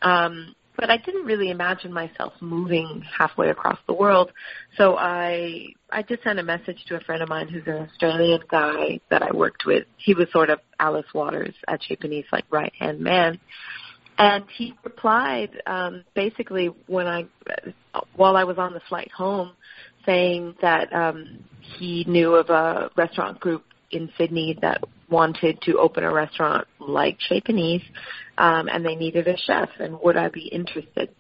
Um, 0.02 0.54
but 0.78 0.90
I 0.90 0.96
didn't 0.96 1.24
really 1.24 1.50
imagine 1.50 1.92
myself 1.92 2.32
moving 2.40 3.02
halfway 3.18 3.50
across 3.50 3.78
the 3.88 3.92
world. 3.92 4.30
So 4.76 4.96
I 4.96 5.74
I 5.90 6.02
just 6.02 6.22
sent 6.22 6.38
a 6.38 6.42
message 6.44 6.78
to 6.86 6.94
a 6.94 7.00
friend 7.00 7.20
of 7.20 7.28
mine 7.28 7.48
who's 7.48 7.66
an 7.66 7.88
Australian 7.88 8.40
guy 8.48 9.00
that 9.10 9.22
I 9.22 9.32
worked 9.34 9.66
with. 9.66 9.84
He 9.96 10.14
was 10.14 10.28
sort 10.32 10.50
of 10.50 10.60
Alice 10.78 11.12
Waters 11.12 11.54
at 11.66 11.80
Panisse, 11.80 12.26
like 12.30 12.44
right 12.50 12.72
hand 12.78 13.00
man. 13.00 13.40
And 14.18 14.44
he 14.56 14.74
replied 14.84 15.50
um, 15.66 16.04
basically 16.14 16.70
when 16.86 17.08
I 17.08 17.26
while 18.14 18.36
I 18.36 18.44
was 18.44 18.56
on 18.58 18.72
the 18.72 18.80
flight 18.88 19.10
home, 19.10 19.52
saying 20.06 20.54
that 20.62 20.92
um, 20.92 21.44
he 21.60 22.04
knew 22.06 22.36
of 22.36 22.50
a 22.50 22.90
restaurant 22.96 23.40
group 23.40 23.64
in 23.90 24.10
Sydney 24.16 24.56
that 24.62 24.82
wanted 25.10 25.60
to 25.62 25.78
open 25.78 26.04
a 26.04 26.12
restaurant 26.12 26.66
like 26.78 27.18
Chez 27.20 27.40
Panisse, 27.40 27.82
um, 28.36 28.68
and 28.68 28.84
they 28.84 28.94
needed 28.94 29.26
a 29.28 29.36
chef, 29.36 29.68
and 29.78 29.98
would 30.02 30.16
I 30.16 30.28
be 30.28 30.46
interested? 30.48 31.10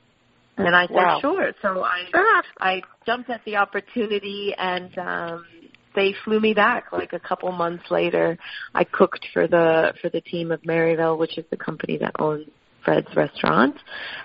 And 0.56 0.74
I 0.74 0.86
said, 0.86 0.94
Wow. 0.94 1.18
sure. 1.20 1.52
So 1.62 1.84
I 1.84 2.42
I 2.60 2.82
jumped 3.06 3.30
at 3.30 3.44
the 3.44 3.56
opportunity, 3.56 4.54
and 4.58 4.96
um, 4.98 5.46
they 5.94 6.14
flew 6.24 6.40
me 6.40 6.52
back. 6.52 6.92
Like 6.92 7.12
a 7.12 7.20
couple 7.20 7.50
months 7.52 7.84
later, 7.90 8.36
I 8.74 8.84
cooked 8.84 9.26
for 9.32 9.46
the 9.46 9.94
for 10.00 10.08
the 10.08 10.20
team 10.20 10.50
of 10.50 10.64
Merivale, 10.64 11.16
which 11.16 11.38
is 11.38 11.44
the 11.50 11.56
company 11.56 11.96
that 11.98 12.12
owns 12.18 12.48
Fred's 12.84 13.14
restaurant, 13.16 13.76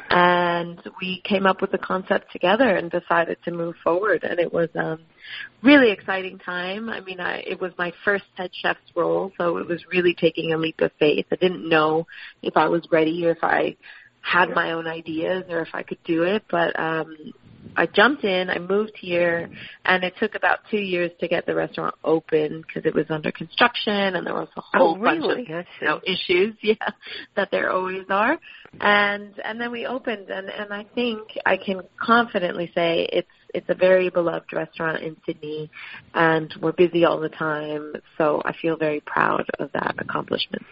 and 0.10 0.82
we 1.02 1.22
came 1.24 1.46
up 1.46 1.62
with 1.62 1.72
the 1.72 1.78
concept 1.78 2.32
together 2.32 2.76
and 2.76 2.92
decided 2.92 3.38
to 3.46 3.52
move 3.52 3.76
forward. 3.84 4.24
And 4.24 4.40
it 4.40 4.54
was 4.54 4.70
um, 4.76 5.00
really 5.62 5.92
exciting 5.92 6.40
time. 6.40 6.90
I 6.90 7.00
mean, 7.02 7.20
I, 7.20 7.44
it 7.48 7.60
was 7.60 7.72
my 7.78 7.92
first 8.06 8.26
head 8.36 8.52
chef's 8.54 8.80
role, 8.96 9.32
so 9.38 9.58
it 9.58 9.68
was 9.68 9.84
really 9.92 10.14
taking 10.14 10.54
a 10.54 10.58
leap 10.58 10.82
of 10.82 10.92
faith. 11.00 11.26
I 11.32 11.36
didn't 11.36 11.68
know 11.68 12.08
if 12.42 12.56
I 12.56 12.68
was 12.68 12.88
ready 12.92 13.26
or 13.26 13.32
if 13.32 13.44
I 13.44 13.76
had 14.22 14.50
my 14.52 14.72
own 14.72 14.88
ideas 14.88 15.44
or 15.50 15.62
if 15.62 15.70
I 15.74 15.84
could 15.84 16.02
do 16.06 16.24
it, 16.24 16.44
but 16.50 16.80
um 16.80 17.34
I 17.76 17.86
jumped 17.88 18.24
in, 18.24 18.50
I 18.50 18.60
moved 18.60 18.94
here, 19.00 19.50
and 19.86 20.04
it 20.04 20.14
took 20.20 20.36
about 20.36 20.60
two 20.70 20.78
years 20.78 21.12
to 21.20 21.28
get 21.28 21.46
the 21.46 21.56
restaurant 21.56 21.96
open 22.04 22.62
because 22.62 22.86
it 22.86 22.94
was 22.94 23.06
under 23.10 23.32
construction 23.32 24.16
and 24.16 24.26
there 24.26 24.34
was 24.34 24.50
a 24.56 24.62
oh, 24.62 24.64
whole 24.74 24.98
oh, 25.00 25.04
bunch 25.04 25.24
of 25.24 25.30
really? 25.30 25.48
You 25.82 25.88
know, 25.88 26.02
issues, 26.06 26.56
yeah, 26.62 26.90
that 27.36 27.50
there 27.52 27.72
always 27.72 28.06
are. 28.10 28.38
And 28.82 29.40
and 29.44 29.62
then 29.62 29.72
we 29.72 29.86
opened 29.86 30.30
and 30.30 30.50
and 30.50 30.74
I 30.74 30.86
think 30.96 31.22
I 31.46 31.58
can 31.58 31.82
confidently 32.00 32.72
say 32.74 33.08
it's 33.12 33.28
it's 33.54 33.70
a 33.70 33.76
very 33.76 34.10
beloved 34.10 34.52
restaurant 34.52 35.04
in 35.04 35.16
Sydney 35.26 35.70
and 36.16 36.52
we're 36.60 36.72
busy 36.72 37.06
all 37.06 37.20
the 37.20 37.30
time, 37.30 37.94
so 38.18 38.42
I 38.46 38.54
feel 38.62 38.76
very 38.78 39.00
proud 39.00 39.46
of 39.60 39.72
that 39.74 39.96
accomplishment. 40.00 40.64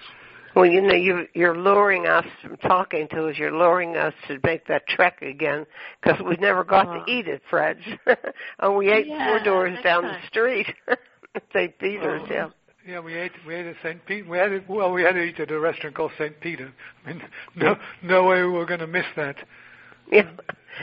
Well, 0.56 0.66
you 0.66 0.82
know, 0.82 0.94
you, 0.94 1.28
you're 1.34 1.58
luring 1.58 2.08
us 2.08 2.26
from 2.42 2.58
talking 2.58 3.08
to 3.10 3.28
us. 3.28 3.38
You're 3.38 3.56
luring 3.56 3.96
us 3.96 4.14
to 4.28 4.40
make 4.44 4.68
that 4.68 4.88
trek 4.88 5.22
again 5.22 5.66
because 6.02 6.22
we 6.22 6.36
never 6.38 6.64
got 6.64 6.88
Aw. 6.88 7.06
to 7.06 7.12
eat 7.12 7.28
at 7.28 7.42
Fred's. 7.50 7.82
and 8.60 8.76
we 8.76 8.92
ate 8.92 9.08
Yeah, 9.08 9.28
four 9.30 9.40
doors 9.44 9.78
down 9.84 10.04
time. 10.04 10.20
the 10.22 10.28
street 10.28 10.68
at 10.88 11.44
St. 11.54 11.78
Peter's. 11.80 12.22
Oh. 12.26 12.34
Yeah. 12.34 12.50
Yeah, 12.88 13.00
we 13.00 13.16
ate 13.16 13.32
we 13.46 13.54
ate 13.54 13.68
at 13.68 13.76
St. 13.84 14.04
Pete. 14.08 14.28
We 14.28 14.40
had 14.40 14.52
it, 14.52 14.68
well, 14.68 14.92
we 14.92 15.04
had 15.04 15.12
to 15.14 15.22
eat 15.22 15.40
at 15.40 15.52
a 15.52 15.60
restaurant 15.60 15.96
called 15.96 16.12
St. 16.18 16.38
Peter. 16.42 16.74
I 17.06 17.10
mean, 17.14 17.22
no 17.56 17.76
no 18.02 18.24
way 18.26 18.42
we 18.42 18.50
were 18.50 18.66
going 18.66 18.80
to 18.80 18.88
miss 18.88 19.06
that. 19.16 19.36
Yeah. 20.12 20.30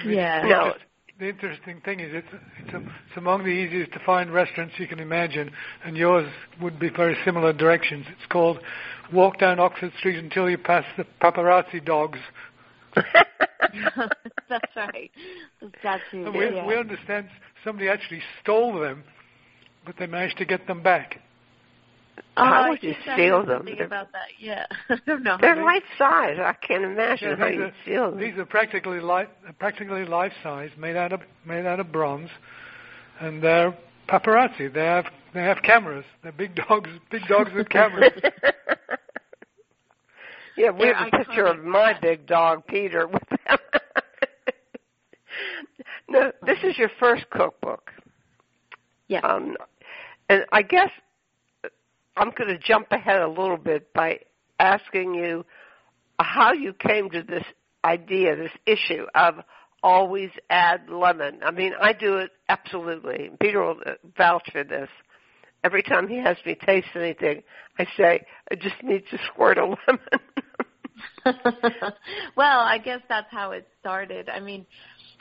Yeah. 0.06 0.42
No. 0.46 0.74
The 1.18 1.28
interesting 1.28 1.80
thing 1.80 1.98
is 1.98 2.10
it's 2.12 2.28
it's, 2.60 2.72
a, 2.72 2.76
it's 2.76 3.16
among 3.16 3.42
the 3.42 3.50
easiest 3.50 3.92
to 3.92 3.98
find 4.06 4.32
restaurants 4.32 4.74
you 4.78 4.86
can 4.86 5.00
imagine, 5.00 5.50
and 5.84 5.96
yours 5.96 6.28
would 6.62 6.78
be 6.78 6.90
very 6.90 7.16
similar 7.24 7.52
directions. 7.52 8.06
It's 8.08 8.30
called 8.30 8.60
Walk 9.12 9.38
Down 9.40 9.58
Oxford 9.58 9.92
Street 9.98 10.16
until 10.16 10.48
you 10.48 10.56
pass 10.56 10.84
the 10.96 11.04
paparazzi 11.20 11.84
dogs. 11.84 12.20
That's 12.94 14.76
right. 14.76 15.10
And 16.12 16.34
we, 16.34 16.54
yeah. 16.54 16.64
we 16.64 16.76
understand 16.76 17.28
somebody 17.64 17.88
actually 17.88 18.22
stole 18.40 18.78
them, 18.78 19.02
but 19.84 19.96
they 19.98 20.06
managed 20.06 20.38
to 20.38 20.44
get 20.44 20.68
them 20.68 20.84
back. 20.84 21.20
Oh, 22.36 22.44
How 22.44 22.62
I 22.64 22.68
would 22.70 22.82
you 22.82 22.92
think 22.94 23.08
I 23.08 23.14
steal 23.16 23.44
them? 23.44 23.58
something 23.58 23.76
They're- 23.76 23.86
about 23.86 24.12
that. 24.12 24.28
Yeah, 24.38 24.66
I 24.88 24.96
don't 25.06 25.22
know. 25.22 25.36
They're 25.40 25.54
they- 25.56 25.62
life 25.62 25.82
size. 25.98 26.38
I 26.40 26.52
can't 26.66 26.84
imagine 26.84 27.30
Yeah, 27.30 27.36
how 27.36 27.46
these, 27.48 27.56
you 27.56 27.62
are, 27.64 27.72
steal 27.82 28.10
them. 28.12 28.20
these 28.20 28.38
are 28.38 28.46
practically 28.46 29.00
life, 29.00 29.28
practically 29.58 30.04
life 30.04 30.32
size, 30.42 30.70
made 30.78 30.96
out 30.96 31.12
of 31.12 31.20
made 31.44 31.66
out 31.66 31.80
of 31.80 31.90
bronze, 31.92 32.30
and 33.20 33.42
they're 33.42 33.76
paparazzi. 34.08 34.72
They 34.72 34.84
have 34.84 35.06
they 35.34 35.42
have 35.42 35.58
cameras. 35.62 36.04
They're 36.22 36.32
big 36.32 36.54
dogs, 36.54 36.90
big 37.10 37.22
dogs 37.28 37.50
with 37.54 37.68
cameras. 37.68 38.12
yeah, 40.56 40.70
we 40.70 40.86
They're 40.86 40.94
have 40.94 41.08
a 41.12 41.18
picture 41.18 41.44
of 41.46 41.56
iconic. 41.58 41.64
my 41.64 41.94
big 42.00 42.26
dog, 42.26 42.66
Peter, 42.66 43.06
with 43.06 43.22
them. 43.28 43.58
no, 46.08 46.32
this 46.46 46.58
is 46.64 46.78
your 46.78 46.90
first 46.98 47.28
cookbook. 47.30 47.90
Yeah. 49.08 49.20
Um, 49.20 49.56
and 50.28 50.44
I 50.52 50.62
guess 50.62 50.90
I'm 52.18 52.32
going 52.36 52.48
to 52.50 52.58
jump 52.58 52.88
ahead 52.90 53.22
a 53.22 53.28
little 53.28 53.56
bit 53.56 53.92
by 53.92 54.20
asking 54.58 55.14
you 55.14 55.46
how 56.18 56.52
you 56.52 56.72
came 56.72 57.10
to 57.10 57.22
this 57.22 57.44
idea, 57.84 58.34
this 58.36 58.50
issue 58.66 59.06
of 59.14 59.36
always 59.82 60.30
add 60.50 60.88
lemon. 60.90 61.40
I 61.44 61.52
mean, 61.52 61.72
I 61.80 61.92
do 61.92 62.16
it 62.16 62.30
absolutely. 62.48 63.30
Peter 63.40 63.62
will 63.62 63.80
vouch 64.16 64.48
for 64.50 64.64
this. 64.64 64.88
Every 65.62 65.82
time 65.82 66.08
he 66.08 66.18
has 66.18 66.36
me 66.44 66.56
taste 66.66 66.88
anything, 66.94 67.42
I 67.78 67.86
say, 67.96 68.26
I 68.50 68.56
just 68.56 68.82
need 68.82 69.04
to 69.10 69.18
squirt 69.32 69.58
a 69.58 69.64
lemon. 69.86 70.00
well, 72.36 72.60
I 72.60 72.78
guess 72.78 73.00
that's 73.08 73.30
how 73.30 73.52
it 73.52 73.68
started. 73.80 74.28
I 74.28 74.40
mean, 74.40 74.66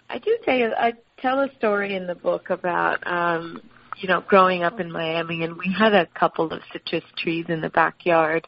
I 0.09 0.17
do 0.19 0.37
tell 0.43 0.55
you, 0.55 0.71
I 0.75 0.93
tell 1.19 1.41
a 1.41 1.49
story 1.57 1.95
in 1.95 2.07
the 2.07 2.15
book 2.15 2.49
about, 2.49 3.05
um, 3.05 3.61
you 3.99 4.07
know, 4.07 4.21
growing 4.21 4.63
up 4.63 4.79
in 4.79 4.91
Miami, 4.91 5.43
and 5.43 5.57
we 5.57 5.73
had 5.77 5.93
a 5.93 6.05
couple 6.05 6.51
of 6.51 6.61
citrus 6.71 7.03
trees 7.17 7.45
in 7.49 7.61
the 7.61 7.69
backyard, 7.69 8.47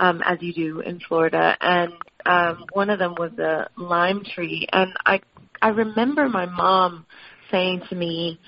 um, 0.00 0.22
as 0.24 0.38
you 0.40 0.52
do 0.52 0.80
in 0.80 1.00
Florida, 1.00 1.56
and 1.60 1.92
um, 2.26 2.64
one 2.72 2.90
of 2.90 2.98
them 2.98 3.14
was 3.18 3.32
a 3.38 3.68
lime 3.76 4.22
tree, 4.24 4.66
and 4.72 4.92
I, 5.04 5.20
I 5.60 5.68
remember 5.68 6.28
my 6.28 6.46
mom 6.46 7.06
saying 7.52 7.82
to 7.90 7.94
me, 7.94 8.40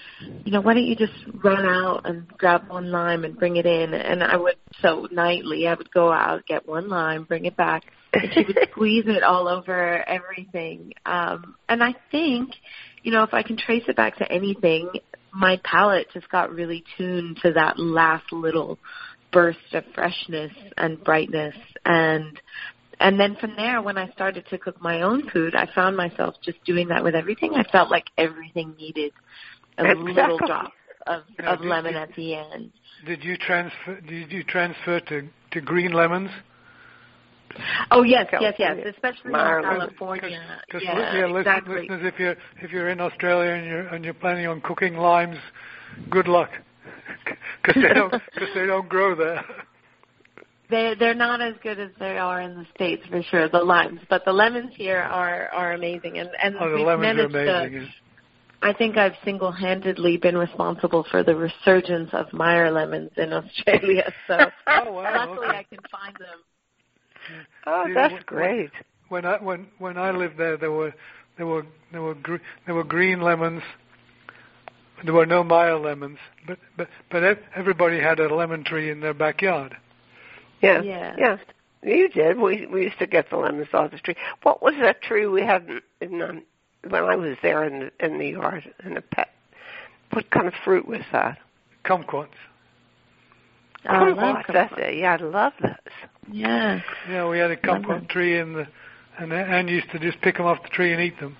you 0.45 0.51
know, 0.51 0.61
why 0.61 0.75
don't 0.75 0.87
you 0.87 0.97
just 0.97 1.13
run 1.45 1.65
out 1.67 2.07
and 2.07 2.27
grab 2.27 2.69
one 2.69 2.91
lime 2.91 3.25
and 3.25 3.39
bring 3.39 3.57
it 3.57 3.67
in? 3.67 3.95
And 3.95 4.25
I 4.25 4.37
would, 4.37 4.57
so 4.81 5.07
nightly, 5.13 5.69
I 5.69 5.75
would 5.75 5.93
go 5.93 6.11
out, 6.11 6.47
get 6.47 6.67
one 6.67 6.89
lime, 6.89 7.25
bring 7.25 7.45
it 7.45 7.57
back, 7.57 7.85
and 8.13 8.33
she 8.33 8.45
would 8.45 8.59
squeeze 8.73 9.05
it 9.07 9.23
all 9.23 9.47
over 9.47 10.03
everything. 10.09 10.95
Um, 11.05 11.55
and 11.69 11.85
I 11.85 11.95
think, 12.11 12.51
you 13.03 13.13
know, 13.13 13.23
if 13.23 13.35
I 13.35 13.43
can 13.43 13.59
trace 13.59 13.85
it 13.87 13.95
back 13.95 14.17
to 14.17 14.33
anything, 14.33 14.91
my 15.35 15.61
palate 15.65 16.09
just 16.13 16.29
got 16.31 16.51
really 16.51 16.85
tuned 16.97 17.39
to 17.43 17.53
that 17.53 17.79
last 17.79 18.33
little 18.33 18.79
burst 19.33 19.59
of 19.73 19.85
freshness 19.95 20.53
and 20.77 21.03
brightness 21.03 21.57
and 21.85 22.41
and 23.01 23.19
then 23.19 23.37
from 23.41 23.55
there, 23.57 23.83
when 23.83 23.99
I 23.99 24.09
started 24.13 24.47
to 24.51 24.59
cook 24.59 24.81
my 24.81 25.03
own 25.03 25.29
food, 25.31 25.55
I 25.55 25.69
found 25.75 25.97
myself 25.97 26.37
just 26.43 26.63
doing 26.65 26.89
that 26.89 27.03
with 27.03 27.15
everything. 27.15 27.55
I 27.55 27.65
felt 27.71 27.91
like 27.91 28.05
everything 28.17 28.75
needed 28.79 29.13
a 29.79 29.83
Exactly. 29.83 30.13
little 30.13 30.39
drop 30.39 30.73
of, 31.07 31.23
Now, 31.39 31.55
of 31.55 31.61
did 31.61 31.69
lemon 31.69 31.97
at 31.97 32.15
the 32.15 32.35
end. 32.35 32.71
Did 33.07 33.25
you 33.25 33.37
transfer? 33.37 34.01
Did 34.01 34.33
you 34.33 34.45
transfer 34.45 35.01
to 35.01 35.29
to 35.51 35.61
green 35.61 35.93
lemons? 35.93 36.31
Oh 37.91 38.03
yes, 38.03 38.27
yes, 38.33 38.55
yes, 38.59 38.77
California. 38.77 38.93
especially 38.95 39.35
Ireland. 39.35 39.65
in 39.65 39.79
California. 39.79 40.61
Because 40.67 40.83
yeah, 40.85 40.95
listen, 41.27 41.37
exactly. 41.37 41.81
listeners, 41.81 42.13
if 42.13 42.19
you're 42.19 42.37
if 42.63 42.71
you're 42.71 42.89
in 42.91 43.01
Australia 43.01 43.53
and 43.53 43.67
you're 43.67 43.87
and 43.89 44.05
you're 44.05 44.15
planning 44.15 44.47
on 44.47 44.61
cooking 44.61 44.95
limes, 44.97 45.39
good 46.11 46.29
luck, 46.29 46.51
because 47.63 47.83
they 47.83 47.95
don't 47.95 48.11
because 48.11 48.49
they 48.55 48.67
don't 48.67 48.89
grow 48.89 49.15
there. 49.15 49.45
They 50.71 50.95
they're 50.99 51.15
not 51.15 51.41
as 51.41 51.55
good 51.63 51.79
as 51.79 51.91
they 51.99 52.17
are 52.19 52.41
in 52.41 52.55
the 52.57 52.67
states 52.75 53.05
for 53.11 53.23
sure. 53.23 53.49
The 53.49 53.59
limes, 53.59 54.01
but 54.09 54.25
the 54.25 54.33
lemons 54.33 54.73
here 54.75 55.01
are 55.01 55.49
are 55.49 55.73
amazing, 55.73 56.19
and 56.19 56.31
and 56.43 56.57
Oh, 56.59 56.71
the 56.71 56.77
we've 56.77 56.87
lemons 56.87 57.19
are 57.21 57.29
managed 57.29 57.35
to- 57.35 57.63
amazing. 57.67 57.89
I 58.63 58.73
think 58.73 58.97
I've 58.97 59.13
single-handedly 59.27 60.17
been 60.17 60.39
responsible 60.39 61.05
for 61.11 61.23
the 61.23 61.37
resurgence 61.37 62.09
of 62.15 62.33
Meyer 62.33 62.71
lemons 62.71 63.11
in 63.19 63.31
Australia. 63.35 64.11
So 64.27 64.39
Oh, 64.67 64.91
wow, 64.91 65.27
luckily 65.29 65.49
okay. 65.49 65.59
I 65.59 65.63
can 65.65 65.81
find 65.91 66.15
them. 66.17 66.41
Oh, 67.67 67.87
See, 67.87 67.93
that's 67.95 68.13
when- 68.15 68.23
great. 68.27 68.71
When 69.09 69.25
I 69.27 69.37
when 69.37 69.67
when 69.79 69.99
I 69.99 70.11
lived 70.11 70.39
there, 70.39 70.57
there 70.57 70.73
were 70.73 70.95
there 71.37 71.47
were 71.47 71.67
there 71.93 72.03
were 72.03 72.15
gre- 72.15 72.37
there 72.67 72.75
were 72.75 72.85
green 72.85 73.21
lemons. 73.21 73.63
There 75.05 75.13
were 75.13 75.27
no 75.27 75.45
Meyer 75.45 75.79
lemons, 75.79 76.19
but 76.47 76.59
but 76.77 76.89
but 77.11 77.23
ev- 77.23 77.43
everybody 77.55 78.01
had 78.01 78.19
a 78.21 78.35
lemon 78.35 78.65
tree 78.65 78.91
in 78.91 79.01
their 79.01 79.13
backyard. 79.15 79.77
Yeah. 80.63 80.81
Yeah. 80.83 81.15
Yeah. 81.19 81.37
You 81.83 82.09
did. 82.09 82.39
We 82.39 82.67
we 82.67 82.85
used 82.85 82.99
to 82.99 83.07
get 83.07 83.29
the 83.29 83.37
lemons 83.37 83.69
off 83.75 83.91
the 83.91 83.99
tree. 83.99 84.17
What 84.43 84.63
was 84.63 84.75
that 84.81 85.03
tree 85.03 85.27
we 85.27 85.43
had 85.43 85.69
in, 85.69 85.81
in 86.01 86.23
um, 86.23 86.43
when 86.89 87.05
I 87.05 87.15
was 87.17 87.37
there 87.43 87.65
in 87.65 87.81
the, 87.99 88.05
in 88.07 88.19
the 88.19 88.29
yard 88.31 88.73
in 88.85 88.95
the 88.95 89.03
pet? 89.03 89.29
What 90.13 90.31
kind 90.31 90.47
of 90.49 90.55
fruit 90.65 90.87
was 90.89 91.03
that? 91.13 91.39
Kumquats. 91.85 92.29
I 93.87 94.09
love 94.09 94.17
Kumquats, 94.17 94.53
That's 94.53 94.75
it. 94.79 94.99
Yeah, 94.99 95.17
I 95.21 95.23
love 95.23 95.53
those. 95.61 95.73
Yeah. 96.31 96.81
Yeah, 97.09 97.29
we 97.29 97.39
had 97.39 97.51
a 97.51 97.59
Love 97.67 97.83
kumquat 97.83 98.09
tree 98.09 98.39
in 98.39 98.55
the, 98.55 98.67
and 99.19 99.33
Anne 99.33 99.69
used 99.69 99.91
to 99.91 99.99
just 99.99 100.21
pick 100.23 100.37
them 100.37 100.47
off 100.47 100.63
the 100.63 100.69
tree 100.71 100.93
and 100.93 101.03
eat 101.03 101.19
them. 101.21 101.37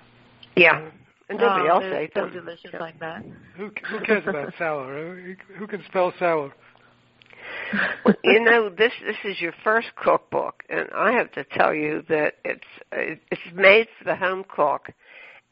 Yeah. 0.55 0.81
Oh, 0.81 0.91
and 1.29 1.39
nobody 1.39 1.69
oh, 1.69 1.73
else 1.73 1.83
they're 1.83 2.01
ate 2.01 2.11
so 2.13 2.25
them. 2.25 2.33
delicious 2.33 2.71
like 2.79 2.99
that. 2.99 3.23
Who 3.57 3.71
who 3.89 3.99
cares 4.05 4.23
about 4.27 4.53
sour? 4.59 5.15
Who, 5.15 5.35
who 5.57 5.67
can 5.67 5.83
spell 5.87 6.13
sour? 6.19 6.53
Well, 8.05 8.15
you 8.23 8.43
know 8.43 8.69
this 8.69 8.91
this 9.05 9.17
is 9.23 9.41
your 9.41 9.53
first 9.63 9.87
cookbook 9.95 10.63
and 10.69 10.87
i 10.95 11.11
have 11.11 11.31
to 11.33 11.43
tell 11.43 11.73
you 11.73 12.03
that 12.09 12.35
it's 12.43 12.63
it's 12.91 13.41
made 13.53 13.87
for 13.97 14.05
the 14.05 14.15
home 14.15 14.43
cook 14.47 14.89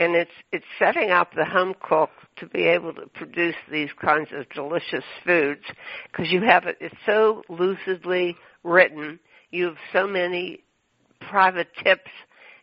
and 0.04 0.16
it's 0.16 0.32
it's 0.52 0.66
setting 0.78 1.12
up 1.12 1.34
the 1.36 1.46
home 1.46 1.74
cook 1.82 2.10
to 2.38 2.48
be 2.48 2.64
able 2.64 2.94
to 2.94 3.08
produce 3.08 3.56
these 3.72 3.90
kinds 4.02 4.30
of 4.34 4.50
delicious 4.50 5.04
foods 5.26 5.64
because 6.12 6.32
you 6.32 6.42
have 6.42 6.66
it 6.66 6.78
it's 6.82 6.96
so 7.06 7.44
lucidly 7.50 8.36
written 8.64 9.20
you 9.52 9.66
have 9.66 9.78
so 9.92 10.08
many 10.08 10.64
private 11.20 11.70
tips 11.84 12.12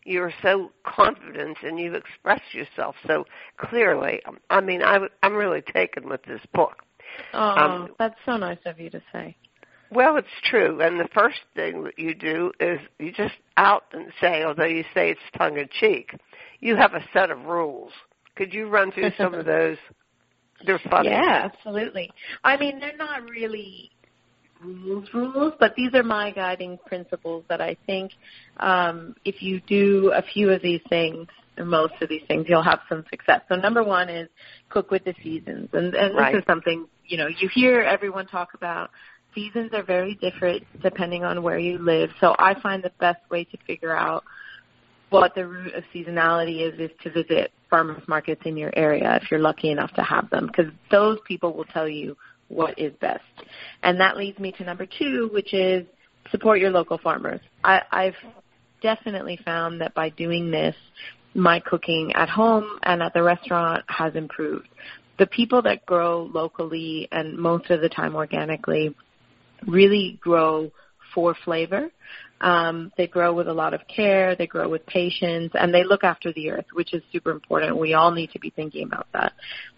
you're 0.05 0.33
so 0.43 0.73
confident 0.85 1.59
and 1.63 1.79
you 1.79 1.95
express 1.95 2.41
yourself 2.53 2.95
so 3.07 3.25
clearly 3.59 4.21
i 4.51 4.61
mean 4.61 4.83
i 4.83 4.99
i'm 5.23 5.35
really 5.35 5.63
taken 5.63 6.09
with 6.09 6.23
this 6.25 6.41
book 6.53 6.83
Oh, 7.35 7.39
Um, 7.39 7.89
that's 7.99 8.15
so 8.25 8.37
nice 8.37 8.59
of 8.67 8.79
you 8.81 8.91
to 8.91 9.03
say. 9.13 9.37
Well, 9.93 10.17
it's 10.17 10.29
true. 10.45 10.81
And 10.81 11.01
the 11.01 11.09
first 11.13 11.41
thing 11.55 11.85
that 11.85 11.99
you 11.99 12.15
do 12.15 12.53
is 12.61 12.81
you 12.99 13.11
just 13.13 13.35
out 13.57 13.85
and 13.93 14.13
say, 14.21 14.45
although 14.45 14.65
you 14.65 14.85
say 14.95 15.11
it's 15.11 15.21
tongue 15.37 15.59
in 15.59 15.69
cheek, 15.73 16.15
you 16.61 16.77
have 16.77 16.95
a 16.95 17.05
set 17.13 17.31
of 17.31 17.45
rules. 17.45 17.93
Could 18.37 18.53
you 18.55 18.69
run 18.69 18.93
through 18.93 19.13
some 19.19 19.35
of 19.35 19.45
those? 19.47 19.77
They're 20.65 20.81
funny. 20.91 21.09
Yeah, 21.09 21.49
absolutely. 21.53 22.11
I 22.45 22.57
mean, 22.57 22.81
they're 22.81 22.97
not 22.97 23.29
really 23.29 23.91
rules 24.63 25.09
rules, 25.15 25.55
but 25.59 25.75
these 25.75 25.95
are 25.95 26.03
my 26.03 26.31
guiding 26.31 26.79
principles 26.87 27.45
that 27.49 27.61
I 27.61 27.77
think 27.87 28.13
um, 28.59 29.15
if 29.25 29.43
you 29.43 29.61
do 29.67 30.13
a 30.15 30.23
few 30.23 30.51
of 30.51 30.63
these 30.63 30.83
things, 30.89 31.27
most 31.59 31.95
of 32.01 32.09
these 32.09 32.23
things, 32.29 32.47
you'll 32.49 32.63
have 32.63 32.81
some 32.89 33.05
success. 33.11 33.41
So 33.49 33.57
number 33.57 33.83
one 33.83 34.09
is 34.09 34.29
cook 34.69 34.91
with 34.91 35.05
the 35.05 35.15
seasons, 35.23 35.69
and, 35.73 35.95
and 35.95 36.15
Right. 36.17 36.33
this 36.35 36.41
is 36.41 36.47
something 36.47 36.87
you 37.05 37.17
know 37.19 37.27
you 37.27 37.49
hear 37.53 37.81
everyone 37.81 38.27
talk 38.27 38.55
about. 38.55 38.91
Seasons 39.35 39.71
are 39.73 39.83
very 39.83 40.17
different 40.17 40.65
depending 40.83 41.25
on 41.25 41.43
where 41.43 41.59
you 41.59 41.79
live. 41.79 42.11
So 42.21 42.35
I 42.39 42.59
find 42.61 42.83
the 42.83 42.93
best 42.99 43.21
way 43.31 43.45
to 43.45 43.57
figure 43.67 43.97
out 43.97 44.25
what 45.11 45.35
the 45.35 45.47
root 45.47 45.75
of 45.75 45.85
seasonality 45.95 46.61
is 46.61 46.79
is 46.79 46.91
to 47.03 47.11
visit 47.11 47.53
farmers 47.69 48.03
markets 48.09 48.43
in 48.45 48.57
your 48.57 48.73
area 48.77 49.19
if 49.21 49.31
you're 49.31 49.41
lucky 49.41 49.71
enough 49.71 49.93
to 49.95 50.03
have 50.03 50.31
them 50.31 50.47
because 50.47 50.73
those 50.91 51.19
people 51.27 51.53
will 51.53 51.65
tell 51.65 51.89
you 51.89 52.17
what 52.49 52.79
is 52.79 52.93
best. 53.01 53.23
And 53.83 54.01
that 54.01 54.17
leads 54.17 54.39
me 54.39 54.53
to 54.53 54.65
number 54.65 54.87
two, 54.87 55.31
which 55.33 55.55
is 55.55 55.87
support 56.31 56.59
your 56.61 56.71
local 56.71 56.99
farmers. 56.99 57.41
I, 57.65 57.83
I've 57.91 58.17
definitely 58.83 59.39
found 59.45 59.81
that 59.81 59.95
by 59.95 60.11
doing 60.11 60.51
this, 60.51 60.75
my 61.35 61.61
cooking 61.61 62.13
at 62.15 62.29
home 62.29 62.79
and 62.83 63.03
at 63.03 63.15
the 63.15 63.23
restaurant 63.23 63.85
has 63.89 64.15
improved. 64.15 64.69
The 65.19 65.27
people 65.27 65.63
that 65.63 65.87
grow 65.87 66.29
locally 66.33 67.09
and 67.13 67.39
most 67.39 67.71
of 67.71 67.81
the 67.81 67.89
time 67.89 68.15
organically 68.15 68.95
really 69.67 70.19
grow 70.21 70.71
for 71.15 71.37
flavor. 71.45 71.91
Um, 72.41 72.93
they 72.97 73.07
grow 73.07 73.35
with 73.35 73.49
a 73.49 73.53
lot 73.53 73.75
of 73.75 73.81
care, 73.87 74.35
they 74.35 74.47
grow 74.47 74.69
with 74.69 74.87
patience, 74.87 75.53
and 75.55 75.75
they 75.75 75.85
look 75.85 76.05
after 76.05 76.33
the 76.33 76.51
earth, 76.51 76.67
which 76.73 76.95
is 76.95 77.03
super 77.13 77.31
important. 77.31 77.77
We 77.77 77.95
all 77.95 78.11
need 78.11 78.31
to 78.33 78.39
be 78.39 78.51
thinking 78.51 78.85
about 78.85 79.07
that. 79.13 79.33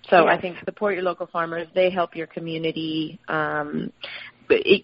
So 0.08 0.26
I 0.26 0.40
think 0.40 0.58
support 0.64 0.94
your 0.94 1.02
local 1.02 1.26
farmers. 1.26 1.66
They 1.74 1.90
help 1.90 2.14
your 2.14 2.26
community, 2.26 3.18
um, 3.28 3.92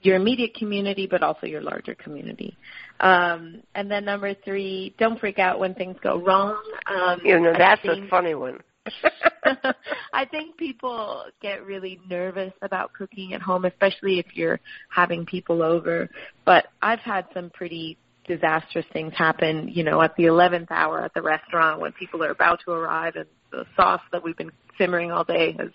your 0.03 0.17
immediate 0.17 0.55
community, 0.55 1.07
but 1.07 1.23
also 1.23 1.47
your 1.47 1.61
larger 1.61 1.95
community. 1.95 2.57
Um, 3.01 3.63
and 3.75 3.91
then 3.91 4.05
number 4.05 4.35
three, 4.35 4.95
don't 4.99 5.19
freak 5.21 5.39
out 5.39 5.59
when 5.59 5.75
things 5.75 5.97
go 6.03 6.21
wrong. 6.21 6.61
Um, 6.87 7.21
You 7.25 7.41
know, 7.41 7.53
that's 7.57 7.85
a 7.85 8.09
funny 8.09 8.35
one. 8.35 8.59
I 10.13 10.25
think 10.25 10.57
people 10.57 11.25
get 11.41 11.65
really 11.65 12.01
nervous 12.09 12.53
about 12.63 12.93
cooking 12.93 13.35
at 13.35 13.43
home, 13.43 13.65
especially 13.65 14.19
if 14.19 14.27
you're 14.35 14.61
having 14.89 15.27
people 15.27 15.63
over. 15.63 16.09
But 16.45 16.67
I've 16.83 17.01
had 17.01 17.27
some 17.35 17.51
pretty 17.51 17.99
disastrous 18.27 18.87
things 18.93 19.13
happen, 19.17 19.69
you 19.69 19.83
know, 19.83 20.01
at 20.03 20.15
the 20.17 20.25
11th 20.25 20.71
hour 20.71 21.03
at 21.03 21.15
the 21.15 21.23
restaurant 21.23 21.81
when 21.81 21.93
people 21.93 22.23
are 22.23 22.31
about 22.31 22.61
to 22.67 22.73
arrive 22.73 23.17
and 23.17 23.27
the 23.51 23.65
sauce 23.77 24.03
that 24.13 24.23
we've 24.23 24.37
been 24.37 24.53
simmering 24.77 25.11
all 25.11 25.25
day 25.25 25.57
has 25.59 25.71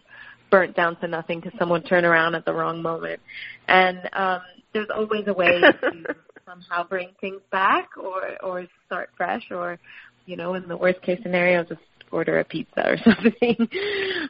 burnt 0.51 0.76
down 0.76 0.95
to 0.97 1.07
nothing 1.07 1.39
because 1.39 1.57
someone 1.57 1.82
turned 1.82 2.05
around 2.05 2.36
at 2.36 2.45
the 2.45 2.53
wrong 2.53 2.82
moment. 2.82 3.20
And 3.68 4.07
um, 4.14 4.41
there's 4.74 4.89
always 4.95 5.24
a 5.28 5.34
way 5.34 5.47
to 5.47 6.16
somehow 6.45 6.88
bring 6.88 7.09
things 7.20 7.41
back 7.51 7.89
or 7.97 8.38
or 8.43 8.68
start 8.86 9.09
fresh 9.16 9.43
or 9.49 9.80
you 10.26 10.36
know 10.36 10.53
in 10.55 10.68
the 10.68 10.78
worst 10.78 11.01
case 11.01 11.20
scenario 11.24 11.64
just 11.64 11.82
order 12.14 12.39
a 12.39 12.43
pizza 12.45 12.89
or 12.91 12.97
something 13.03 13.68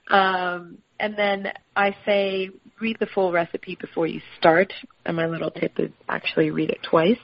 um 0.10 0.78
and 1.00 1.18
then 1.18 1.52
i 1.76 1.96
say 2.06 2.50
read 2.80 2.98
the 3.00 3.06
full 3.08 3.32
recipe 3.32 3.78
before 3.80 4.08
you 4.08 4.22
start 4.38 4.74
and 5.06 5.16
my 5.16 5.26
little 5.28 5.52
tip 5.52 5.80
is 5.80 5.92
actually 6.10 6.50
read 6.52 6.70
it 6.70 6.80
twice 6.84 7.18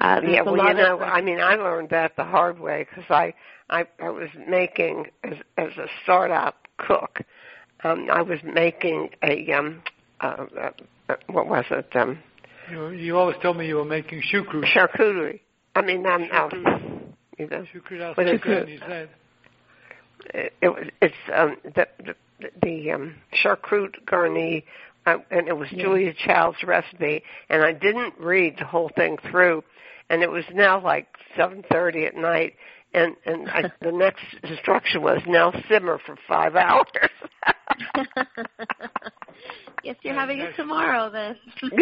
uh, 0.00 0.20
yeah, 0.24 0.42
well, 0.42 0.56
you 0.56 0.74
know, 0.74 0.96
of, 0.96 1.02
I 1.02 1.20
mean, 1.20 1.40
I 1.40 1.56
learned 1.56 1.90
that 1.90 2.16
the 2.16 2.24
hard 2.24 2.58
way 2.58 2.86
because 2.88 3.10
I, 3.10 3.34
I, 3.70 3.86
I 4.00 4.10
was 4.10 4.28
making 4.48 5.06
as 5.24 5.34
as 5.56 5.76
a 5.78 5.86
startup 6.02 6.56
cook. 6.78 7.20
Um, 7.82 8.08
I 8.12 8.22
was 8.22 8.38
making 8.44 9.10
a 9.22 9.52
um, 9.52 9.82
uh, 10.20 10.46
uh, 11.08 11.14
what 11.28 11.48
was 11.48 11.64
it? 11.70 11.94
Um, 11.96 12.18
You 12.70 12.90
you 12.90 13.16
always 13.16 13.36
told 13.42 13.56
me 13.56 13.66
you 13.66 13.76
were 13.76 13.84
making 13.84 14.22
choucroute. 14.32 14.66
charcuterie. 14.66 15.40
I 15.74 15.82
mean, 15.82 16.06
um, 16.06 16.28
um, 16.32 17.14
you 17.38 17.48
know, 17.48 17.64
Choucroute 17.74 18.00
al 18.00 18.14
What 18.14 18.28
is 18.28 18.40
sachet, 18.40 19.08
it? 20.34 20.52
was 20.62 20.88
it's 21.00 21.14
um, 21.34 21.56
the 21.64 21.86
the, 22.04 22.14
the 22.62 22.90
um, 22.92 23.14
charcuterie 23.32 24.04
garni, 24.06 24.64
uh, 25.06 25.18
and 25.30 25.48
it 25.48 25.56
was 25.56 25.68
Yeah. 25.72 25.84
Julia 25.84 26.12
Child's 26.14 26.62
recipe, 26.64 27.22
and 27.48 27.62
I 27.62 27.72
didn't 27.72 28.14
read 28.18 28.56
the 28.58 28.64
whole 28.64 28.90
thing 28.96 29.18
through, 29.30 29.62
and 30.10 30.22
it 30.22 30.30
was 30.30 30.44
now 30.52 30.80
like 30.80 31.06
seven 31.36 31.64
thirty 31.70 32.04
at 32.06 32.16
night, 32.16 32.54
and 32.94 33.16
and 33.24 33.48
I, 33.50 33.72
the 33.80 33.92
next 33.92 34.24
instruction 34.42 35.02
was 35.02 35.20
now 35.26 35.52
simmer 35.68 35.98
for 36.04 36.16
five 36.28 36.56
hours. 36.56 36.86
yes 39.86 39.96
you're 40.02 40.14
having 40.14 40.38
it 40.40 40.54
tomorrow 40.56 41.10
then 41.10 41.36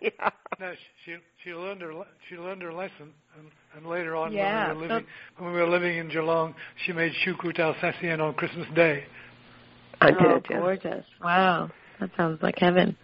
yeah. 0.00 0.30
No, 0.60 0.72
she 1.04 1.16
she 1.42 1.50
learned 1.52 1.80
her 1.82 1.92
le- 1.94 2.06
she 2.28 2.36
learned 2.36 2.62
her 2.62 2.72
lesson, 2.72 3.12
and, 3.38 3.48
and 3.76 3.86
later 3.86 4.14
on 4.16 4.32
Yeah, 4.32 4.68
when 4.68 4.76
we 4.76 4.82
were 4.82 4.88
so- 4.88 4.94
living 4.94 5.06
when 5.38 5.52
we 5.52 5.60
were 5.60 5.68
living 5.68 5.98
in 5.98 6.08
Geelong, 6.08 6.54
she 6.84 6.92
made 6.92 7.12
choucroute 7.24 7.58
Alsatian 7.58 8.20
on 8.20 8.34
Christmas 8.34 8.66
Day. 8.74 9.04
I 10.00 10.10
oh 10.10 10.34
did. 10.34 10.46
Yeah. 10.50 10.60
gorgeous 10.60 11.04
wow 11.22 11.70
that 12.00 12.10
sounds 12.16 12.42
like 12.42 12.58
heaven. 12.58 12.96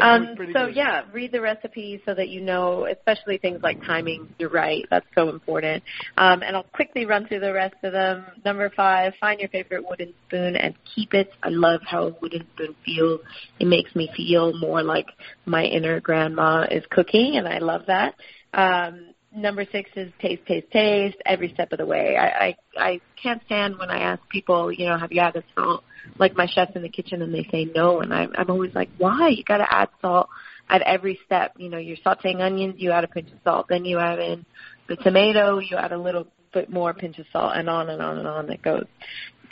Um, 0.00 0.34
so 0.52 0.66
good. 0.66 0.76
yeah, 0.76 1.02
read 1.12 1.32
the 1.32 1.40
recipe 1.40 2.02
so 2.04 2.14
that 2.14 2.28
you 2.28 2.40
know, 2.40 2.86
especially 2.86 3.38
things 3.38 3.60
like 3.62 3.82
timing. 3.84 4.28
You're 4.38 4.50
right; 4.50 4.84
that's 4.90 5.06
so 5.14 5.28
important. 5.28 5.82
Um, 6.16 6.42
and 6.42 6.56
I'll 6.56 6.62
quickly 6.62 7.06
run 7.06 7.26
through 7.26 7.40
the 7.40 7.52
rest 7.52 7.76
of 7.82 7.92
them. 7.92 8.24
Number 8.44 8.70
five: 8.70 9.14
find 9.20 9.40
your 9.40 9.48
favorite 9.48 9.88
wooden 9.88 10.12
spoon 10.26 10.56
and 10.56 10.74
keep 10.94 11.14
it. 11.14 11.30
I 11.42 11.48
love 11.48 11.80
how 11.84 12.08
a 12.08 12.16
wooden 12.20 12.46
spoon 12.54 12.74
feels. 12.84 13.20
It 13.58 13.66
makes 13.66 13.94
me 13.96 14.10
feel 14.16 14.56
more 14.58 14.82
like 14.82 15.06
my 15.46 15.64
inner 15.64 16.00
grandma 16.00 16.66
is 16.70 16.84
cooking, 16.90 17.36
and 17.36 17.48
I 17.48 17.58
love 17.58 17.82
that. 17.86 18.14
Um, 18.52 19.09
number 19.34 19.64
six 19.70 19.90
is 19.96 20.12
taste, 20.20 20.44
taste, 20.46 20.70
taste 20.72 21.16
every 21.24 21.52
step 21.52 21.72
of 21.72 21.78
the 21.78 21.86
way. 21.86 22.16
I, 22.16 22.26
I 22.26 22.56
I 22.76 23.00
can't 23.22 23.42
stand 23.46 23.78
when 23.78 23.90
I 23.90 24.00
ask 24.00 24.28
people, 24.28 24.72
you 24.72 24.86
know, 24.86 24.98
have 24.98 25.12
you 25.12 25.20
added 25.20 25.44
salt? 25.54 25.84
Like 26.18 26.36
my 26.36 26.46
chefs 26.46 26.72
in 26.74 26.82
the 26.82 26.88
kitchen, 26.88 27.22
and 27.22 27.32
they 27.32 27.46
say 27.50 27.66
no, 27.74 28.00
and 28.00 28.12
I'm 28.12 28.32
I'm 28.36 28.50
always 28.50 28.74
like, 28.74 28.90
why? 28.98 29.28
You 29.28 29.44
got 29.44 29.58
to 29.58 29.72
add 29.72 29.88
salt 30.00 30.28
at 30.68 30.82
every 30.82 31.18
step. 31.26 31.52
You 31.58 31.68
know, 31.68 31.78
you're 31.78 31.98
sautéing 31.98 32.40
onions, 32.40 32.76
you 32.78 32.90
add 32.90 33.04
a 33.04 33.08
pinch 33.08 33.30
of 33.30 33.38
salt, 33.44 33.66
then 33.68 33.84
you 33.84 33.98
add 33.98 34.18
in 34.18 34.44
the 34.88 34.96
tomato, 34.96 35.58
you 35.58 35.76
add 35.76 35.92
a 35.92 35.98
little 35.98 36.26
bit 36.52 36.70
more 36.70 36.94
pinch 36.94 37.18
of 37.18 37.26
salt, 37.32 37.52
and 37.54 37.68
on 37.68 37.90
and 37.90 38.02
on 38.02 38.18
and 38.18 38.26
on 38.26 38.50
it 38.50 38.62
goes. 38.62 38.86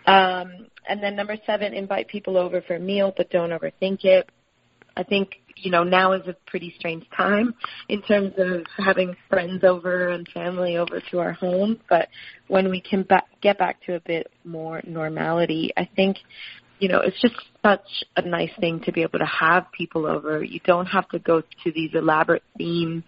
Um, 0.07 0.67
and 0.89 1.03
then 1.03 1.17
number 1.17 1.37
seven, 1.45 1.75
invite 1.75 2.09
people 2.09 2.39
over 2.39 2.63
for 2.63 2.77
a 2.77 2.81
meal, 2.81 3.13
but 3.15 3.31
don't 3.31 3.51
overthink 3.51 4.05
it. 4.05 4.29
I 4.97 5.03
think 5.03 5.37
you 5.63 5.71
know 5.71 5.83
now 5.83 6.13
is 6.13 6.27
a 6.27 6.35
pretty 6.47 6.75
strange 6.79 7.05
time 7.17 7.55
in 7.89 8.03
terms 8.03 8.33
of 8.39 8.65
having 8.77 9.17
friends 9.29 9.65
over 9.65 10.09
and 10.09 10.27
family 10.29 10.77
over 10.77 11.01
to 11.11 11.19
our 11.19 11.33
home. 11.33 11.79
But 11.89 12.09
when 12.49 12.71
we 12.71 12.81
can 12.81 13.05
ba- 13.09 13.23
get 13.41 13.59
back 13.59 13.83
to 13.87 13.95
a 13.95 14.01
bit 14.01 14.31
more 14.45 14.81
normality, 14.87 15.73
I 15.77 15.89
think 15.97 16.19
you 16.79 16.89
know 16.89 17.01
it's 17.01 17.21
just 17.21 17.35
such 17.65 18.05
a 18.17 18.23
nice 18.23 18.51
thing 18.61 18.81
to 18.81 18.93
be 18.93 19.03
able 19.03 19.19
to 19.19 19.27
have 19.27 19.67
people 19.73 20.07
over. 20.07 20.43
You 20.43 20.61
don't 20.65 20.87
have 20.87 21.09
to 21.11 21.19
go 21.19 21.41
to 21.41 21.73
these 21.73 21.91
elaborate 21.95 22.43
themes 22.57 23.05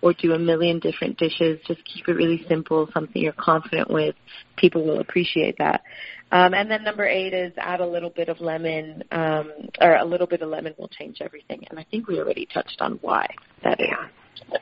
or 0.00 0.12
do 0.12 0.32
a 0.32 0.38
million 0.38 0.80
different 0.80 1.18
dishes. 1.18 1.60
Just 1.66 1.84
keep 1.84 2.08
it 2.08 2.12
really 2.12 2.44
simple, 2.48 2.88
something 2.92 3.22
you're 3.22 3.32
confident 3.32 3.90
with. 3.90 4.14
People 4.56 4.84
will 4.84 5.00
appreciate 5.00 5.56
that. 5.58 5.82
Um, 6.32 6.54
and 6.54 6.70
then 6.70 6.82
number 6.82 7.06
eight 7.06 7.34
is 7.34 7.52
add 7.58 7.80
a 7.80 7.86
little 7.86 8.10
bit 8.10 8.28
of 8.28 8.40
lemon, 8.40 9.04
um, 9.12 9.52
or 9.80 9.96
a 9.96 10.04
little 10.04 10.26
bit 10.26 10.40
of 10.40 10.48
lemon 10.48 10.74
will 10.78 10.88
change 10.88 11.18
everything. 11.20 11.64
And 11.70 11.78
I 11.78 11.84
think 11.90 12.08
we 12.08 12.18
already 12.18 12.48
touched 12.52 12.78
on 12.80 12.98
why 13.02 13.28
that 13.62 13.80
is. 13.80 13.88
Yeah. 13.90 14.58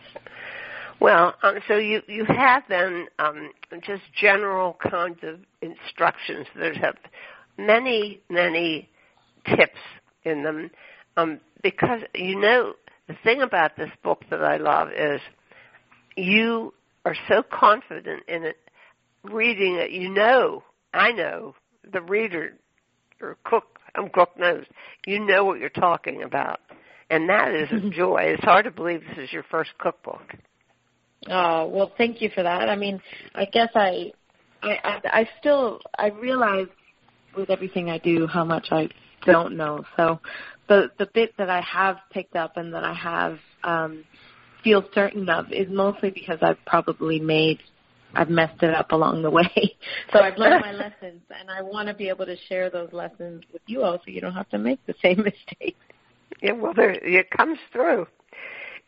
Well, 1.00 1.34
um, 1.42 1.58
so 1.66 1.76
you 1.78 2.02
you 2.08 2.26
have 2.26 2.64
then 2.68 3.06
um, 3.18 3.50
just 3.86 4.02
general 4.20 4.76
kinds 4.90 5.18
of 5.22 5.40
instructions 5.62 6.46
that 6.56 6.76
have 6.76 6.96
many 7.66 8.20
many 8.28 8.88
tips 9.46 9.80
in 10.24 10.42
them, 10.42 10.70
um, 11.16 11.40
because 11.62 12.00
you 12.14 12.38
know 12.38 12.74
the 13.08 13.16
thing 13.24 13.42
about 13.42 13.76
this 13.76 13.90
book 14.02 14.24
that 14.30 14.42
I 14.42 14.56
love 14.56 14.88
is 14.96 15.20
you 16.16 16.74
are 17.04 17.16
so 17.28 17.42
confident 17.42 18.22
in 18.28 18.44
it, 18.44 18.56
reading 19.24 19.76
it. 19.76 19.90
You 19.90 20.10
know, 20.10 20.62
I 20.92 21.12
know 21.12 21.54
the 21.90 22.02
reader 22.02 22.54
or 23.20 23.36
cook, 23.44 23.78
um, 23.96 24.10
cook 24.12 24.38
knows. 24.38 24.64
You 25.06 25.20
know 25.20 25.44
what 25.44 25.58
you're 25.58 25.70
talking 25.70 26.22
about, 26.22 26.60
and 27.08 27.28
that 27.28 27.54
is 27.54 27.68
a 27.72 27.90
joy. 27.90 28.22
It's 28.26 28.44
hard 28.44 28.64
to 28.64 28.70
believe 28.70 29.02
this 29.02 29.24
is 29.24 29.32
your 29.32 29.44
first 29.44 29.70
cookbook. 29.78 30.34
Oh 31.28 31.66
well, 31.66 31.92
thank 31.98 32.22
you 32.22 32.30
for 32.34 32.42
that. 32.42 32.68
I 32.68 32.76
mean, 32.76 33.00
I 33.34 33.44
guess 33.44 33.68
I, 33.74 34.12
I, 34.62 34.78
I, 34.84 35.00
I 35.04 35.28
still 35.38 35.80
I 35.98 36.08
realize 36.08 36.68
with 37.36 37.50
everything 37.50 37.90
I 37.90 37.98
do 37.98 38.26
how 38.26 38.44
much 38.44 38.68
I 38.70 38.88
don't 39.24 39.56
know. 39.56 39.84
So 39.96 40.20
the 40.68 40.90
the 40.98 41.06
bit 41.06 41.34
that 41.38 41.50
I 41.50 41.60
have 41.60 41.98
picked 42.10 42.36
up 42.36 42.56
and 42.56 42.72
that 42.74 42.84
I 42.84 42.94
have 42.94 43.38
um, 43.64 44.04
feel 44.62 44.84
certain 44.94 45.28
of 45.28 45.52
is 45.52 45.68
mostly 45.68 46.10
because 46.10 46.38
I've 46.42 46.64
probably 46.66 47.20
made 47.20 47.60
I've 48.14 48.28
messed 48.30 48.62
it 48.62 48.74
up 48.74 48.92
along 48.92 49.22
the 49.22 49.30
way. 49.30 49.44
so 50.12 50.20
I've 50.20 50.36
learned 50.36 50.62
my 50.62 50.72
lessons, 50.72 51.22
and 51.30 51.50
I 51.50 51.62
want 51.62 51.88
to 51.88 51.94
be 51.94 52.08
able 52.08 52.26
to 52.26 52.36
share 52.48 52.70
those 52.70 52.92
lessons 52.92 53.44
with 53.52 53.62
you 53.66 53.82
all, 53.82 53.98
so 53.98 54.10
you 54.10 54.20
don't 54.20 54.34
have 54.34 54.48
to 54.50 54.58
make 54.58 54.84
the 54.86 54.94
same 55.02 55.18
mistakes. 55.24 55.78
Yeah, 56.42 56.52
well, 56.52 56.74
there, 56.74 56.90
it 56.90 57.30
comes 57.30 57.58
through. 57.72 58.06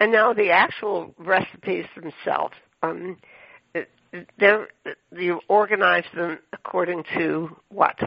And 0.00 0.10
now 0.10 0.32
the 0.32 0.50
actual 0.50 1.14
recipes 1.18 1.84
themselves, 1.94 2.54
um, 2.82 3.16
they're, 4.38 4.68
you 5.12 5.40
organize 5.48 6.04
them 6.14 6.38
according 6.52 7.04
to 7.16 7.56
what? 7.68 7.98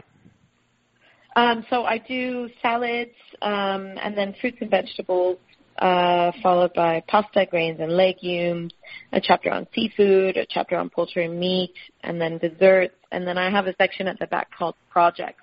Um, 1.36 1.66
so 1.68 1.84
I 1.84 1.98
do 1.98 2.48
salads 2.62 3.10
um, 3.42 3.94
and 4.02 4.16
then 4.16 4.34
fruits 4.40 4.56
and 4.62 4.70
vegetables, 4.70 5.36
uh, 5.78 6.32
followed 6.42 6.72
by 6.74 7.02
pasta, 7.08 7.46
grains, 7.48 7.78
and 7.78 7.92
legumes, 7.92 8.72
a 9.12 9.20
chapter 9.20 9.50
on 9.50 9.66
seafood, 9.74 10.38
a 10.38 10.46
chapter 10.48 10.76
on 10.76 10.88
poultry 10.88 11.26
and 11.26 11.38
meat, 11.38 11.74
and 12.02 12.18
then 12.18 12.38
desserts. 12.38 12.94
And 13.12 13.26
then 13.26 13.36
I 13.36 13.50
have 13.50 13.66
a 13.66 13.74
section 13.76 14.08
at 14.08 14.18
the 14.18 14.26
back 14.28 14.48
called 14.56 14.76
projects, 14.90 15.42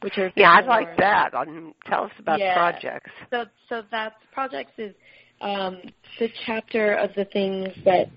which 0.00 0.18
are 0.18 0.32
Yeah, 0.34 0.50
I 0.50 0.60
like 0.62 0.96
that. 0.96 1.34
Um, 1.34 1.72
tell 1.86 2.04
us 2.04 2.12
about 2.18 2.40
Yeah. 2.40 2.54
projects. 2.54 3.10
So, 3.30 3.44
so 3.68 3.82
that's 3.92 4.16
projects 4.32 4.72
is 4.76 4.92
um, 5.40 5.80
the 6.18 6.28
chapter 6.46 6.94
of 6.94 7.14
the 7.14 7.26
things 7.26 7.68
that 7.84 8.10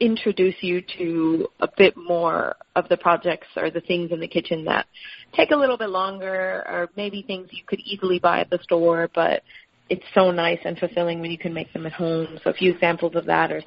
introduce 0.00 0.56
you 0.60 0.82
to 0.98 1.48
a 1.60 1.68
bit 1.76 1.94
more 1.96 2.56
of 2.74 2.88
the 2.88 2.96
projects 2.96 3.46
or 3.56 3.70
the 3.70 3.80
things 3.80 4.10
in 4.10 4.20
the 4.20 4.28
kitchen 4.28 4.64
that 4.64 4.86
take 5.34 5.50
a 5.50 5.56
little 5.56 5.78
bit 5.78 5.90
longer, 5.90 6.64
or 6.66 6.90
maybe 6.96 7.22
things 7.22 7.48
you 7.52 7.62
could 7.66 7.80
easily 7.80 8.18
buy 8.18 8.40
at 8.40 8.50
the 8.50 8.58
store, 8.62 9.08
but 9.14 9.42
it's 9.88 10.04
so 10.14 10.30
nice 10.30 10.58
and 10.64 10.78
fulfilling 10.78 11.20
when 11.20 11.30
you 11.30 11.38
can 11.38 11.52
make 11.52 11.72
them 11.72 11.86
at 11.86 11.92
home. 11.92 12.38
So 12.42 12.50
a 12.50 12.54
few 12.54 12.72
examples 12.72 13.14
of 13.14 13.26
that 13.26 13.52
are 13.52 13.62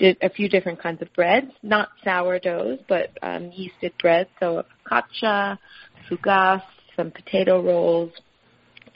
a 0.00 0.30
few 0.30 0.48
different 0.48 0.80
kinds 0.80 1.02
of 1.02 1.12
breads, 1.14 1.50
not 1.62 1.90
sourdoughs, 2.02 2.78
but 2.88 3.10
um, 3.22 3.50
yeasted 3.50 3.92
breads. 4.00 4.30
So 4.40 4.64
focaccia, 4.90 5.58
fougasse, 6.08 6.62
some 6.96 7.10
potato 7.10 7.62
rolls, 7.62 8.12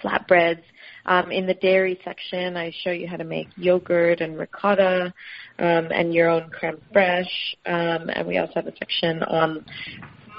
flatbreads. 0.02 0.62
Um, 1.06 1.30
in 1.30 1.46
the 1.46 1.54
dairy 1.54 2.00
section, 2.04 2.56
I 2.56 2.72
show 2.82 2.90
you 2.90 3.06
how 3.06 3.16
to 3.16 3.24
make 3.24 3.48
yogurt 3.56 4.20
and 4.20 4.38
ricotta 4.38 5.12
um, 5.58 5.88
and 5.90 6.14
your 6.14 6.28
own 6.28 6.50
creme 6.50 6.80
fraiche. 6.94 7.26
Um, 7.66 8.08
and 8.10 8.26
we 8.26 8.38
also 8.38 8.52
have 8.56 8.66
a 8.66 8.76
section 8.76 9.22
on 9.22 9.64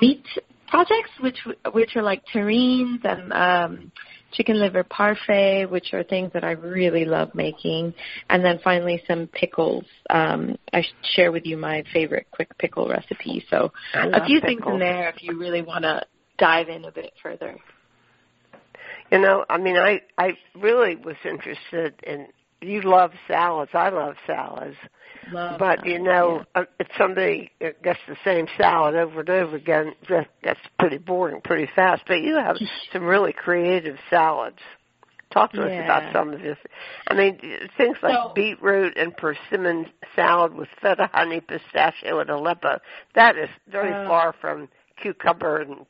meat 0.01 0.23
projects, 0.67 1.11
which 1.21 1.37
which 1.71 1.95
are 1.95 2.01
like 2.01 2.23
terrines 2.33 3.03
and 3.03 3.31
um, 3.33 3.91
chicken 4.33 4.59
liver 4.59 4.83
parfait, 4.83 5.65
which 5.65 5.93
are 5.93 6.03
things 6.03 6.31
that 6.33 6.43
I 6.43 6.51
really 6.51 7.05
love 7.05 7.33
making. 7.33 7.93
And 8.29 8.43
then 8.43 8.59
finally, 8.63 9.03
some 9.07 9.27
pickles. 9.27 9.85
Um, 10.09 10.57
I 10.73 10.83
share 11.03 11.31
with 11.31 11.45
you 11.45 11.57
my 11.57 11.83
favorite 11.93 12.27
quick 12.31 12.57
pickle 12.57 12.89
recipe. 12.89 13.45
So 13.49 13.71
a 13.93 14.25
few 14.25 14.41
things 14.41 14.61
in 14.65 14.79
there 14.79 15.09
if 15.09 15.23
you 15.23 15.39
really 15.39 15.61
want 15.61 15.83
to 15.83 16.03
dive 16.37 16.69
in 16.69 16.85
a 16.85 16.91
bit 16.91 17.13
further. 17.21 17.55
You 19.11 19.19
know, 19.19 19.45
I 19.49 19.57
mean, 19.57 19.77
I 19.77 20.01
I 20.17 20.37
really 20.55 20.95
was 20.95 21.15
interested 21.23 21.93
in. 22.03 22.27
You 22.61 22.81
love 22.81 23.11
salads. 23.27 23.71
I 23.73 23.89
love 23.89 24.15
salads. 24.25 24.77
Love 25.31 25.59
but 25.59 25.79
that, 25.81 25.85
you 25.85 25.99
know, 25.99 26.43
yeah. 26.55 26.61
uh, 26.61 26.65
if 26.79 26.87
somebody 26.97 27.51
gets 27.59 27.99
the 28.07 28.15
same 28.23 28.47
salad 28.57 28.95
over 28.95 29.19
and 29.19 29.29
over 29.29 29.55
again, 29.55 29.93
that 30.09 30.27
gets 30.41 30.59
pretty 30.79 30.97
boring 30.97 31.41
pretty 31.43 31.69
fast. 31.75 32.03
But 32.07 32.21
you 32.21 32.35
have 32.35 32.57
some 32.91 33.03
really 33.03 33.33
creative 33.33 33.97
salads. 34.09 34.57
Talk 35.31 35.51
to 35.51 35.63
us 35.63 35.83
about 35.83 36.13
some 36.13 36.31
of 36.33 36.41
this. 36.41 36.57
I 37.07 37.13
mean, 37.13 37.39
things 37.77 37.97
like 38.01 38.13
So- 38.13 38.31
beetroot 38.33 38.97
and 38.97 39.15
persimmon 39.15 39.87
salad 40.15 40.53
with 40.55 40.69
feta, 40.81 41.09
honey, 41.13 41.41
pistachio, 41.41 42.19
and 42.19 42.29
Aleppo. 42.29 42.79
That 43.15 43.35
is 43.37 43.49
very 43.67 43.93
Oh. 43.93 44.07
far 44.07 44.33
from 44.39 44.69
cucumber 44.95 45.57
and 45.57 45.85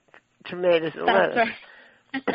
tomatoes 0.46 0.94
and 0.96 1.08
That's 1.08 1.36
lettuce. 1.36 1.38
right. 1.38 1.56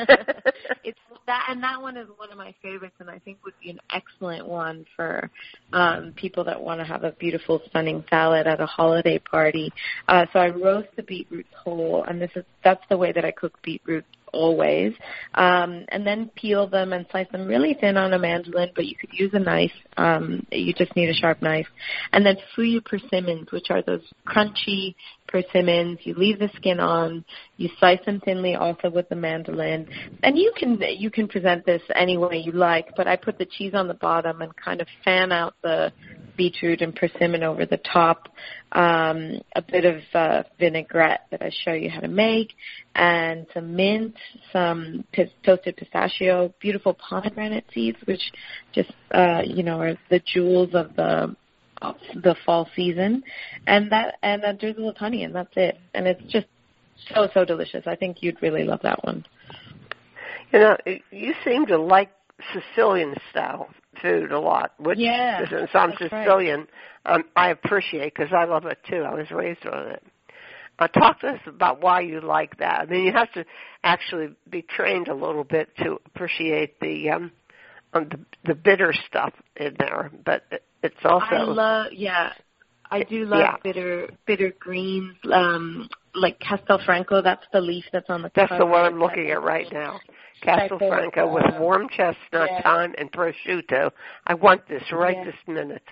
it's 0.85 0.99
that, 1.26 1.47
and 1.51 1.62
that 1.62 1.81
one 1.81 1.97
is 1.97 2.09
one 2.16 2.31
of 2.31 2.39
my 2.39 2.55
favorites, 2.62 2.97
and 2.99 3.11
I 3.11 3.18
think 3.18 3.39
would 3.45 3.55
be 3.62 3.70
an 3.70 3.81
excellent 3.95 4.47
one 4.47 4.85
for 4.97 5.31
um, 5.72 6.12
people 6.16 6.45
that 6.45 6.61
want 6.61 6.81
to 6.81 6.85
have 6.85 7.05
a 7.05 7.12
beautiful, 7.12 7.61
stunning 7.68 8.05
salad 8.11 8.47
at 8.47 8.61
a 8.61 8.66
holiday 8.66 9.18
party. 9.18 9.72
Uh, 10.09 10.26
so 10.33 10.39
I 10.39 10.49
roast 10.49 10.89
the 10.97 11.03
beetroots 11.03 11.49
whole, 11.57 12.05
and 12.05 12.20
this 12.20 12.31
is 12.35 12.45
that's 12.64 12.83
the 12.89 12.97
way 12.97 13.12
that 13.12 13.24
I 13.24 13.31
cook 13.31 13.61
beetroots 13.62 14.07
always. 14.33 14.93
Um, 15.35 15.85
and 15.89 16.07
then 16.07 16.31
peel 16.35 16.68
them 16.68 16.93
and 16.93 17.07
slice 17.11 17.28
them 17.33 17.47
really 17.47 17.76
thin 17.81 17.97
on 17.97 18.12
a 18.12 18.18
mandolin, 18.18 18.70
but 18.74 18.87
you 18.87 18.97
could 18.97 19.11
use 19.12 19.31
a 19.35 19.39
knife. 19.39 19.72
Um, 19.97 20.47
you 20.51 20.72
just 20.72 20.95
need 20.97 21.09
a 21.09 21.14
sharp 21.14 21.43
knife. 21.43 21.66
And 22.12 22.24
then 22.24 22.37
fuyu 22.57 22.85
persimmons, 22.85 23.51
which 23.53 23.70
are 23.70 23.83
those 23.83 24.03
crunchy 24.26 24.95
persimmons. 25.31 25.99
You 26.03 26.14
leave 26.14 26.39
the 26.39 26.51
skin 26.57 26.81
on. 26.81 27.24
You 27.57 27.70
slice 27.78 28.05
them 28.05 28.20
thinly 28.20 28.57
also 28.57 28.91
with 28.91 29.09
the 29.09 29.16
mandolin. 29.16 29.89
And 30.22 30.37
you 30.37 30.53
can 30.57 30.78
you 30.99 31.11
can 31.11 31.28
present 31.28 31.64
this 31.64 31.83
any 31.95 32.18
way 32.18 32.43
you 32.45 32.53
like, 32.53 32.89
but 32.97 33.07
I 33.07 33.16
put 33.16 33.39
the 33.39 33.47
cheese 33.47 33.72
on 33.74 33.89
the 33.89 33.95
bottom 33.95 34.43
and 34.43 34.55
kind 34.57 34.81
of 34.81 34.89
fan 35.05 35.33
out 35.33 35.55
the 35.62 35.93
beetroot 36.37 36.81
and 36.81 36.95
persimmon 36.95 37.43
over 37.43 37.66
the 37.66 37.76
top, 37.78 38.28
um, 38.72 39.41
a 39.55 39.62
bit 39.62 39.85
of 39.85 40.01
uh, 40.14 40.43
vinaigrette 40.59 41.26
that 41.31 41.43
I 41.43 41.51
show 41.64 41.72
you 41.72 41.91
how 41.91 42.01
to 42.01 42.09
make, 42.09 42.55
and 42.95 43.47
some 43.53 43.76
mint, 43.76 44.14
some 44.53 45.05
p- 45.12 45.33
toasted 45.45 45.76
pistachio, 45.76 46.55
beautiful 46.61 46.95
pomegranate 46.95 47.66
seeds, 47.74 47.99
which 48.07 48.33
just 48.72 48.91
uh, 49.12 49.43
you 49.45 49.62
know 49.62 49.81
are 49.81 49.99
the 50.09 50.20
jewels 50.20 50.70
of 50.74 50.97
the 50.97 51.37
the 52.14 52.37
fall 52.45 52.68
season, 52.76 53.22
and 53.66 53.91
that 53.93 54.16
and 54.22 54.43
a 54.45 54.53
drizzle 54.53 54.89
of 54.89 54.97
honey, 54.97 55.24
and 55.24 55.35
that's 55.35 55.53
it. 55.57 55.78
And 55.95 56.07
it's 56.07 56.22
just 56.28 56.47
so 57.14 57.28
so 57.33 57.45
delicious. 57.45 57.85
I 57.87 57.97
think 57.97 58.22
you'd 58.22 58.41
really 58.43 58.64
love 58.64 58.81
that 58.83 59.05
one. 59.05 59.24
You 60.53 60.59
know, 60.59 60.76
you 61.11 61.35
seem 61.45 61.66
to 61.66 61.78
like 61.78 62.11
Sicilian 62.53 63.14
style 63.31 63.68
food 64.03 64.33
a 64.33 64.41
lot, 64.41 64.72
which 64.78 64.99
yeah, 64.99 65.49
since 65.49 65.70
I'm 65.74 65.93
Sicilian, 65.99 66.66
right. 67.07 67.14
um, 67.16 67.24
I 67.37 67.51
appreciate 67.51 68.14
because 68.14 68.33
I 68.33 68.45
love 68.45 68.66
it 68.66 68.78
too. 68.89 69.03
I 69.03 69.14
was 69.14 69.31
raised 69.31 69.66
on 69.66 69.89
it. 69.89 70.03
Uh, 70.78 70.89
talk 70.89 71.20
to 71.20 71.28
us 71.28 71.41
about 71.47 71.83
why 71.83 72.01
you 72.01 72.22
like 72.22 72.57
that. 72.59 72.81
I 72.81 72.87
mean, 72.87 73.05
you 73.05 73.12
have 73.12 73.31
to 73.33 73.45
actually 73.85 74.31
be 74.49 74.62
trained 74.62 75.09
a 75.09 75.14
little 75.14 75.45
bit 75.45 75.68
to 75.78 76.01
appreciate 76.07 76.81
the 76.81 77.11
um, 77.11 77.22
um 77.24 77.33
the, 77.93 78.20
the 78.45 78.55
bitter 78.55 78.93
stuff 79.07 79.32
in 79.57 79.74
there, 79.78 80.11
but 80.24 80.45
it's 80.82 80.97
also 81.05 81.26
I 81.30 81.43
love 81.43 81.86
yeah. 81.93 82.32
I 82.91 83.05
do 83.05 83.24
love 83.24 83.41
Yeah. 83.41 83.57
bitter 83.62 84.11
bitter 84.26 84.53
greens, 84.59 85.16
um, 85.32 85.88
like 86.14 86.41
Castelfranco. 86.41 87.22
That's 87.22 87.45
the 87.53 87.61
leaf 87.61 87.84
that's 87.93 88.11
on 88.11 88.22
the. 88.22 88.30
that's 88.34 88.57
the 88.59 88.66
one 88.66 88.84
I'm 88.84 88.99
looking 88.99 89.30
at 89.30 89.43
right 89.43 89.70
now. 89.72 90.01
Castelfranco 90.43 91.32
with 91.32 91.61
warm 91.61 91.88
chestnut, 91.88 92.16
Yeah. 92.51 92.62
thyme, 92.62 92.95
and 92.99 93.12
prosciutto. 93.12 93.93
I 94.26 94.34
want 94.34 94.66
this 94.68 94.82
right 94.93 95.16
Yeah. 95.16 95.24
this 95.24 95.36
minute. 95.47 95.86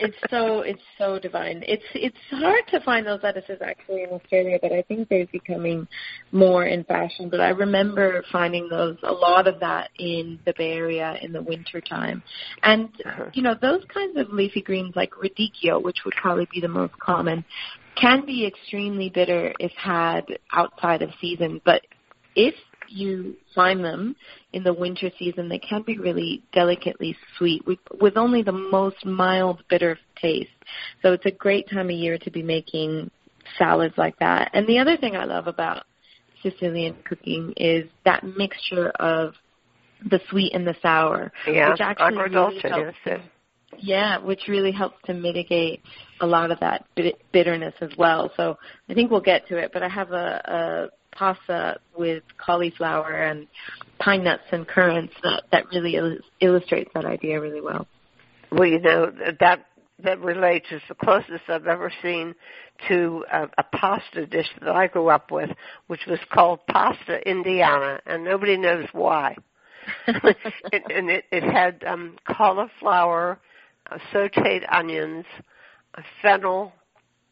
It's 0.00 0.16
so 0.30 0.60
it's 0.60 0.82
so 0.98 1.18
divine. 1.18 1.62
It's 1.66 1.84
it's 1.94 2.16
hard 2.30 2.64
to 2.70 2.80
find 2.80 3.06
those 3.06 3.20
lettuces 3.22 3.58
actually 3.62 4.02
in 4.02 4.10
Australia, 4.10 4.58
but 4.60 4.72
I 4.72 4.82
think 4.82 5.08
they're 5.08 5.26
becoming 5.26 5.86
more 6.32 6.64
in 6.64 6.84
fashion. 6.84 7.28
But 7.28 7.40
I 7.40 7.50
remember 7.50 8.24
finding 8.30 8.68
those 8.68 8.96
a 9.02 9.12
lot 9.12 9.46
of 9.46 9.60
that 9.60 9.90
in 9.98 10.38
the 10.44 10.54
Bay 10.56 10.72
Area 10.72 11.16
in 11.22 11.32
the 11.32 11.42
winter 11.42 11.80
time, 11.80 12.22
and 12.62 12.88
Uh-huh. 13.04 13.30
you 13.34 13.42
know 13.42 13.54
those 13.60 13.84
kinds 13.92 14.16
of 14.16 14.32
leafy 14.32 14.62
greens 14.62 14.94
like 14.96 15.12
radicchio, 15.12 15.82
which 15.82 15.98
would 16.04 16.14
probably 16.14 16.48
be 16.52 16.60
the 16.60 16.68
most 16.68 16.98
common, 16.98 17.44
can 17.94 18.24
be 18.26 18.46
extremely 18.46 19.10
bitter 19.10 19.52
if 19.58 19.72
had 19.72 20.22
outside 20.52 21.02
of 21.02 21.10
season. 21.20 21.60
But 21.64 21.82
if 22.34 22.54
you 22.88 23.36
find 23.54 23.84
them 23.84 24.16
in 24.54 24.62
the 24.62 24.72
winter 24.72 25.10
season, 25.18 25.48
they 25.48 25.58
can 25.58 25.82
be 25.82 25.98
really 25.98 26.42
delicately 26.52 27.16
sweet 27.36 27.66
with, 27.66 27.78
with 28.00 28.16
only 28.16 28.42
the 28.42 28.52
most 28.52 29.04
mild 29.04 29.62
bitter 29.68 29.98
taste. 30.20 30.50
So 31.02 31.12
it's 31.12 31.26
a 31.26 31.30
great 31.30 31.68
time 31.68 31.90
of 31.90 31.96
year 31.96 32.18
to 32.18 32.30
be 32.30 32.42
making 32.42 33.10
salads 33.58 33.94
like 33.98 34.18
that. 34.20 34.50
And 34.54 34.66
the 34.66 34.78
other 34.78 34.96
thing 34.96 35.16
I 35.16 35.24
love 35.24 35.48
about 35.48 35.84
Sicilian 36.42 36.96
cooking 37.04 37.52
is 37.56 37.88
that 38.04 38.24
mixture 38.24 38.90
of 38.90 39.34
the 40.08 40.20
sweet 40.30 40.54
and 40.54 40.66
the 40.66 40.76
sour, 40.80 41.32
Yeah, 41.46 41.70
which 41.70 41.80
actually 41.80 42.16
really 42.16 42.60
helps 42.60 42.96
yes, 43.04 43.20
yeah, 43.78 44.18
which 44.18 44.42
really 44.48 44.72
helps 44.72 44.96
to 45.06 45.14
mitigate 45.14 45.82
a 46.20 46.26
lot 46.26 46.50
of 46.50 46.60
that 46.60 46.86
bit- 46.94 47.20
bitterness 47.32 47.74
as 47.80 47.90
well. 47.98 48.30
So 48.36 48.56
I 48.88 48.94
think 48.94 49.10
we'll 49.10 49.20
get 49.20 49.48
to 49.48 49.56
it, 49.56 49.70
but 49.72 49.82
I 49.82 49.88
have 49.88 50.12
a, 50.12 50.90
a 50.94 51.03
pasta 51.14 51.78
with 51.96 52.22
cauliflower 52.38 53.12
and 53.12 53.46
pine 53.98 54.24
nuts 54.24 54.42
and 54.52 54.66
currants 54.66 55.14
that, 55.22 55.44
that 55.52 55.64
really 55.72 55.96
il- 55.96 56.18
illustrates 56.40 56.90
that 56.94 57.04
idea 57.04 57.40
really 57.40 57.60
well. 57.60 57.86
Well, 58.50 58.66
you 58.66 58.80
know 58.80 59.10
that 59.40 59.66
that 60.02 60.20
relates 60.20 60.66
is 60.70 60.82
the 60.88 60.94
closest 60.94 61.44
I've 61.48 61.66
ever 61.66 61.92
seen 62.02 62.34
to 62.88 63.24
a, 63.32 63.48
a 63.58 63.62
pasta 63.62 64.26
dish 64.26 64.48
that 64.60 64.74
I 64.74 64.86
grew 64.88 65.08
up 65.08 65.30
with, 65.30 65.50
which 65.86 66.00
was 66.06 66.18
called 66.32 66.60
pasta 66.66 67.26
Indiana, 67.28 68.00
and 68.06 68.24
nobody 68.24 68.56
knows 68.56 68.86
why. 68.92 69.36
it, 70.06 70.82
and 70.90 71.10
it, 71.10 71.24
it 71.30 71.44
had 71.44 71.84
um, 71.84 72.16
cauliflower, 72.26 73.38
uh, 73.90 73.98
sautéed 74.12 74.64
onions, 74.70 75.24
uh, 75.96 76.02
fennel, 76.22 76.72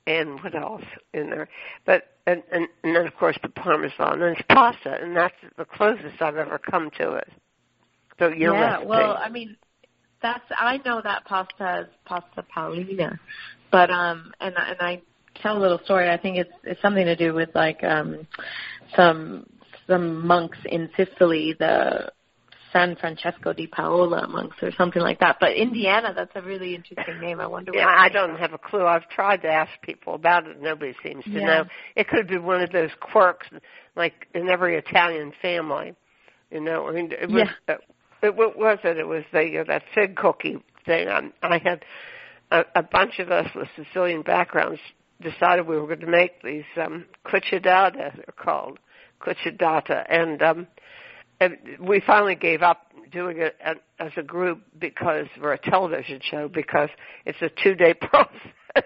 and 0.06 0.42
what 0.42 0.54
else 0.54 0.84
in 1.14 1.30
there? 1.30 1.48
But 1.86 2.11
and, 2.26 2.42
and 2.52 2.68
and 2.82 2.96
then 2.96 3.06
of 3.06 3.14
course 3.16 3.36
the 3.42 3.48
parmesan 3.48 4.22
and 4.22 4.36
it's 4.36 4.46
pasta, 4.48 4.98
and 5.00 5.16
that's 5.16 5.34
the 5.56 5.64
closest 5.64 6.20
I've 6.20 6.36
ever 6.36 6.58
come 6.58 6.90
to 6.98 7.14
it. 7.14 7.28
So 8.18 8.28
your 8.28 8.52
yeah, 8.52 8.60
recipe. 8.60 8.86
well, 8.86 9.16
I 9.18 9.28
mean, 9.28 9.56
that's 10.20 10.44
I 10.56 10.78
know 10.84 11.00
that 11.02 11.24
pasta 11.24 11.62
as 11.62 11.86
pasta 12.04 12.44
paolina, 12.54 13.18
but 13.70 13.90
um, 13.90 14.32
and 14.40 14.54
and 14.56 14.76
I 14.80 15.02
tell 15.40 15.58
a 15.58 15.60
little 15.60 15.80
story. 15.84 16.08
I 16.08 16.16
think 16.16 16.36
it's 16.36 16.52
it's 16.64 16.80
something 16.80 17.06
to 17.06 17.16
do 17.16 17.34
with 17.34 17.50
like 17.54 17.82
um, 17.82 18.26
some 18.94 19.46
some 19.86 20.26
monks 20.26 20.58
in 20.66 20.88
Sicily, 20.96 21.54
the 21.58 22.12
San 22.72 22.96
Francesco 22.96 23.52
di 23.52 23.66
Paola 23.66 24.26
monks 24.26 24.56
or 24.62 24.72
something 24.72 25.02
like 25.02 25.20
that. 25.20 25.36
But 25.40 25.52
Indiana, 25.52 26.12
that's 26.14 26.32
a 26.34 26.42
really 26.42 26.74
interesting 26.74 27.20
name. 27.20 27.40
I 27.40 27.46
wonder. 27.46 27.72
Yeah, 27.74 27.86
I 27.86 28.08
don't 28.08 28.38
have 28.38 28.52
a 28.52 28.58
clue. 28.58 28.86
I've 28.86 29.08
tried 29.08 29.42
to 29.42 29.48
ask 29.48 29.70
people 29.82 30.14
about 30.14 30.46
it. 30.46 30.60
Nobody 30.60 30.94
seems 31.02 31.24
to 31.24 31.40
Yeah. 31.40 31.46
know. 31.46 31.64
It 31.96 32.08
could 32.08 32.28
be 32.28 32.38
one 32.38 32.62
of 32.62 32.72
those 32.72 32.90
quirks, 33.00 33.46
like 33.96 34.26
in 34.34 34.48
every 34.48 34.76
Italian 34.76 35.32
family. 35.42 35.94
You 36.50 36.60
know, 36.60 36.88
I 36.88 36.92
mean, 36.92 37.12
it 37.12 37.30
was. 37.30 37.48
Uh, 37.68 37.74
it, 38.22 38.36
what 38.36 38.56
was 38.56 38.78
it? 38.84 38.98
It 38.98 39.06
was 39.06 39.24
the 39.32 39.58
uh, 39.58 39.64
that 39.64 39.82
fig 39.94 40.16
cookie 40.16 40.62
thing. 40.86 41.08
I, 41.08 41.30
I 41.42 41.58
had 41.58 41.84
a, 42.50 42.64
a 42.76 42.82
bunch 42.82 43.18
of 43.18 43.30
us 43.30 43.48
with 43.54 43.68
Sicilian 43.76 44.22
backgrounds 44.22 44.80
decided 45.20 45.66
we 45.66 45.78
were 45.78 45.86
going 45.86 46.00
to 46.00 46.06
make 46.06 46.42
these 46.42 46.64
um 46.76 47.04
cucciadata, 47.26 48.14
they're 48.16 48.34
called 48.36 48.78
cucciadata, 49.20 50.04
and 50.08 50.42
um 50.42 50.66
and 51.42 51.58
we 51.80 52.00
finally 52.06 52.34
gave 52.34 52.62
up 52.62 52.92
doing 53.10 53.38
it 53.38 53.56
a- 53.64 54.02
as 54.02 54.12
a 54.16 54.22
group 54.22 54.60
because 54.78 55.26
we're 55.40 55.52
a 55.52 55.58
television 55.58 56.20
show 56.22 56.48
because 56.48 56.88
it's 57.26 57.40
a 57.42 57.50
two 57.62 57.74
day 57.74 57.94
process. 58.00 58.84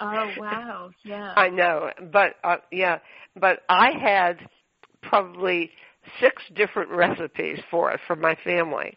Oh 0.00 0.30
wow! 0.38 0.90
Yeah. 1.04 1.32
I 1.36 1.48
know, 1.48 1.90
but 2.12 2.34
uh, 2.44 2.56
yeah, 2.70 2.98
but 3.34 3.60
I 3.68 3.92
had 3.92 4.38
probably 5.02 5.70
six 6.20 6.42
different 6.54 6.90
recipes 6.90 7.58
for 7.70 7.90
it 7.92 8.00
for 8.06 8.16
my 8.16 8.36
family. 8.44 8.96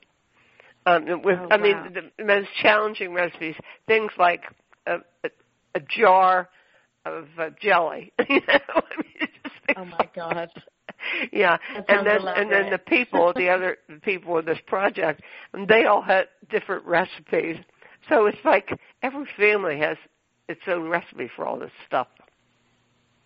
Um, 0.85 1.21
with, 1.23 1.37
Oh, 1.39 1.47
I 1.51 1.57
mean, 1.57 1.95
the 2.17 2.23
most 2.23 2.49
challenging 2.61 3.13
recipes, 3.13 3.55
things 3.87 4.11
like 4.17 4.43
a, 4.87 4.97
a, 5.23 5.29
a 5.75 5.79
jar 5.81 6.49
of 7.05 7.27
uh, 7.37 7.49
jelly. 7.61 8.11
you 8.29 8.41
know, 8.47 8.59
I 8.75 8.81
mean, 8.97 9.29
oh 9.77 9.85
my 9.85 9.97
like 9.99 10.15
God. 10.15 10.49
yeah, 11.31 11.57
and 11.87 12.05
then 12.05 12.27
and 12.27 12.51
then 12.51 12.69
the 12.69 12.77
people, 12.77 13.33
the 13.35 13.49
other 13.55 13.77
people 14.01 14.37
in 14.37 14.45
this 14.45 14.59
project, 14.67 15.21
and 15.53 15.67
they 15.67 15.85
all 15.85 16.01
had 16.01 16.27
different 16.49 16.85
recipes. 16.85 17.57
So 18.07 18.25
it's 18.25 18.37
like 18.43 18.69
every 19.03 19.27
family 19.37 19.79
has 19.79 19.97
its 20.47 20.61
own 20.67 20.89
recipe 20.89 21.29
for 21.35 21.45
all 21.45 21.59
this 21.59 21.71
stuff. 21.85 22.07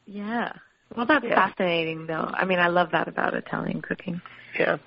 Yeah. 0.05 0.51
Well, 0.95 1.05
that's 1.05 1.26
Yeah. 1.26 1.47
fascinating, 1.47 2.05
though. 2.07 2.30
I 2.34 2.45
mean, 2.45 2.59
I 2.59 2.67
love 2.67 2.91
that 2.91 3.07
about 3.07 3.34
Italian 3.34 3.82
cooking. 3.82 4.21
Yeah. 4.59 4.78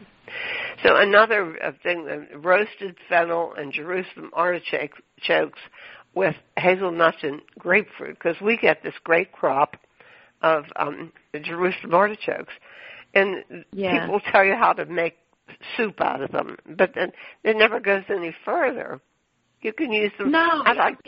So 0.84 0.96
another 0.96 1.56
uh, 1.62 1.72
thing, 1.82 2.08
uh, 2.08 2.38
roasted 2.38 2.96
fennel 3.08 3.54
and 3.54 3.72
Jerusalem 3.72 4.30
artichokes 4.32 5.60
with 6.14 6.36
hazelnuts 6.56 7.18
and 7.22 7.40
grapefruit, 7.58 8.18
because 8.18 8.40
we 8.40 8.56
get 8.56 8.82
this 8.82 8.94
great 9.04 9.32
crop 9.32 9.76
of 10.42 10.64
um, 10.76 11.12
Jerusalem 11.42 11.94
artichokes, 11.94 12.52
and 13.16 13.64
Yeah. 13.72 14.00
people 14.00 14.20
tell 14.20 14.44
you 14.44 14.54
how 14.54 14.72
to 14.72 14.84
make 14.86 15.16
soup 15.76 16.00
out 16.00 16.22
of 16.22 16.30
them, 16.32 16.56
but 16.66 16.94
then 16.94 17.12
it 17.44 17.56
never 17.56 17.80
goes 17.80 18.04
any 18.08 18.32
further. 18.44 19.00
You 19.62 19.72
can 19.72 19.92
use 19.92 20.12
them. 20.18 20.30
No, 20.30 20.62
I 20.64 20.72
like. 20.74 20.98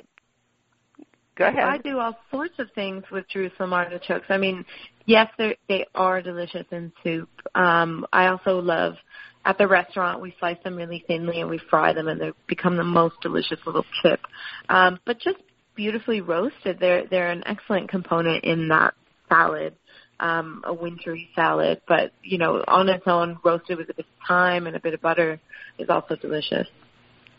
Go 1.37 1.47
ahead. 1.47 1.65
I 1.65 1.79
do 1.79 1.99
all 2.01 2.19
sorts 2.31 2.59
of 2.59 2.71
things 2.73 3.05
with 3.13 3.29
Jerusalem 3.29 3.73
artichokes. 3.73 4.27
I 4.29 4.39
mean, 4.39 4.65
yes, 5.07 5.31
they 5.39 5.57
they 5.69 5.87
are 5.95 6.21
delicious 6.21 6.67
in 6.73 6.93
soup. 7.05 7.31
Um, 7.55 8.07
I 8.13 8.27
also 8.27 8.59
love 8.59 8.97
at 9.45 9.57
the 9.57 9.67
restaurant 9.69 10.21
we 10.21 10.35
slice 10.41 10.59
them 10.65 10.77
really 10.77 11.05
thinly 11.07 11.41
and 11.41 11.49
we 11.49 11.59
fry 11.71 11.93
them 11.93 12.09
and 12.09 12.21
they 12.21 12.33
become 12.49 12.77
the 12.77 12.85
most 12.85 13.21
delicious 13.23 13.59
little 13.65 13.85
chip. 14.03 14.21
Um, 14.69 14.99
but 15.05 15.21
just 15.21 15.39
beautifully 15.77 16.21
roasted, 16.21 16.79
they're 16.81 17.07
they're 17.07 17.31
an 17.31 17.45
excellent 17.47 17.89
component 17.89 18.45
in 18.45 18.69
that 18.69 18.95
salad. 19.29 19.75
Um, 20.21 20.63
a 20.65 20.75
wintry 20.75 21.29
salad, 21.37 21.81
but 21.87 22.11
you 22.25 22.39
know, 22.39 22.65
on 22.67 22.89
its 22.89 23.05
own, 23.07 23.39
roasted 23.45 23.79
with 23.79 23.89
a 23.89 23.95
bit 23.95 24.07
of 24.07 24.27
thyme 24.27 24.67
and 24.67 24.75
a 24.75 24.81
bit 24.81 24.93
of 24.93 25.01
butter 25.01 25.39
is 25.79 25.89
also 25.89 26.17
delicious. 26.17 26.67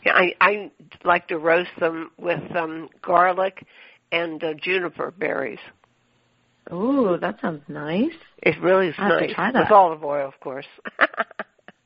Yeah, 0.04 0.14
I 0.14 0.34
I 0.40 0.70
like 1.04 1.28
to 1.28 1.36
roast 1.36 1.70
them 1.78 2.10
with 2.16 2.40
um 2.56 2.88
garlic 3.02 3.66
and 4.12 4.42
uh, 4.42 4.54
juniper 4.54 5.10
berries. 5.10 5.58
Ooh, 6.72 7.18
that 7.20 7.40
sounds 7.40 7.62
nice. 7.68 8.12
It 8.42 8.60
really 8.60 8.88
is 8.88 8.94
I 8.98 9.08
have 9.08 9.18
to 9.18 9.26
nice 9.26 9.34
try 9.34 9.50
with 9.50 9.70
olive 9.70 10.04
oil, 10.04 10.28
of 10.28 10.38
course. 10.40 10.66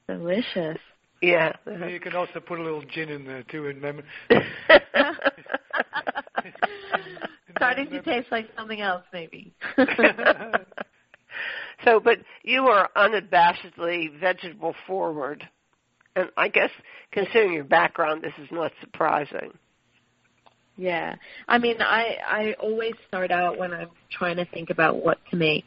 Delicious. 0.09 0.79
Yeah. 1.23 1.53
You 1.89 2.01
can 2.01 2.15
also 2.15 2.41
put 2.41 2.61
a 2.61 2.63
little 2.63 2.83
gin 2.83 3.09
in 3.09 3.25
there 3.25 3.43
too 3.45 3.69
in 3.69 3.81
memory. 3.81 4.05
Starting 7.59 7.91
to 7.91 8.03
taste 8.03 8.29
like 8.31 8.49
something 8.57 8.81
else, 8.81 9.05
maybe. 9.13 9.53
so, 11.85 12.01
but 12.01 12.19
you 12.43 12.67
are 12.67 12.89
unabashedly 12.97 14.19
vegetable 14.19 14.75
forward, 14.87 15.49
and 16.17 16.31
I 16.37 16.49
guess 16.49 16.71
considering 17.13 17.53
your 17.53 17.65
background, 17.65 18.23
this 18.23 18.33
is 18.43 18.49
not 18.51 18.73
surprising. 18.81 19.53
Yeah, 20.77 21.15
I 21.47 21.59
mean, 21.59 21.77
I 21.81 22.17
I 22.27 22.55
always 22.61 22.95
start 23.07 23.31
out 23.31 23.59
when 23.59 23.73
I'm 23.73 23.91
trying 24.11 24.37
to 24.37 24.45
think 24.47 24.71
about 24.71 25.05
what 25.05 25.19
to 25.31 25.37
make. 25.37 25.67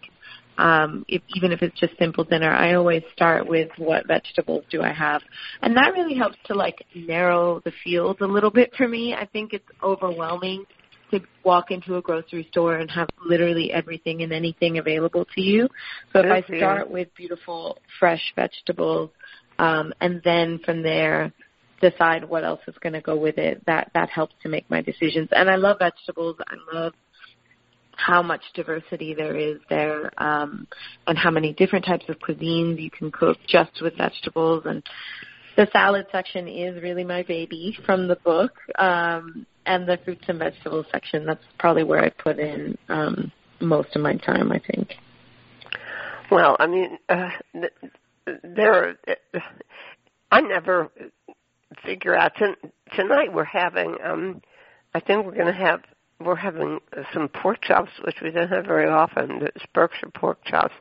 Um, 0.57 1.05
if, 1.07 1.21
even 1.35 1.51
if 1.51 1.61
it's 1.61 1.79
just 1.79 1.95
simple 1.99 2.23
dinner, 2.23 2.49
I 2.49 2.73
always 2.73 3.03
start 3.13 3.47
with 3.47 3.69
what 3.77 4.07
vegetables 4.07 4.63
do 4.71 4.81
I 4.81 4.91
have, 4.91 5.21
and 5.61 5.77
that 5.77 5.93
really 5.93 6.15
helps 6.15 6.37
to 6.47 6.55
like 6.55 6.83
narrow 6.95 7.61
the 7.63 7.71
field 7.83 8.21
a 8.21 8.25
little 8.25 8.49
bit 8.49 8.73
for 8.75 8.87
me. 8.87 9.13
I 9.13 9.25
think 9.27 9.53
it's 9.53 9.67
overwhelming 9.83 10.65
to 11.11 11.19
walk 11.43 11.71
into 11.71 11.95
a 11.95 12.01
grocery 12.01 12.47
store 12.51 12.75
and 12.77 12.89
have 12.91 13.07
literally 13.25 13.71
everything 13.71 14.23
and 14.23 14.33
anything 14.33 14.77
available 14.77 15.25
to 15.35 15.41
you. 15.41 15.69
So 16.13 16.19
if 16.19 16.25
I 16.25 16.57
start 16.57 16.89
with 16.89 17.13
beautiful 17.15 17.77
fresh 17.99 18.33
vegetables, 18.35 19.11
um, 19.59 19.93
and 20.01 20.21
then 20.23 20.59
from 20.63 20.83
there 20.83 21.31
decide 21.81 22.27
what 22.27 22.43
else 22.43 22.61
is 22.67 22.75
going 22.81 22.93
to 22.93 23.01
go 23.01 23.15
with 23.15 23.37
it, 23.37 23.63
that 23.65 23.91
that 23.93 24.09
helps 24.09 24.35
to 24.43 24.49
make 24.49 24.69
my 24.69 24.81
decisions. 24.81 25.29
And 25.31 25.49
I 25.49 25.55
love 25.55 25.77
vegetables. 25.79 26.37
I 26.47 26.75
love 26.75 26.93
how 27.95 28.21
much 28.21 28.41
diversity 28.53 29.13
there 29.15 29.35
is 29.35 29.57
there, 29.69 30.11
um, 30.21 30.67
and 31.07 31.17
how 31.17 31.31
many 31.31 31.53
different 31.53 31.85
types 31.85 32.05
of 32.09 32.19
cuisines 32.19 32.79
you 32.81 32.91
can 32.91 33.11
cook 33.11 33.37
just 33.47 33.81
with 33.81 33.97
vegetables. 33.97 34.63
And 34.65 34.83
the 35.55 35.67
salad 35.71 36.05
section 36.11 36.47
is 36.47 36.81
really 36.81 37.03
my 37.03 37.23
baby 37.23 37.77
from 37.85 38.07
the 38.07 38.15
book. 38.17 38.51
Um, 38.77 39.47
and 39.67 39.87
the 39.87 39.99
fruits 40.03 40.23
and 40.27 40.39
vegetables 40.39 40.85
section. 40.91 41.25
That's 41.25 41.43
probably 41.59 41.83
where 41.83 42.03
I 42.03 42.09
put 42.09 42.39
in 42.39 42.77
um, 42.89 43.31
most 43.59 43.95
of 43.95 44.01
my 44.01 44.15
time, 44.15 44.51
I 44.51 44.59
think. 44.71 44.95
Well, 46.31 46.55
I 46.59 46.67
mean, 46.67 46.97
uh, 47.09 47.29
there. 48.43 48.97
Uh, 49.07 49.39
I 50.31 50.41
never 50.41 50.89
figure 51.85 52.15
out. 52.15 52.33
tonight 52.95 53.33
we're 53.33 53.43
having. 53.43 53.95
Um, 54.03 54.41
I 54.93 54.99
think 54.99 55.25
we're 55.25 55.35
going 55.35 55.53
to 55.53 55.53
have. 55.53 55.81
We're 56.19 56.35
having 56.35 56.79
some 57.13 57.27
pork 57.27 57.61
chops, 57.61 57.91
which 58.03 58.17
we 58.23 58.31
don't 58.31 58.49
have 58.49 58.65
very 58.65 58.89
often. 58.89 59.43
It's 59.43 59.65
Berkshire 59.73 60.09
pork 60.15 60.43
chops, 60.45 60.73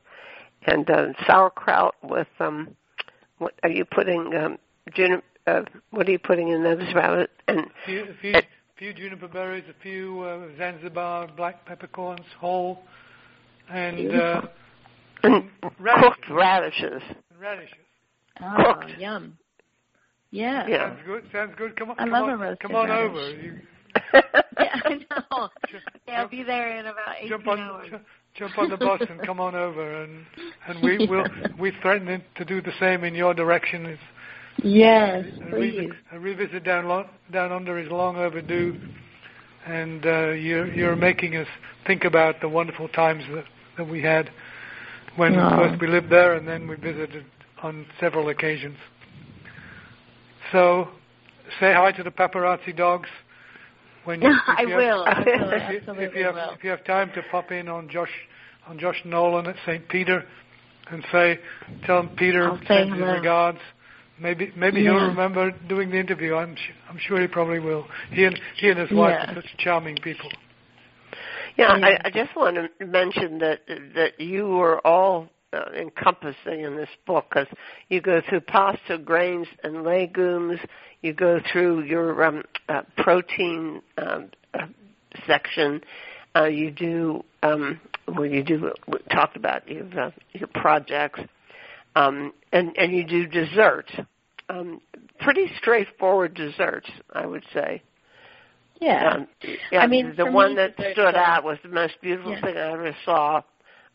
and 0.66 0.88
uh, 0.88 1.08
sauerkraut 1.26 1.94
with. 2.02 2.28
um 2.40 2.76
What 3.38 3.54
are 3.62 3.70
you 3.70 3.84
putting? 3.84 4.34
Um, 4.34 4.58
juniper, 4.94 5.22
uh, 5.46 5.62
what 5.90 6.08
are 6.08 6.12
you 6.12 6.18
putting 6.18 6.48
in 6.48 6.62
those 6.64 6.92
rabbit? 6.94 7.30
And, 7.48 7.66
few, 7.84 8.06
few, 8.20 8.34
few 8.78 8.92
juniper 8.92 9.28
berries, 9.28 9.64
a 9.70 9.82
few 9.82 10.22
uh, 10.22 10.48
Zanzibar 10.58 11.28
black 11.36 11.64
peppercorns 11.66 12.26
whole, 12.38 12.80
and, 13.70 14.14
uh, 14.14 14.42
and 15.22 15.48
radishes. 15.80 16.02
cooked 16.02 16.30
radishes. 16.30 17.02
Radishes. 17.38 17.74
Oh, 18.42 18.74
cooked. 18.74 18.98
yum. 18.98 19.38
Yeah. 20.30 20.66
yeah. 20.66 20.88
Sounds 20.88 21.00
good. 21.06 21.24
Sounds 21.32 21.52
good. 21.56 21.76
Come 21.76 21.90
on. 21.90 21.96
I 21.98 22.02
come 22.04 22.12
love 22.12 22.24
on, 22.24 22.30
a 22.30 22.36
roasted 22.36 22.60
Come 22.60 22.76
on 22.76 22.88
radish. 22.88 23.10
over. 23.10 23.30
You, 23.30 23.54
yeah, 24.60 24.80
I 24.84 24.94
know. 24.94 25.48
Yeah, 26.06 26.20
I'll 26.20 26.28
be 26.28 26.42
there 26.42 26.78
in 26.78 26.86
about 26.86 27.16
18 27.18 27.28
jump 27.30 27.46
on, 27.46 27.58
hours. 27.58 27.88
Jump 28.34 28.58
on 28.58 28.68
the 28.68 28.76
bus 28.76 29.00
and 29.08 29.22
come 29.22 29.40
on 29.40 29.54
over, 29.54 30.02
and 30.02 30.26
and 30.68 30.82
we 30.82 31.06
will 31.10 31.24
we 31.58 31.72
threaten 31.80 32.22
to 32.34 32.44
do 32.44 32.60
the 32.60 32.72
same 32.78 33.04
in 33.04 33.14
your 33.14 33.32
direction. 33.32 33.86
It's, 33.86 34.02
Yes, 34.62 35.24
a, 35.46 35.50
please. 35.50 35.90
A 36.12 36.18
revisit 36.18 36.64
down 36.64 36.86
lo- 36.88 37.08
down 37.32 37.52
under 37.52 37.78
is 37.78 37.90
long 37.90 38.16
overdue, 38.16 38.78
and 39.66 40.04
uh, 40.06 40.28
you're 40.30 40.72
you're 40.72 40.96
making 40.96 41.36
us 41.36 41.46
think 41.86 42.04
about 42.04 42.40
the 42.40 42.48
wonderful 42.48 42.88
times 42.88 43.22
that, 43.34 43.44
that 43.76 43.88
we 43.88 44.02
had 44.02 44.30
when 45.16 45.36
Oh. 45.36 45.50
first 45.56 45.80
we 45.80 45.86
lived 45.88 46.10
there, 46.10 46.34
and 46.34 46.46
then 46.48 46.66
we 46.68 46.76
visited 46.76 47.24
on 47.62 47.86
several 48.00 48.28
occasions. 48.28 48.76
So, 50.52 50.88
say 51.60 51.72
hi 51.74 51.92
to 51.92 52.02
the 52.02 52.10
paparazzi 52.10 52.76
dogs. 52.76 53.08
When 54.04 54.22
you, 54.22 54.30
I 54.46 54.62
you 54.62 54.68
have- 54.68 54.76
will. 54.78 55.04
I 55.06 55.18
will. 55.20 55.52
if 55.52 56.10
if 56.10 56.14
you 56.16 56.24
have 56.24 56.34
will. 56.34 56.50
if 56.56 56.64
you 56.64 56.70
have 56.70 56.84
time 56.84 57.10
to 57.14 57.22
pop 57.30 57.50
in 57.52 57.68
on 57.68 57.88
Josh 57.88 58.12
on 58.68 58.78
Josh 58.78 59.02
Niland 59.04 59.48
at 59.48 59.56
St. 59.66 59.86
Peter 59.88 60.24
and 60.90 61.04
say 61.12 61.38
tell 61.84 62.00
him 62.00 62.10
Peter 62.16 62.50
sends 62.66 62.92
his 62.94 63.02
regards. 63.02 63.58
Maybe 64.18 64.52
maybe 64.56 64.80
Yeah. 64.80 64.92
he'll 64.92 65.08
remember 65.08 65.50
doing 65.68 65.90
the 65.90 65.98
interview. 65.98 66.34
I'm 66.36 66.56
su- 66.56 66.72
I'm 66.88 66.98
sure 66.98 67.20
he 67.20 67.26
probably 67.26 67.58
will. 67.58 67.86
He 68.10 68.24
and 68.24 68.40
he 68.56 68.70
and 68.70 68.78
his 68.78 68.90
wife 68.90 69.14
Yeah. 69.18 69.30
are 69.30 69.34
such 69.34 69.56
charming 69.58 69.96
people. 69.96 70.30
Yeah, 71.56 71.76
Yeah. 71.76 71.86
I, 71.86 72.00
I 72.06 72.10
just 72.10 72.34
want 72.36 72.56
to 72.56 72.86
mention 72.86 73.38
that 73.38 73.60
that 73.94 74.20
you 74.20 74.48
were 74.48 74.84
all 74.86 75.28
uh, 75.52 75.70
encompassing 75.74 76.60
in 76.60 76.76
this 76.76 76.88
book 77.06 77.26
because 77.30 77.46
you 77.88 78.00
go 78.00 78.20
through 78.28 78.40
pasta, 78.40 78.98
grains, 78.98 79.46
and 79.62 79.84
legumes. 79.84 80.60
You 81.02 81.12
go 81.12 81.40
through 81.52 81.82
your 81.84 82.24
um, 82.24 82.42
uh, 82.68 82.82
protein 82.96 83.82
um, 83.98 84.30
uh, 84.54 84.66
section. 85.26 85.82
Uh, 86.34 86.44
you 86.44 86.70
do 86.70 87.22
um, 87.42 87.80
well. 88.08 88.26
You 88.26 88.42
do 88.42 88.72
we 88.88 88.98
talked 89.10 89.36
about 89.36 89.68
your 89.68 89.84
uh, 89.98 90.10
your 90.32 90.48
projects, 90.48 91.20
um, 91.96 92.32
and 92.52 92.76
and 92.78 92.92
you 92.92 93.04
do 93.04 93.26
dessert. 93.26 93.90
Um, 94.48 94.80
pretty 95.18 95.50
straightforward 95.58 96.34
desserts, 96.34 96.88
I 97.12 97.26
would 97.26 97.44
say. 97.52 97.82
Yeah. 98.80 99.14
Um, 99.14 99.28
yeah, 99.72 99.80
I 99.80 99.88
mean, 99.88 100.14
the 100.16 100.30
one 100.30 100.50
me, 100.50 100.56
that 100.56 100.74
stood 100.92 101.16
uh, 101.16 101.18
out 101.18 101.42
was 101.42 101.58
the 101.64 101.70
most 101.70 101.94
beautiful 102.00 102.32
yeah. 102.32 102.40
thing 102.42 102.56
I 102.56 102.72
ever 102.72 102.96
saw 103.04 103.42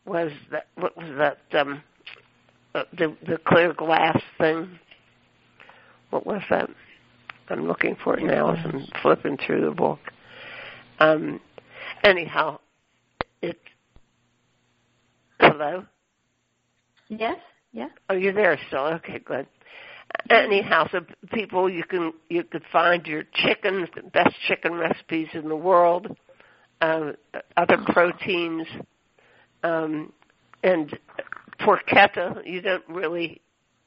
was 0.06 0.32
that 0.52 0.68
what 0.76 0.98
was 0.98 1.16
that 1.18 1.38
um 1.60 1.84
uh, 2.74 2.84
the 2.98 3.16
the 3.26 3.38
clear 3.46 3.74
glass 3.74 4.20
thing. 4.38 4.80
What 6.10 6.26
was 6.26 6.42
that? 6.50 6.70
I'm 7.50 7.68
looking 7.68 7.96
for 8.04 8.18
it 8.18 8.24
now 8.24 8.54
as 8.54 8.66
I'm 8.66 8.88
flipping 9.02 9.38
through 9.38 9.66
the 9.66 9.76
book. 9.76 10.00
Um 11.00 11.40
anyhow, 12.04 12.60
it 13.42 13.60
Hello? 15.40 15.86
Yes. 17.08 17.38
Yeah. 17.74 17.88
Oh, 18.10 18.16
you're 18.16 18.34
there 18.34 18.58
still. 18.68 18.86
Okay, 18.86 19.20
good. 19.20 19.48
Anyhow, 20.30 20.88
so 20.92 21.02
people, 21.34 21.70
you 21.70 21.84
can 21.84 22.14
you 22.30 22.44
could 22.44 22.64
find 22.72 23.06
your 23.06 23.24
chicken, 23.34 23.88
the 23.96 24.02
best 24.02 24.36
chicken 24.48 24.74
recipes 24.74 25.30
in 25.34 25.48
the 25.48 25.56
world, 25.56 26.08
uh, 26.82 27.12
other 27.56 27.78
proteins, 27.88 28.68
um, 29.64 30.12
and 30.64 30.98
porchetta. 31.62 32.42
You 32.46 32.62
don't 32.62 32.84
really 32.90 33.42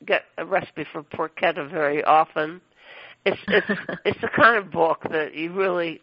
get 0.07 0.23
a 0.39 0.47
recipe 0.47 0.87
for 0.93 1.03
porchetta 1.03 1.71
very 1.71 2.03
often. 2.05 2.63
It's 3.27 3.41
it's 3.49 3.81
it's 4.07 4.21
the 4.23 4.31
kind 4.35 4.57
of 4.57 4.71
book 4.71 5.03
that 5.11 5.35
you 5.35 5.53
really 5.53 6.01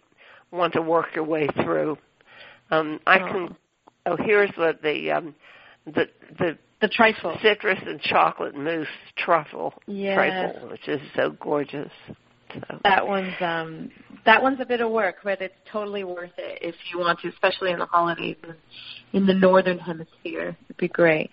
want 0.52 0.74
to 0.74 0.82
work 0.84 1.16
your 1.16 1.24
way 1.24 1.48
through. 1.64 1.98
Um, 2.70 3.00
I 3.08 3.18
can. 3.18 3.56
Oh, 4.06 4.18
here's 4.18 4.52
what 4.56 4.82
the 4.82 5.12
um, 5.12 5.36
the 5.86 6.08
the 6.38 6.58
The 6.82 6.88
trifle. 6.88 7.38
citrus 7.42 7.80
and 7.86 8.02
chocolate 8.02 8.56
mousse 8.56 8.88
truffle 9.16 9.74
trifle, 9.86 10.70
which 10.70 10.88
is 10.88 11.00
so 11.16 11.36
gorgeous. 11.40 11.92
So. 12.54 12.80
That 12.84 13.08
one's 13.08 13.36
um 13.40 13.92
that 14.26 14.42
one's 14.42 14.60
a 14.60 14.66
bit 14.66 14.82
of 14.82 14.92
work, 14.92 15.18
but 15.24 15.42
it's 15.42 15.54
totally 15.72 16.04
worth 16.04 16.32
it 16.38 16.60
if 16.62 16.76
you 16.92 17.00
want 17.00 17.20
to, 17.20 17.30
especially 17.30 17.72
in 17.72 17.80
the 17.80 17.86
holidays 17.86 18.36
in, 18.44 18.56
in 19.14 19.26
the 19.28 19.34
northern 19.34 19.78
hemisphere. 19.78 20.58
It'd 20.66 20.78
be 20.78 20.88
great. 20.88 21.30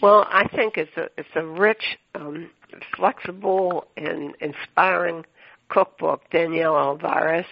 Well, 0.00 0.26
I 0.30 0.48
think 0.48 0.76
it's 0.76 0.96
a 0.96 1.08
it's 1.16 1.28
a 1.34 1.44
rich, 1.44 1.82
um, 2.14 2.50
flexible, 2.96 3.88
and 3.96 4.34
inspiring 4.40 5.24
cookbook. 5.68 6.22
Danielle 6.30 6.76
Alvarez, 6.76 7.46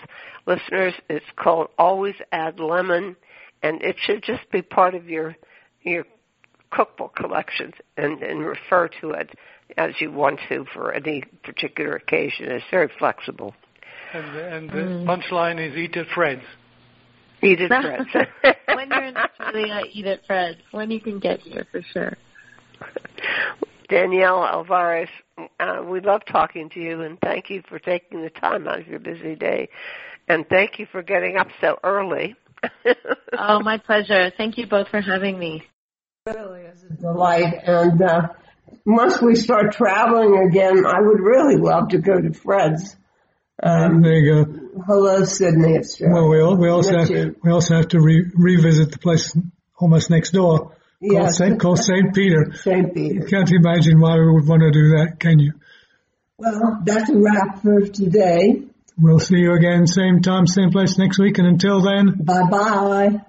listeners, 0.46 0.94
it's 1.10 1.24
called 1.36 1.68
Always 1.78 2.14
Add 2.32 2.60
Lemon, 2.60 3.16
and 3.62 3.82
it 3.82 3.96
should 4.00 4.22
just 4.22 4.50
be 4.50 4.62
part 4.62 4.94
of 4.94 5.08
your 5.08 5.36
your 5.82 6.04
cookbook 6.70 7.14
collection 7.16 7.72
and, 7.96 8.22
and 8.22 8.40
refer 8.40 8.88
to 9.00 9.10
it 9.10 9.30
as 9.76 9.92
you 10.00 10.10
want 10.12 10.38
to 10.48 10.64
for 10.72 10.92
any 10.92 11.22
particular 11.42 11.96
occasion. 11.96 12.46
It's 12.50 12.64
very 12.70 12.90
flexible. 12.98 13.54
And 14.12 14.34
the, 14.34 14.56
and 14.56 14.70
the 14.70 14.76
Mm. 14.76 15.04
punchline 15.04 15.58
is 15.70 15.76
eat 15.76 15.96
at 15.96 16.06
Fred's. 16.14 16.42
Eat 17.42 17.60
it, 17.60 17.68
Fred. 17.82 18.06
when 18.74 18.88
you're 18.90 19.04
in 19.04 19.16
Australia, 19.16 19.82
eat 19.92 20.06
at 20.06 20.24
Fred's. 20.26 20.58
When 20.70 20.90
you 20.90 21.00
can 21.00 21.18
get 21.18 21.40
here, 21.40 21.66
for 21.70 21.82
sure. 21.92 22.16
Danielle 23.88 24.44
Alvarez, 24.44 25.08
uh, 25.60 25.82
we 25.86 26.00
love 26.00 26.22
talking 26.30 26.68
to 26.70 26.80
you, 26.80 27.02
and 27.02 27.18
thank 27.20 27.50
you 27.50 27.62
for 27.68 27.78
taking 27.78 28.22
the 28.22 28.30
time 28.30 28.66
out 28.66 28.80
of 28.80 28.86
your 28.88 28.98
busy 28.98 29.36
day, 29.36 29.68
and 30.28 30.48
thank 30.48 30.78
you 30.78 30.86
for 30.90 31.02
getting 31.02 31.36
up 31.36 31.48
so 31.60 31.78
early. 31.84 32.34
Oh, 33.38 33.60
my 33.60 33.76
pleasure. 33.76 34.32
Thank 34.38 34.56
you 34.56 34.66
both 34.66 34.88
for 34.88 35.00
having 35.02 35.38
me. 35.38 35.62
Really 36.26 36.62
is 36.62 36.82
a 36.82 36.88
delight. 36.94 37.54
And 37.64 38.02
uh, 38.02 38.28
once 38.84 39.20
we 39.22 39.34
start 39.34 39.72
traveling 39.72 40.48
again, 40.48 40.84
I 40.86 41.00
would 41.00 41.20
really 41.20 41.56
love 41.56 41.88
to 41.90 41.98
go 41.98 42.20
to 42.20 42.32
Fred's. 42.32 42.96
Um, 43.62 44.02
there 44.02 44.14
you 44.14 44.44
go. 44.44 44.82
Hello, 44.86 45.24
Sydney. 45.24 45.74
It's 45.74 45.98
Joe. 45.98 46.08
Well, 46.10 46.28
we, 46.28 46.40
all, 46.40 46.56
we 46.56 46.68
also 46.68 46.98
have, 46.98 47.08
we 47.42 47.50
also 47.50 47.76
have 47.76 47.88
to 47.88 48.00
re- 48.00 48.30
revisit 48.34 48.92
the 48.92 48.98
place 48.98 49.36
almost 49.78 50.10
next 50.10 50.32
door 50.32 50.72
yes. 51.00 51.40
called 51.58 51.78
St. 51.78 52.14
Peter. 52.14 52.52
St. 52.54 52.92
Peter. 52.92 53.14
You 53.14 53.26
can't 53.26 53.50
imagine 53.50 54.00
why 54.00 54.18
we 54.18 54.32
would 54.32 54.46
want 54.46 54.60
to 54.62 54.70
do 54.70 54.96
that, 54.98 55.18
can 55.20 55.38
you? 55.38 55.52
Well, 56.38 56.82
that's 56.84 57.08
a 57.08 57.16
wrap 57.16 57.62
for 57.62 57.80
today. 57.80 58.62
We'll 58.98 59.20
see 59.20 59.36
you 59.36 59.54
again, 59.54 59.86
same 59.86 60.20
time, 60.20 60.46
same 60.46 60.70
place 60.70 60.98
next 60.98 61.18
week, 61.18 61.38
and 61.38 61.46
until 61.46 61.82
then, 61.82 62.14
bye 62.18 62.48
bye. 62.50 63.20